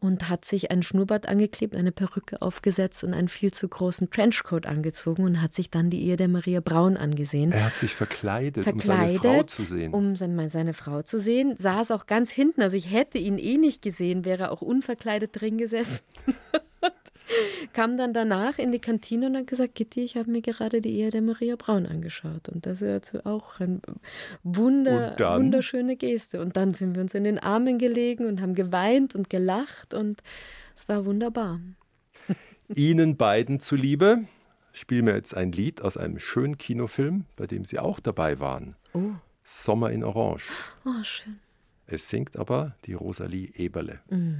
und 0.00 0.28
hat 0.28 0.44
sich 0.44 0.70
ein 0.70 0.82
Schnurrbart 0.82 1.28
angeklebt, 1.28 1.74
eine 1.74 1.92
Perücke 1.92 2.40
aufgesetzt 2.42 3.04
und 3.04 3.14
einen 3.14 3.28
viel 3.28 3.52
zu 3.52 3.68
großen 3.68 4.10
Trenchcoat 4.10 4.66
angezogen 4.66 5.24
und 5.24 5.42
hat 5.42 5.54
sich 5.54 5.70
dann 5.70 5.90
die 5.90 6.02
Ehe 6.04 6.16
der 6.16 6.28
Maria 6.28 6.60
Braun 6.60 6.96
angesehen. 6.96 7.52
Er 7.52 7.66
hat 7.66 7.76
sich 7.76 7.94
verkleidet, 7.94 8.64
verkleidet 8.64 9.24
um 9.24 9.30
seine 9.30 9.36
Frau 9.36 9.42
zu 9.44 9.64
sehen. 9.64 9.94
Um 9.94 10.16
seine, 10.16 10.50
seine 10.50 10.72
Frau 10.72 11.02
zu 11.02 11.18
sehen, 11.18 11.56
saß 11.58 11.90
auch 11.90 12.06
ganz 12.06 12.30
hinten. 12.30 12.62
Also 12.62 12.76
ich 12.76 12.92
hätte 12.92 13.18
ihn 13.18 13.38
eh 13.38 13.56
nicht 13.56 13.82
gesehen, 13.82 14.24
wäre 14.24 14.50
auch 14.50 14.62
unverkleidet 14.62 15.40
drin 15.40 15.58
gesessen. 15.58 16.00
kam 17.78 17.96
dann 17.96 18.12
danach 18.12 18.58
in 18.58 18.72
die 18.72 18.80
Kantine 18.80 19.26
und 19.26 19.36
hat 19.36 19.46
gesagt, 19.46 19.76
Gitti, 19.76 20.00
ich 20.00 20.16
habe 20.16 20.28
mir 20.28 20.42
gerade 20.42 20.80
die 20.80 20.96
Ehe 20.96 21.10
der 21.10 21.22
Maria 21.22 21.54
Braun 21.54 21.86
angeschaut. 21.86 22.48
Und 22.48 22.66
das 22.66 22.82
ist 22.82 23.12
ja 23.12 23.24
auch 23.24 23.60
eine 23.60 23.80
Wunder, 24.42 25.14
wunderschöne 25.16 25.94
Geste. 25.94 26.40
Und 26.40 26.56
dann 26.56 26.74
sind 26.74 26.96
wir 26.96 27.02
uns 27.02 27.14
in 27.14 27.22
den 27.22 27.38
Armen 27.38 27.78
gelegen 27.78 28.26
und 28.26 28.40
haben 28.40 28.56
geweint 28.56 29.14
und 29.14 29.30
gelacht 29.30 29.94
und 29.94 30.24
es 30.74 30.88
war 30.88 31.06
wunderbar. 31.06 31.60
Ihnen 32.74 33.16
beiden 33.16 33.60
zuliebe 33.60 34.24
spielen 34.72 35.06
wir 35.06 35.14
jetzt 35.14 35.36
ein 35.36 35.52
Lied 35.52 35.80
aus 35.80 35.96
einem 35.96 36.18
schönen 36.18 36.58
Kinofilm, 36.58 37.26
bei 37.36 37.46
dem 37.46 37.64
Sie 37.64 37.78
auch 37.78 38.00
dabei 38.00 38.40
waren. 38.40 38.74
Oh. 38.92 39.12
Sommer 39.44 39.92
in 39.92 40.02
Orange. 40.02 40.50
Oh, 40.84 41.04
schön. 41.04 41.38
Es 41.86 42.08
singt 42.08 42.36
aber 42.36 42.74
die 42.86 42.94
Rosalie 42.94 43.50
Eberle. 43.54 44.00
Mm. 44.10 44.34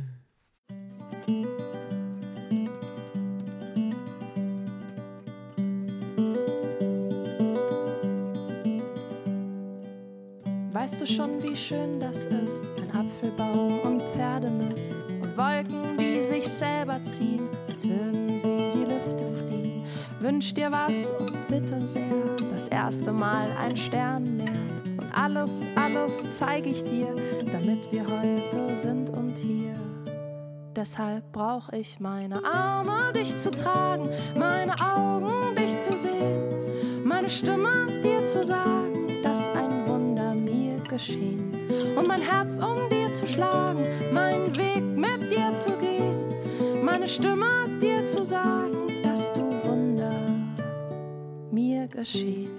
Weißt 10.89 11.03
du 11.03 11.07
schon, 11.07 11.43
wie 11.43 11.55
schön 11.55 12.01
das 12.01 12.25
ist? 12.25 12.63
Ein 12.81 13.01
Apfelbaum 13.01 13.79
und 13.81 14.03
Pferdemist 14.05 14.97
und 15.21 15.37
Wolken, 15.37 15.99
die 15.99 16.23
sich 16.23 16.49
selber 16.49 17.03
ziehen, 17.03 17.47
als 17.71 17.87
würden 17.87 18.39
sie 18.39 18.73
die 18.75 18.91
Lüfte 18.91 19.27
fliehen. 19.27 19.85
Wünsch 20.19 20.55
dir 20.55 20.73
was 20.73 21.11
und 21.11 21.47
bitte 21.47 21.87
sehr, 21.87 22.35
das 22.51 22.69
erste 22.69 23.13
Mal 23.13 23.55
ein 23.59 23.77
Sternmeer 23.77 24.49
und 24.99 25.13
alles, 25.13 25.67
alles 25.75 26.27
zeige 26.31 26.71
ich 26.71 26.83
dir, 26.85 27.15
damit 27.53 27.93
wir 27.93 28.07
heute 28.07 28.75
sind 28.75 29.11
und 29.11 29.37
hier. 29.37 29.75
Deshalb 30.75 31.31
brauch 31.33 31.69
ich 31.71 32.01
meine 32.01 32.43
Arme, 32.47 33.13
dich 33.15 33.37
zu 33.37 33.51
tragen, 33.51 34.09
meine 34.39 34.73
Augen, 34.81 35.55
dich 35.55 35.77
zu 35.77 35.95
sehen, 35.95 37.05
meine 37.05 37.29
Stimme, 37.29 38.01
dir 38.03 38.25
zu 38.25 38.43
sagen, 38.43 39.23
dass 39.23 39.51
ein 39.51 39.68
geschehen. 40.99 41.97
Und 41.97 42.09
mein 42.09 42.21
Herz, 42.21 42.59
um 42.59 42.91
dir 42.91 43.11
zu 43.13 43.27
schlagen, 43.27 43.87
meinen 44.13 44.57
Weg 44.57 44.83
mit 44.83 45.31
dir 45.31 45.55
zu 45.55 45.71
gehen, 45.79 46.85
meine 46.85 47.07
Stimme, 47.07 47.69
dir 47.81 48.05
zu 48.05 48.25
sagen, 48.25 49.03
dass 49.05 49.33
du 49.33 49.43
Wunder 49.63 50.21
mir 51.53 51.87
geschehen. 51.87 52.51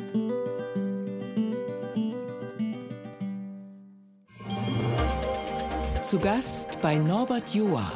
Zu 6.01 6.17
Gast 6.17 6.79
bei 6.81 6.95
Norbert 6.95 7.53
Joa. 7.53 7.91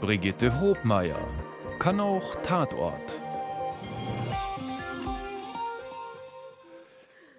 Brigitte 0.00 0.60
Hobmeier. 0.60 1.28
Kann 1.78 2.00
auch 2.00 2.34
Tatort. 2.42 3.20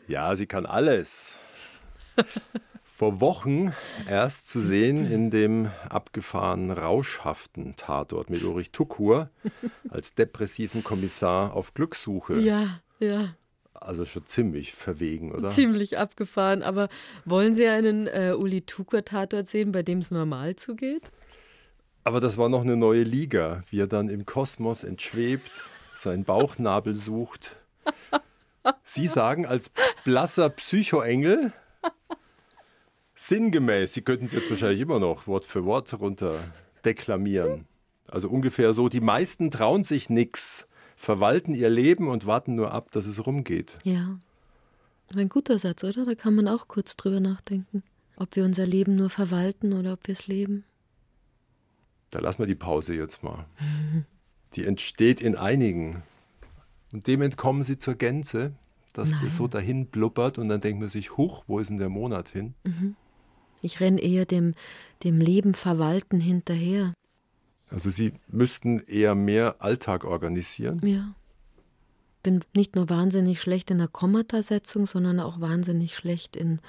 Ja, 0.07 0.35
sie 0.35 0.45
kann 0.45 0.65
alles. 0.65 1.42
Vor 2.84 3.22
Wochen 3.22 3.74
erst 4.07 4.47
zu 4.47 4.59
sehen 4.59 5.09
in 5.11 5.32
dem 5.32 5.70
abgefahrenen, 5.89 6.72
rauschhaften 6.72 7.76
Tatort 7.76 8.30
mit 8.30 8.43
Ulrich 8.43 8.72
Tukur 8.72 9.30
als 9.89 10.14
depressiven 10.14 10.84
Kommissar 10.84 11.53
auf 11.53 11.74
Glückssuche. 11.74 12.39
Ja, 12.39 12.80
ja. 12.99 13.36
Also 13.74 14.05
schon 14.05 14.26
ziemlich 14.26 14.74
verwegen, 14.74 15.32
oder? 15.34 15.49
Ziemlich 15.49 15.97
abgefahren. 15.97 16.64
Aber 16.64 16.88
wollen 17.26 17.55
Sie 17.55 17.68
einen 17.68 18.07
äh, 18.07 18.34
Uli 18.38 18.61
Tucker-Tatort 18.61 19.47
sehen, 19.47 19.72
bei 19.72 19.84
dem 19.84 19.99
es 19.99 20.11
normal 20.11 20.55
zugeht? 20.55 21.11
Aber 22.03 22.20
das 22.20 22.38
war 22.38 22.49
noch 22.49 22.61
eine 22.61 22.78
neue 22.78 23.03
Liga, 23.03 23.64
wie 23.70 23.82
er 23.82 23.88
dann 23.88 24.09
im 24.09 24.26
Kosmos 24.26 24.84
entschwebt, 24.84 25.70
seinen 25.95 26.26
Bauchnabel 26.26 26.95
sucht. 26.95 27.55
Sie 28.84 29.07
sagen 29.07 29.45
als 29.45 29.72
blasser 30.03 30.49
Psychoengel, 30.49 31.51
sinngemäß, 33.16 33.93
Sie 33.93 34.01
könnten 34.01 34.26
es 34.26 34.32
jetzt 34.32 34.49
wahrscheinlich 34.49 34.82
immer 34.82 34.99
noch 34.99 35.28
Wort 35.28 35.45
für 35.45 35.66
Wort 35.66 35.99
runter 35.99 36.39
deklamieren. 36.86 37.66
Also 38.07 38.30
ungefähr 38.30 38.74
so, 38.74 38.89
die 38.89 39.01
meisten 39.01 39.49
trauen 39.51 39.84
sich 39.84 40.09
nichts, 40.09 40.68
verwalten 40.95 41.53
ihr 41.53 41.70
Leben 41.70 42.07
und 42.07 42.26
warten 42.26 42.55
nur 42.55 42.72
ab, 42.72 42.91
dass 42.91 43.05
es 43.05 43.26
rumgeht. 43.26 43.78
Ja. 43.84 44.20
Ein 45.16 45.30
guter 45.30 45.59
Satz, 45.59 45.84
oder? 45.84 46.05
Da 46.05 46.16
kann 46.16 46.34
man 46.34 46.47
auch 46.47 46.68
kurz 46.68 46.95
drüber 46.95 47.20
nachdenken. 47.20 47.84
Ob 48.16 48.36
wir 48.36 48.45
unser 48.45 48.66
Leben 48.66 48.95
nur 48.95 49.09
verwalten 49.09 49.74
oder 49.74 49.93
ob 49.93 50.07
wir 50.07 50.14
es 50.14 50.28
leben. 50.28 50.64
Da 52.09 52.20
lassen 52.20 52.39
wir 52.39 52.47
die 52.47 52.55
Pause 52.55 52.95
jetzt 52.95 53.24
mal. 53.24 53.45
Die 54.55 54.66
entsteht 54.66 55.22
in 55.22 55.36
einigen. 55.36 56.03
Und 56.91 57.07
dem 57.07 57.22
entkommen 57.22 57.64
sie 57.64 57.80
zur 57.80 57.95
Gänze, 57.95 58.53
dass 58.93 59.11
Nein. 59.11 59.22
das 59.26 59.38
so 59.38 59.47
dahin 59.47 59.88
blubbert 59.88 60.38
und 60.38 60.49
dann 60.49 60.61
denkt 60.61 60.80
man 60.80 60.89
sich, 60.89 61.18
huch, 61.18 61.43
wo 61.47 61.59
ist 61.59 61.70
denn 61.70 61.78
der 61.78 61.89
Monat 61.89 62.30
hin? 62.30 62.53
Ich 63.64 63.80
renne 63.80 64.01
eher 64.01 64.26
dem, 64.26 64.53
dem 65.03 65.20
Leben 65.20 65.53
verwalten 65.53 66.20
hinterher. 66.20 66.93
Also 67.70 67.89
sie 67.89 68.14
müssten 68.28 68.80
eher 68.80 69.16
mehr 69.16 69.55
Alltag 69.59 70.03
organisieren. 70.05 70.80
Ja. 70.84 71.16
Bin 72.22 72.43
nicht 72.53 72.76
nur 72.76 72.89
wahnsinnig 72.89 73.41
schlecht 73.41 73.72
in 73.72 73.80
der 73.80 73.88
Kommatasetzung, 73.88 74.86
sondern 74.86 75.20
auch 75.20 75.41
wahnsinnig 75.41 75.95
schlecht 75.95 76.36
in, 76.36 76.59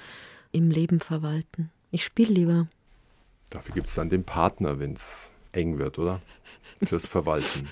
im 0.51 0.71
Leben 0.71 0.99
verwalten. 0.99 1.69
Ich 1.91 2.03
spiele 2.03 2.33
lieber. 2.33 2.67
Dafür 3.51 3.75
gibt 3.75 3.87
es 3.87 3.95
dann 3.95 4.09
den 4.09 4.23
Partner, 4.23 4.79
wenn 4.79 4.93
es 4.93 5.29
eng 5.51 5.77
wird, 5.77 5.99
oder? 5.99 6.21
Fürs 6.83 7.05
Verwalten. 7.05 7.69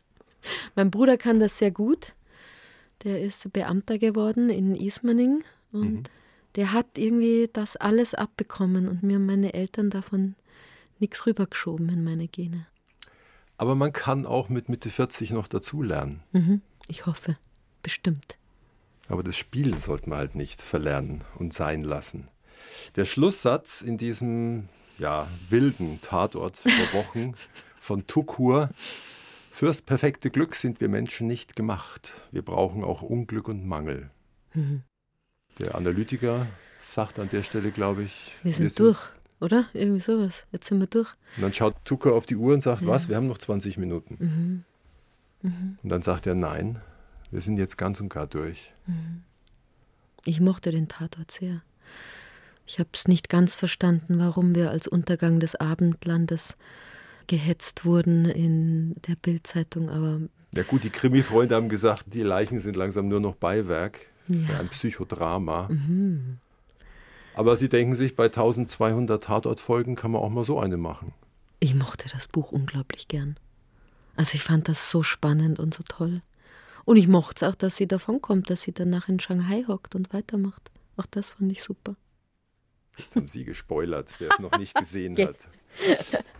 Mein 0.74 0.90
Bruder 0.90 1.16
kann 1.16 1.40
das 1.40 1.58
sehr 1.58 1.70
gut. 1.70 2.14
Der 3.04 3.20
ist 3.20 3.52
Beamter 3.52 3.98
geworden 3.98 4.50
in 4.50 4.74
Ismaning 4.74 5.44
und 5.72 6.10
der 6.56 6.72
hat 6.72 6.98
irgendwie 6.98 7.48
das 7.52 7.76
alles 7.76 8.14
abbekommen 8.14 8.88
und 8.88 9.02
mir 9.02 9.16
und 9.16 9.26
meine 9.26 9.54
Eltern 9.54 9.90
davon 9.90 10.34
nichts 10.98 11.26
rübergeschoben 11.26 11.88
in 11.88 12.04
meine 12.04 12.28
Gene. 12.28 12.66
Aber 13.56 13.74
man 13.74 13.92
kann 13.92 14.24
auch 14.24 14.48
mit 14.48 14.68
Mitte 14.68 14.88
40 14.90 15.30
noch 15.30 15.48
dazulernen. 15.48 16.22
Mhm. 16.32 16.62
Ich 16.86 17.06
hoffe. 17.06 17.36
Bestimmt. 17.82 18.38
Aber 19.08 19.22
das 19.22 19.36
Spielen 19.36 19.78
sollte 19.78 20.08
man 20.08 20.18
halt 20.18 20.34
nicht 20.34 20.60
verlernen 20.60 21.24
und 21.36 21.52
sein 21.52 21.82
lassen. 21.82 22.28
Der 22.96 23.04
Schlusssatz 23.04 23.80
in 23.80 23.96
diesem 23.96 24.68
ja, 24.98 25.28
wilden 25.48 26.00
Tatort 26.00 26.56
vor 26.56 26.70
Wochen 26.92 27.34
von 27.80 28.06
Tukur. 28.06 28.68
Fürs 29.50 29.82
perfekte 29.82 30.30
Glück 30.30 30.54
sind 30.54 30.80
wir 30.80 30.88
Menschen 30.88 31.26
nicht 31.26 31.56
gemacht. 31.56 32.12
Wir 32.30 32.42
brauchen 32.42 32.84
auch 32.84 33.02
Unglück 33.02 33.48
und 33.48 33.66
Mangel. 33.66 34.10
Der 35.58 35.74
Analytiker 35.74 36.46
sagt 36.80 37.18
an 37.18 37.28
der 37.30 37.42
Stelle, 37.42 37.70
glaube 37.70 38.02
ich, 38.04 38.32
Wir 38.42 38.52
sind 38.52 38.78
durch, 38.78 38.98
oder? 39.40 39.66
Irgendwie 39.72 40.00
sowas. 40.00 40.46
Jetzt 40.52 40.68
sind 40.68 40.78
wir 40.78 40.86
durch. 40.86 41.08
Und 41.36 41.42
dann 41.42 41.52
schaut 41.52 41.74
Tucker 41.84 42.14
auf 42.14 42.26
die 42.26 42.36
Uhr 42.36 42.54
und 42.54 42.60
sagt, 42.60 42.86
was, 42.86 43.08
wir 43.08 43.16
haben 43.16 43.26
noch 43.26 43.38
20 43.38 43.78
Minuten. 43.78 44.64
Und 45.42 45.78
dann 45.82 46.02
sagt 46.02 46.26
er, 46.26 46.34
nein, 46.34 46.80
wir 47.30 47.40
sind 47.40 47.58
jetzt 47.58 47.76
ganz 47.76 48.00
und 48.00 48.08
gar 48.08 48.26
durch. 48.26 48.72
Ich 50.24 50.40
mochte 50.40 50.70
den 50.70 50.88
Tatort 50.88 51.30
sehr. 51.30 51.62
Ich 52.66 52.78
habe 52.78 52.90
es 52.92 53.08
nicht 53.08 53.28
ganz 53.28 53.56
verstanden, 53.56 54.18
warum 54.18 54.54
wir 54.54 54.70
als 54.70 54.86
Untergang 54.86 55.40
des 55.40 55.54
Abendlandes 55.54 56.54
gehetzt 57.26 57.84
wurden 57.84 58.26
in 58.26 58.94
der 59.06 59.16
Bildzeitung, 59.16 59.88
aber 59.90 60.20
Ja 60.52 60.62
gut, 60.62 60.84
die 60.84 60.90
Krimi-Freunde 60.90 61.54
haben 61.54 61.68
gesagt, 61.68 62.04
die 62.14 62.22
Leichen 62.22 62.60
sind 62.60 62.76
langsam 62.76 63.08
nur 63.08 63.20
noch 63.20 63.34
Beiwerk 63.34 64.00
Ja. 64.28 64.58
ein 64.60 64.68
Psychodrama. 64.68 65.68
Aber 67.34 67.56
sie 67.56 67.68
denken 67.68 67.94
sich, 67.94 68.14
bei 68.16 68.26
1200 68.26 69.22
Tatortfolgen 69.24 69.94
kann 69.96 70.10
man 70.10 70.20
auch 70.22 70.28
mal 70.30 70.44
so 70.44 70.58
eine 70.60 70.76
machen. 70.76 71.12
ich 71.60 71.74
mochte 71.74 72.08
das 72.12 72.28
Buch 72.28 72.52
unglaublich 72.52 73.08
gern. 73.08 73.36
Also 74.16 74.34
ich 74.34 74.42
fand 74.42 74.68
das 74.68 74.90
so 74.90 75.02
spannend 75.02 75.58
und 75.60 75.74
so 75.74 75.82
toll. 75.88 76.22
Und 76.84 76.96
ich 76.96 77.06
mochte 77.08 77.44
es 77.44 77.50
auch, 77.52 77.54
dass 77.54 77.76
sie 77.76 77.86
davon 77.86 78.20
kommt, 78.20 78.50
dass 78.50 78.62
sie 78.62 78.72
danach 78.72 79.08
in 79.08 79.20
Shanghai 79.20 79.64
hockt 79.68 79.94
und 79.94 80.12
weitermacht. 80.12 80.70
Auch 80.96 81.06
das 81.06 81.30
fand 81.32 81.52
ich 81.52 81.62
super. 81.62 81.94
Jetzt 82.96 83.14
haben 83.14 83.28
Sie 83.28 83.44
gespoilert, 83.44 84.08
wer 84.18 84.30
es 84.32 84.38
noch 84.40 84.58
nicht 84.58 84.74
gesehen 84.74 85.14
Ge- 85.16 85.26
hat. 85.28 85.36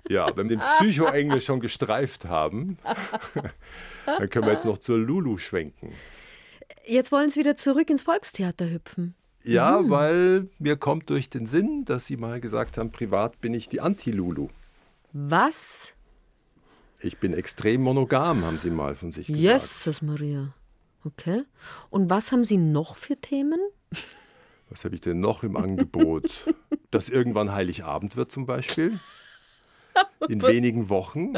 Ja, 0.09 0.27
wenn 0.37 0.49
wir 0.49 0.57
den 0.57 0.65
Psychoengel 0.79 1.41
schon 1.41 1.61
gestreift 1.61 2.25
haben, 2.25 2.79
dann 4.07 4.29
können 4.31 4.47
wir 4.47 4.53
jetzt 4.53 4.65
noch 4.65 4.79
zur 4.79 4.99
Lulu 4.99 5.37
schwenken. 5.39 5.93
Jetzt 6.85 7.13
wollen 7.13 7.31
sie 7.31 7.41
wieder 7.41 7.57
zurück 7.57 7.91
ins 7.91 8.05
Volkstheater 8.05 8.71
hüpfen. 8.71 9.15
Ja, 9.45 9.89
weil 9.89 10.49
mir 10.59 10.77
kommt 10.77 11.11
durch 11.11 11.31
den 11.31 11.47
Sinn, 11.47 11.85
dass 11.85 12.07
Sie 12.07 12.17
mal 12.17 12.41
gesagt 12.41 12.77
haben, 12.77 12.91
privat 12.91 13.41
bin 13.41 13.55
ich 13.55 13.69
die 13.69 13.81
Anti-Lulu. 13.81 14.49
Was? 15.13 15.95
Ich 17.01 17.19
bin 17.19 17.33
extrem 17.33 17.83
monogam, 17.83 18.45
haben 18.45 18.59
Sie 18.59 18.71
mal 18.71 18.95
von 18.95 19.13
sich 19.13 19.29
gesagt. 19.29 19.43
Jesus 19.43 20.03
Maria. 20.03 20.53
Okay. 21.05 21.45
Und 21.91 22.11
was 22.11 22.33
haben 22.33 22.45
Sie 22.45 22.59
noch 22.59 22.97
für 22.97 23.17
Themen? 23.17 23.61
Was 24.69 24.85
habe 24.85 24.95
ich 24.97 25.01
denn 25.01 25.21
noch 25.21 25.43
im 25.43 25.57
Angebot? 25.57 26.45
Dass 26.91 27.09
irgendwann 27.09 27.53
Heiligabend 27.53 28.17
wird 28.17 28.31
zum 28.31 28.47
Beispiel. 28.47 28.99
In 30.29 30.43
wenigen 30.43 30.89
Wochen. 30.89 31.35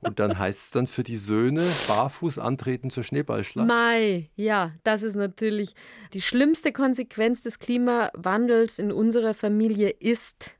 Und 0.00 0.20
dann 0.20 0.38
heißt 0.38 0.62
es 0.66 0.70
dann 0.70 0.86
für 0.86 1.02
die 1.02 1.16
Söhne 1.16 1.64
barfuß 1.88 2.38
antreten 2.38 2.88
zur 2.90 3.02
Schneeballschlacht. 3.02 3.66
Mai, 3.66 4.30
ja, 4.36 4.72
das 4.84 5.02
ist 5.02 5.16
natürlich 5.16 5.74
die 6.14 6.22
schlimmste 6.22 6.72
Konsequenz 6.72 7.42
des 7.42 7.58
Klimawandels 7.58 8.78
in 8.78 8.92
unserer 8.92 9.34
Familie 9.34 9.90
ist, 9.90 10.54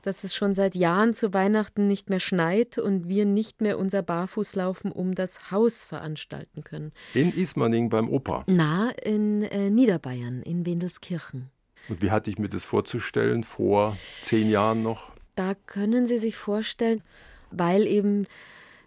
dass 0.00 0.24
es 0.24 0.34
schon 0.34 0.54
seit 0.54 0.74
Jahren 0.74 1.12
zu 1.12 1.34
Weihnachten 1.34 1.86
nicht 1.86 2.08
mehr 2.08 2.18
schneit 2.18 2.78
und 2.78 3.08
wir 3.08 3.26
nicht 3.26 3.60
mehr 3.60 3.78
unser 3.78 4.02
Barfußlaufen 4.02 4.90
um 4.90 5.14
das 5.14 5.50
Haus 5.50 5.84
veranstalten 5.84 6.64
können. 6.64 6.92
In 7.12 7.30
Ismaning 7.32 7.90
beim 7.90 8.08
Opa. 8.08 8.44
Na, 8.48 8.90
in 9.02 9.42
äh, 9.42 9.68
Niederbayern, 9.68 10.42
in 10.42 10.64
Wendelskirchen. 10.64 11.50
Und 11.88 12.00
wie 12.00 12.10
hatte 12.10 12.30
ich 12.30 12.38
mir 12.38 12.48
das 12.48 12.64
vorzustellen 12.64 13.44
vor 13.44 13.96
zehn 14.22 14.50
Jahren 14.50 14.82
noch? 14.82 15.12
Da 15.34 15.54
können 15.66 16.06
Sie 16.06 16.18
sich 16.18 16.36
vorstellen, 16.36 17.02
weil 17.50 17.86
eben 17.86 18.26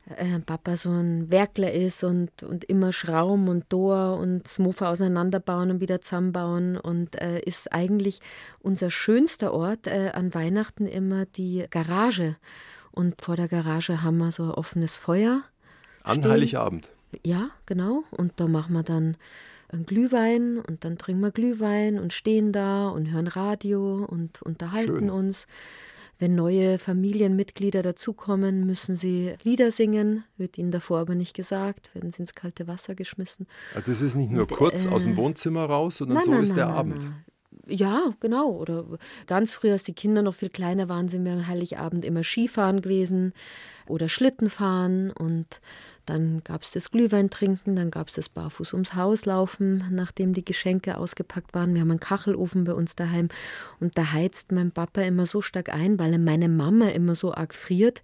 äh, 0.09 0.39
Papa 0.39 0.77
so 0.77 0.91
ein 0.91 1.31
Werkler 1.31 1.71
ist 1.71 2.03
und, 2.03 2.43
und 2.43 2.63
immer 2.65 2.93
Schraum 2.93 3.47
und 3.47 3.65
Dor 3.69 4.17
und 4.17 4.47
Smofa 4.47 4.91
auseinanderbauen 4.91 5.71
und 5.71 5.81
wieder 5.81 6.01
zusammenbauen 6.01 6.77
und 6.77 7.19
äh, 7.21 7.39
ist 7.39 7.73
eigentlich 7.73 8.19
unser 8.59 8.91
schönster 8.91 9.53
Ort 9.53 9.87
äh, 9.87 10.11
an 10.13 10.33
Weihnachten 10.33 10.87
immer 10.87 11.25
die 11.25 11.65
Garage. 11.69 12.35
Und 12.91 13.21
vor 13.21 13.35
der 13.35 13.47
Garage 13.47 14.03
haben 14.03 14.17
wir 14.17 14.31
so 14.31 14.43
ein 14.43 14.51
offenes 14.51 14.97
Feuer. 14.97 15.41
An 16.03 16.19
Stehen. 16.19 16.31
Heiligabend. 16.31 16.89
Ja, 17.23 17.49
genau. 17.65 18.03
Und 18.11 18.33
da 18.37 18.47
machen 18.47 18.73
wir 18.73 18.83
dann 18.83 19.17
einen 19.69 19.85
Glühwein 19.85 20.59
und 20.59 20.85
dann 20.85 20.97
trinken 20.97 21.21
wir 21.21 21.31
Glühwein 21.31 21.99
und 21.99 22.13
stehen 22.13 22.51
da 22.51 22.87
und 22.89 23.11
hören 23.11 23.27
Radio 23.27 24.05
und 24.05 24.41
unterhalten 24.41 24.99
Schön. 24.99 25.09
uns. 25.09 25.47
Wenn 26.17 26.35
neue 26.35 26.79
Familienmitglieder 26.79 27.81
dazukommen, 27.81 28.65
müssen 28.65 28.95
sie 28.95 29.35
Lieder 29.43 29.71
singen, 29.71 30.23
wird 30.37 30.57
ihnen 30.57 30.71
davor 30.71 30.99
aber 30.99 31.15
nicht 31.15 31.35
gesagt, 31.35 31.93
werden 31.93 32.11
sie 32.11 32.21
ins 32.21 32.33
kalte 32.33 32.67
Wasser 32.67 32.95
geschmissen. 32.95 33.47
Also 33.73 33.91
das 33.91 34.01
ist 34.01 34.15
nicht 34.15 34.31
nur 34.31 34.41
Und, 34.41 34.51
kurz 34.51 34.85
aus 34.87 35.03
dem 35.03 35.13
äh, 35.13 35.17
Wohnzimmer 35.17 35.65
raus, 35.65 35.97
sondern 35.97 36.23
so 36.23 36.33
ist 36.33 36.55
der 36.55 36.67
Abend. 36.67 37.03
Ja, 37.67 38.13
genau. 38.19 38.51
Oder 38.51 38.85
ganz 39.27 39.53
früh, 39.53 39.71
als 39.71 39.83
die 39.83 39.93
Kinder 39.93 40.21
noch 40.21 40.35
viel 40.35 40.49
kleiner 40.49 40.87
waren, 40.87 41.09
sind 41.09 41.25
wir 41.25 41.33
am 41.33 41.47
Heiligabend 41.47 42.05
immer 42.05 42.23
Skifahren 42.23 42.81
gewesen 42.81 43.33
oder 43.87 44.09
Schlitten 44.09 44.49
fahren. 44.49 45.11
Und 45.11 45.61
dann 46.05 46.43
gab 46.43 46.61
es 46.61 46.71
das 46.71 46.91
Glühwein 46.91 47.29
trinken, 47.29 47.75
dann 47.75 47.89
gab 47.89 48.09
es 48.09 48.15
das 48.15 48.29
Barfuß 48.29 48.73
ums 48.73 48.93
Haus 48.93 49.25
laufen, 49.25 49.83
nachdem 49.91 50.33
die 50.33 50.45
Geschenke 50.45 50.97
ausgepackt 50.97 51.53
waren. 51.53 51.73
Wir 51.73 51.81
haben 51.81 51.91
einen 51.91 51.99
Kachelofen 51.99 52.63
bei 52.65 52.73
uns 52.73 52.95
daheim 52.95 53.29
und 53.79 53.97
da 53.97 54.11
heizt 54.11 54.51
mein 54.51 54.71
Papa 54.71 55.01
immer 55.01 55.25
so 55.25 55.41
stark 55.41 55.69
ein, 55.69 55.97
weil 55.97 56.17
meine 56.19 56.47
Mama 56.47 56.89
immer 56.89 57.15
so 57.15 57.33
arg 57.33 57.55
friert, 57.55 58.01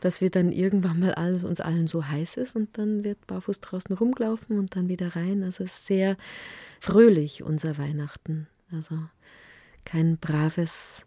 dass 0.00 0.20
wir 0.20 0.30
dann 0.30 0.50
irgendwann 0.50 0.98
mal 0.98 1.14
alles, 1.14 1.44
uns 1.44 1.60
allen 1.60 1.86
so 1.86 2.04
heiß 2.04 2.38
ist 2.38 2.56
und 2.56 2.76
dann 2.76 3.04
wird 3.04 3.24
barfuß 3.26 3.60
draußen 3.60 3.94
rumgelaufen 3.96 4.58
und 4.58 4.74
dann 4.74 4.88
wieder 4.88 5.14
rein. 5.14 5.44
Also 5.44 5.64
es 5.64 5.74
ist 5.74 5.86
sehr 5.86 6.16
fröhlich, 6.80 7.42
unser 7.44 7.78
Weihnachten. 7.78 8.48
Also 8.72 8.98
kein 9.84 10.18
braves 10.18 11.06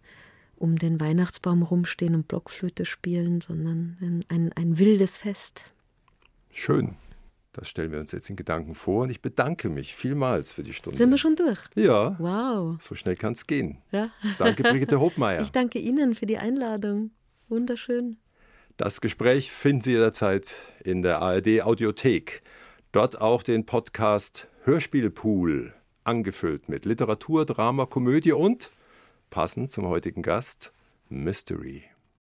um 0.57 0.77
den 0.77 0.99
Weihnachtsbaum 0.99 1.61
rumstehen 1.63 2.15
und 2.15 2.27
Blockflöte 2.27 2.85
spielen, 2.85 3.41
sondern 3.41 3.97
ein, 4.01 4.25
ein, 4.29 4.51
ein 4.53 4.79
wildes 4.79 5.17
Fest. 5.17 5.63
Schön. 6.51 6.95
Das 7.53 7.67
stellen 7.69 7.91
wir 7.91 7.99
uns 7.99 8.11
jetzt 8.11 8.29
in 8.29 8.35
Gedanken 8.35 8.75
vor 8.75 9.03
und 9.03 9.09
ich 9.09 9.19
bedanke 9.21 9.69
mich 9.69 9.95
vielmals 9.95 10.51
für 10.53 10.61
die 10.61 10.73
Stunde. 10.73 10.97
Sind 10.97 11.09
wir 11.09 11.17
schon 11.17 11.35
durch? 11.35 11.57
Ja, 11.75 12.15
Wow. 12.19 12.79
so 12.79 12.93
schnell 12.93 13.15
kann 13.15 13.33
es 13.33 13.47
gehen. 13.47 13.79
Ja. 13.91 14.11
Danke, 14.37 14.61
Brigitte 14.61 14.99
Hobmeier. 14.99 15.41
Ich 15.41 15.51
danke 15.51 15.79
Ihnen 15.79 16.13
für 16.13 16.27
die 16.27 16.37
Einladung. 16.37 17.09
Wunderschön. 17.49 18.17
Das 18.77 19.01
Gespräch 19.01 19.51
finden 19.51 19.81
Sie 19.81 19.91
jederzeit 19.93 20.53
in 20.83 21.01
der 21.01 21.19
ARD 21.19 21.63
Audiothek. 21.63 22.41
Dort 22.91 23.19
auch 23.19 23.41
den 23.41 23.65
Podcast 23.65 24.47
Hörspielpool, 24.65 25.73
angefüllt 26.03 26.69
mit 26.69 26.85
Literatur, 26.85 27.45
Drama, 27.45 27.87
Komödie 27.87 28.33
und, 28.33 28.71
passend 29.29 29.71
zum 29.71 29.87
heutigen 29.87 30.21
Gast, 30.21 30.71
Mystery. 31.09 31.83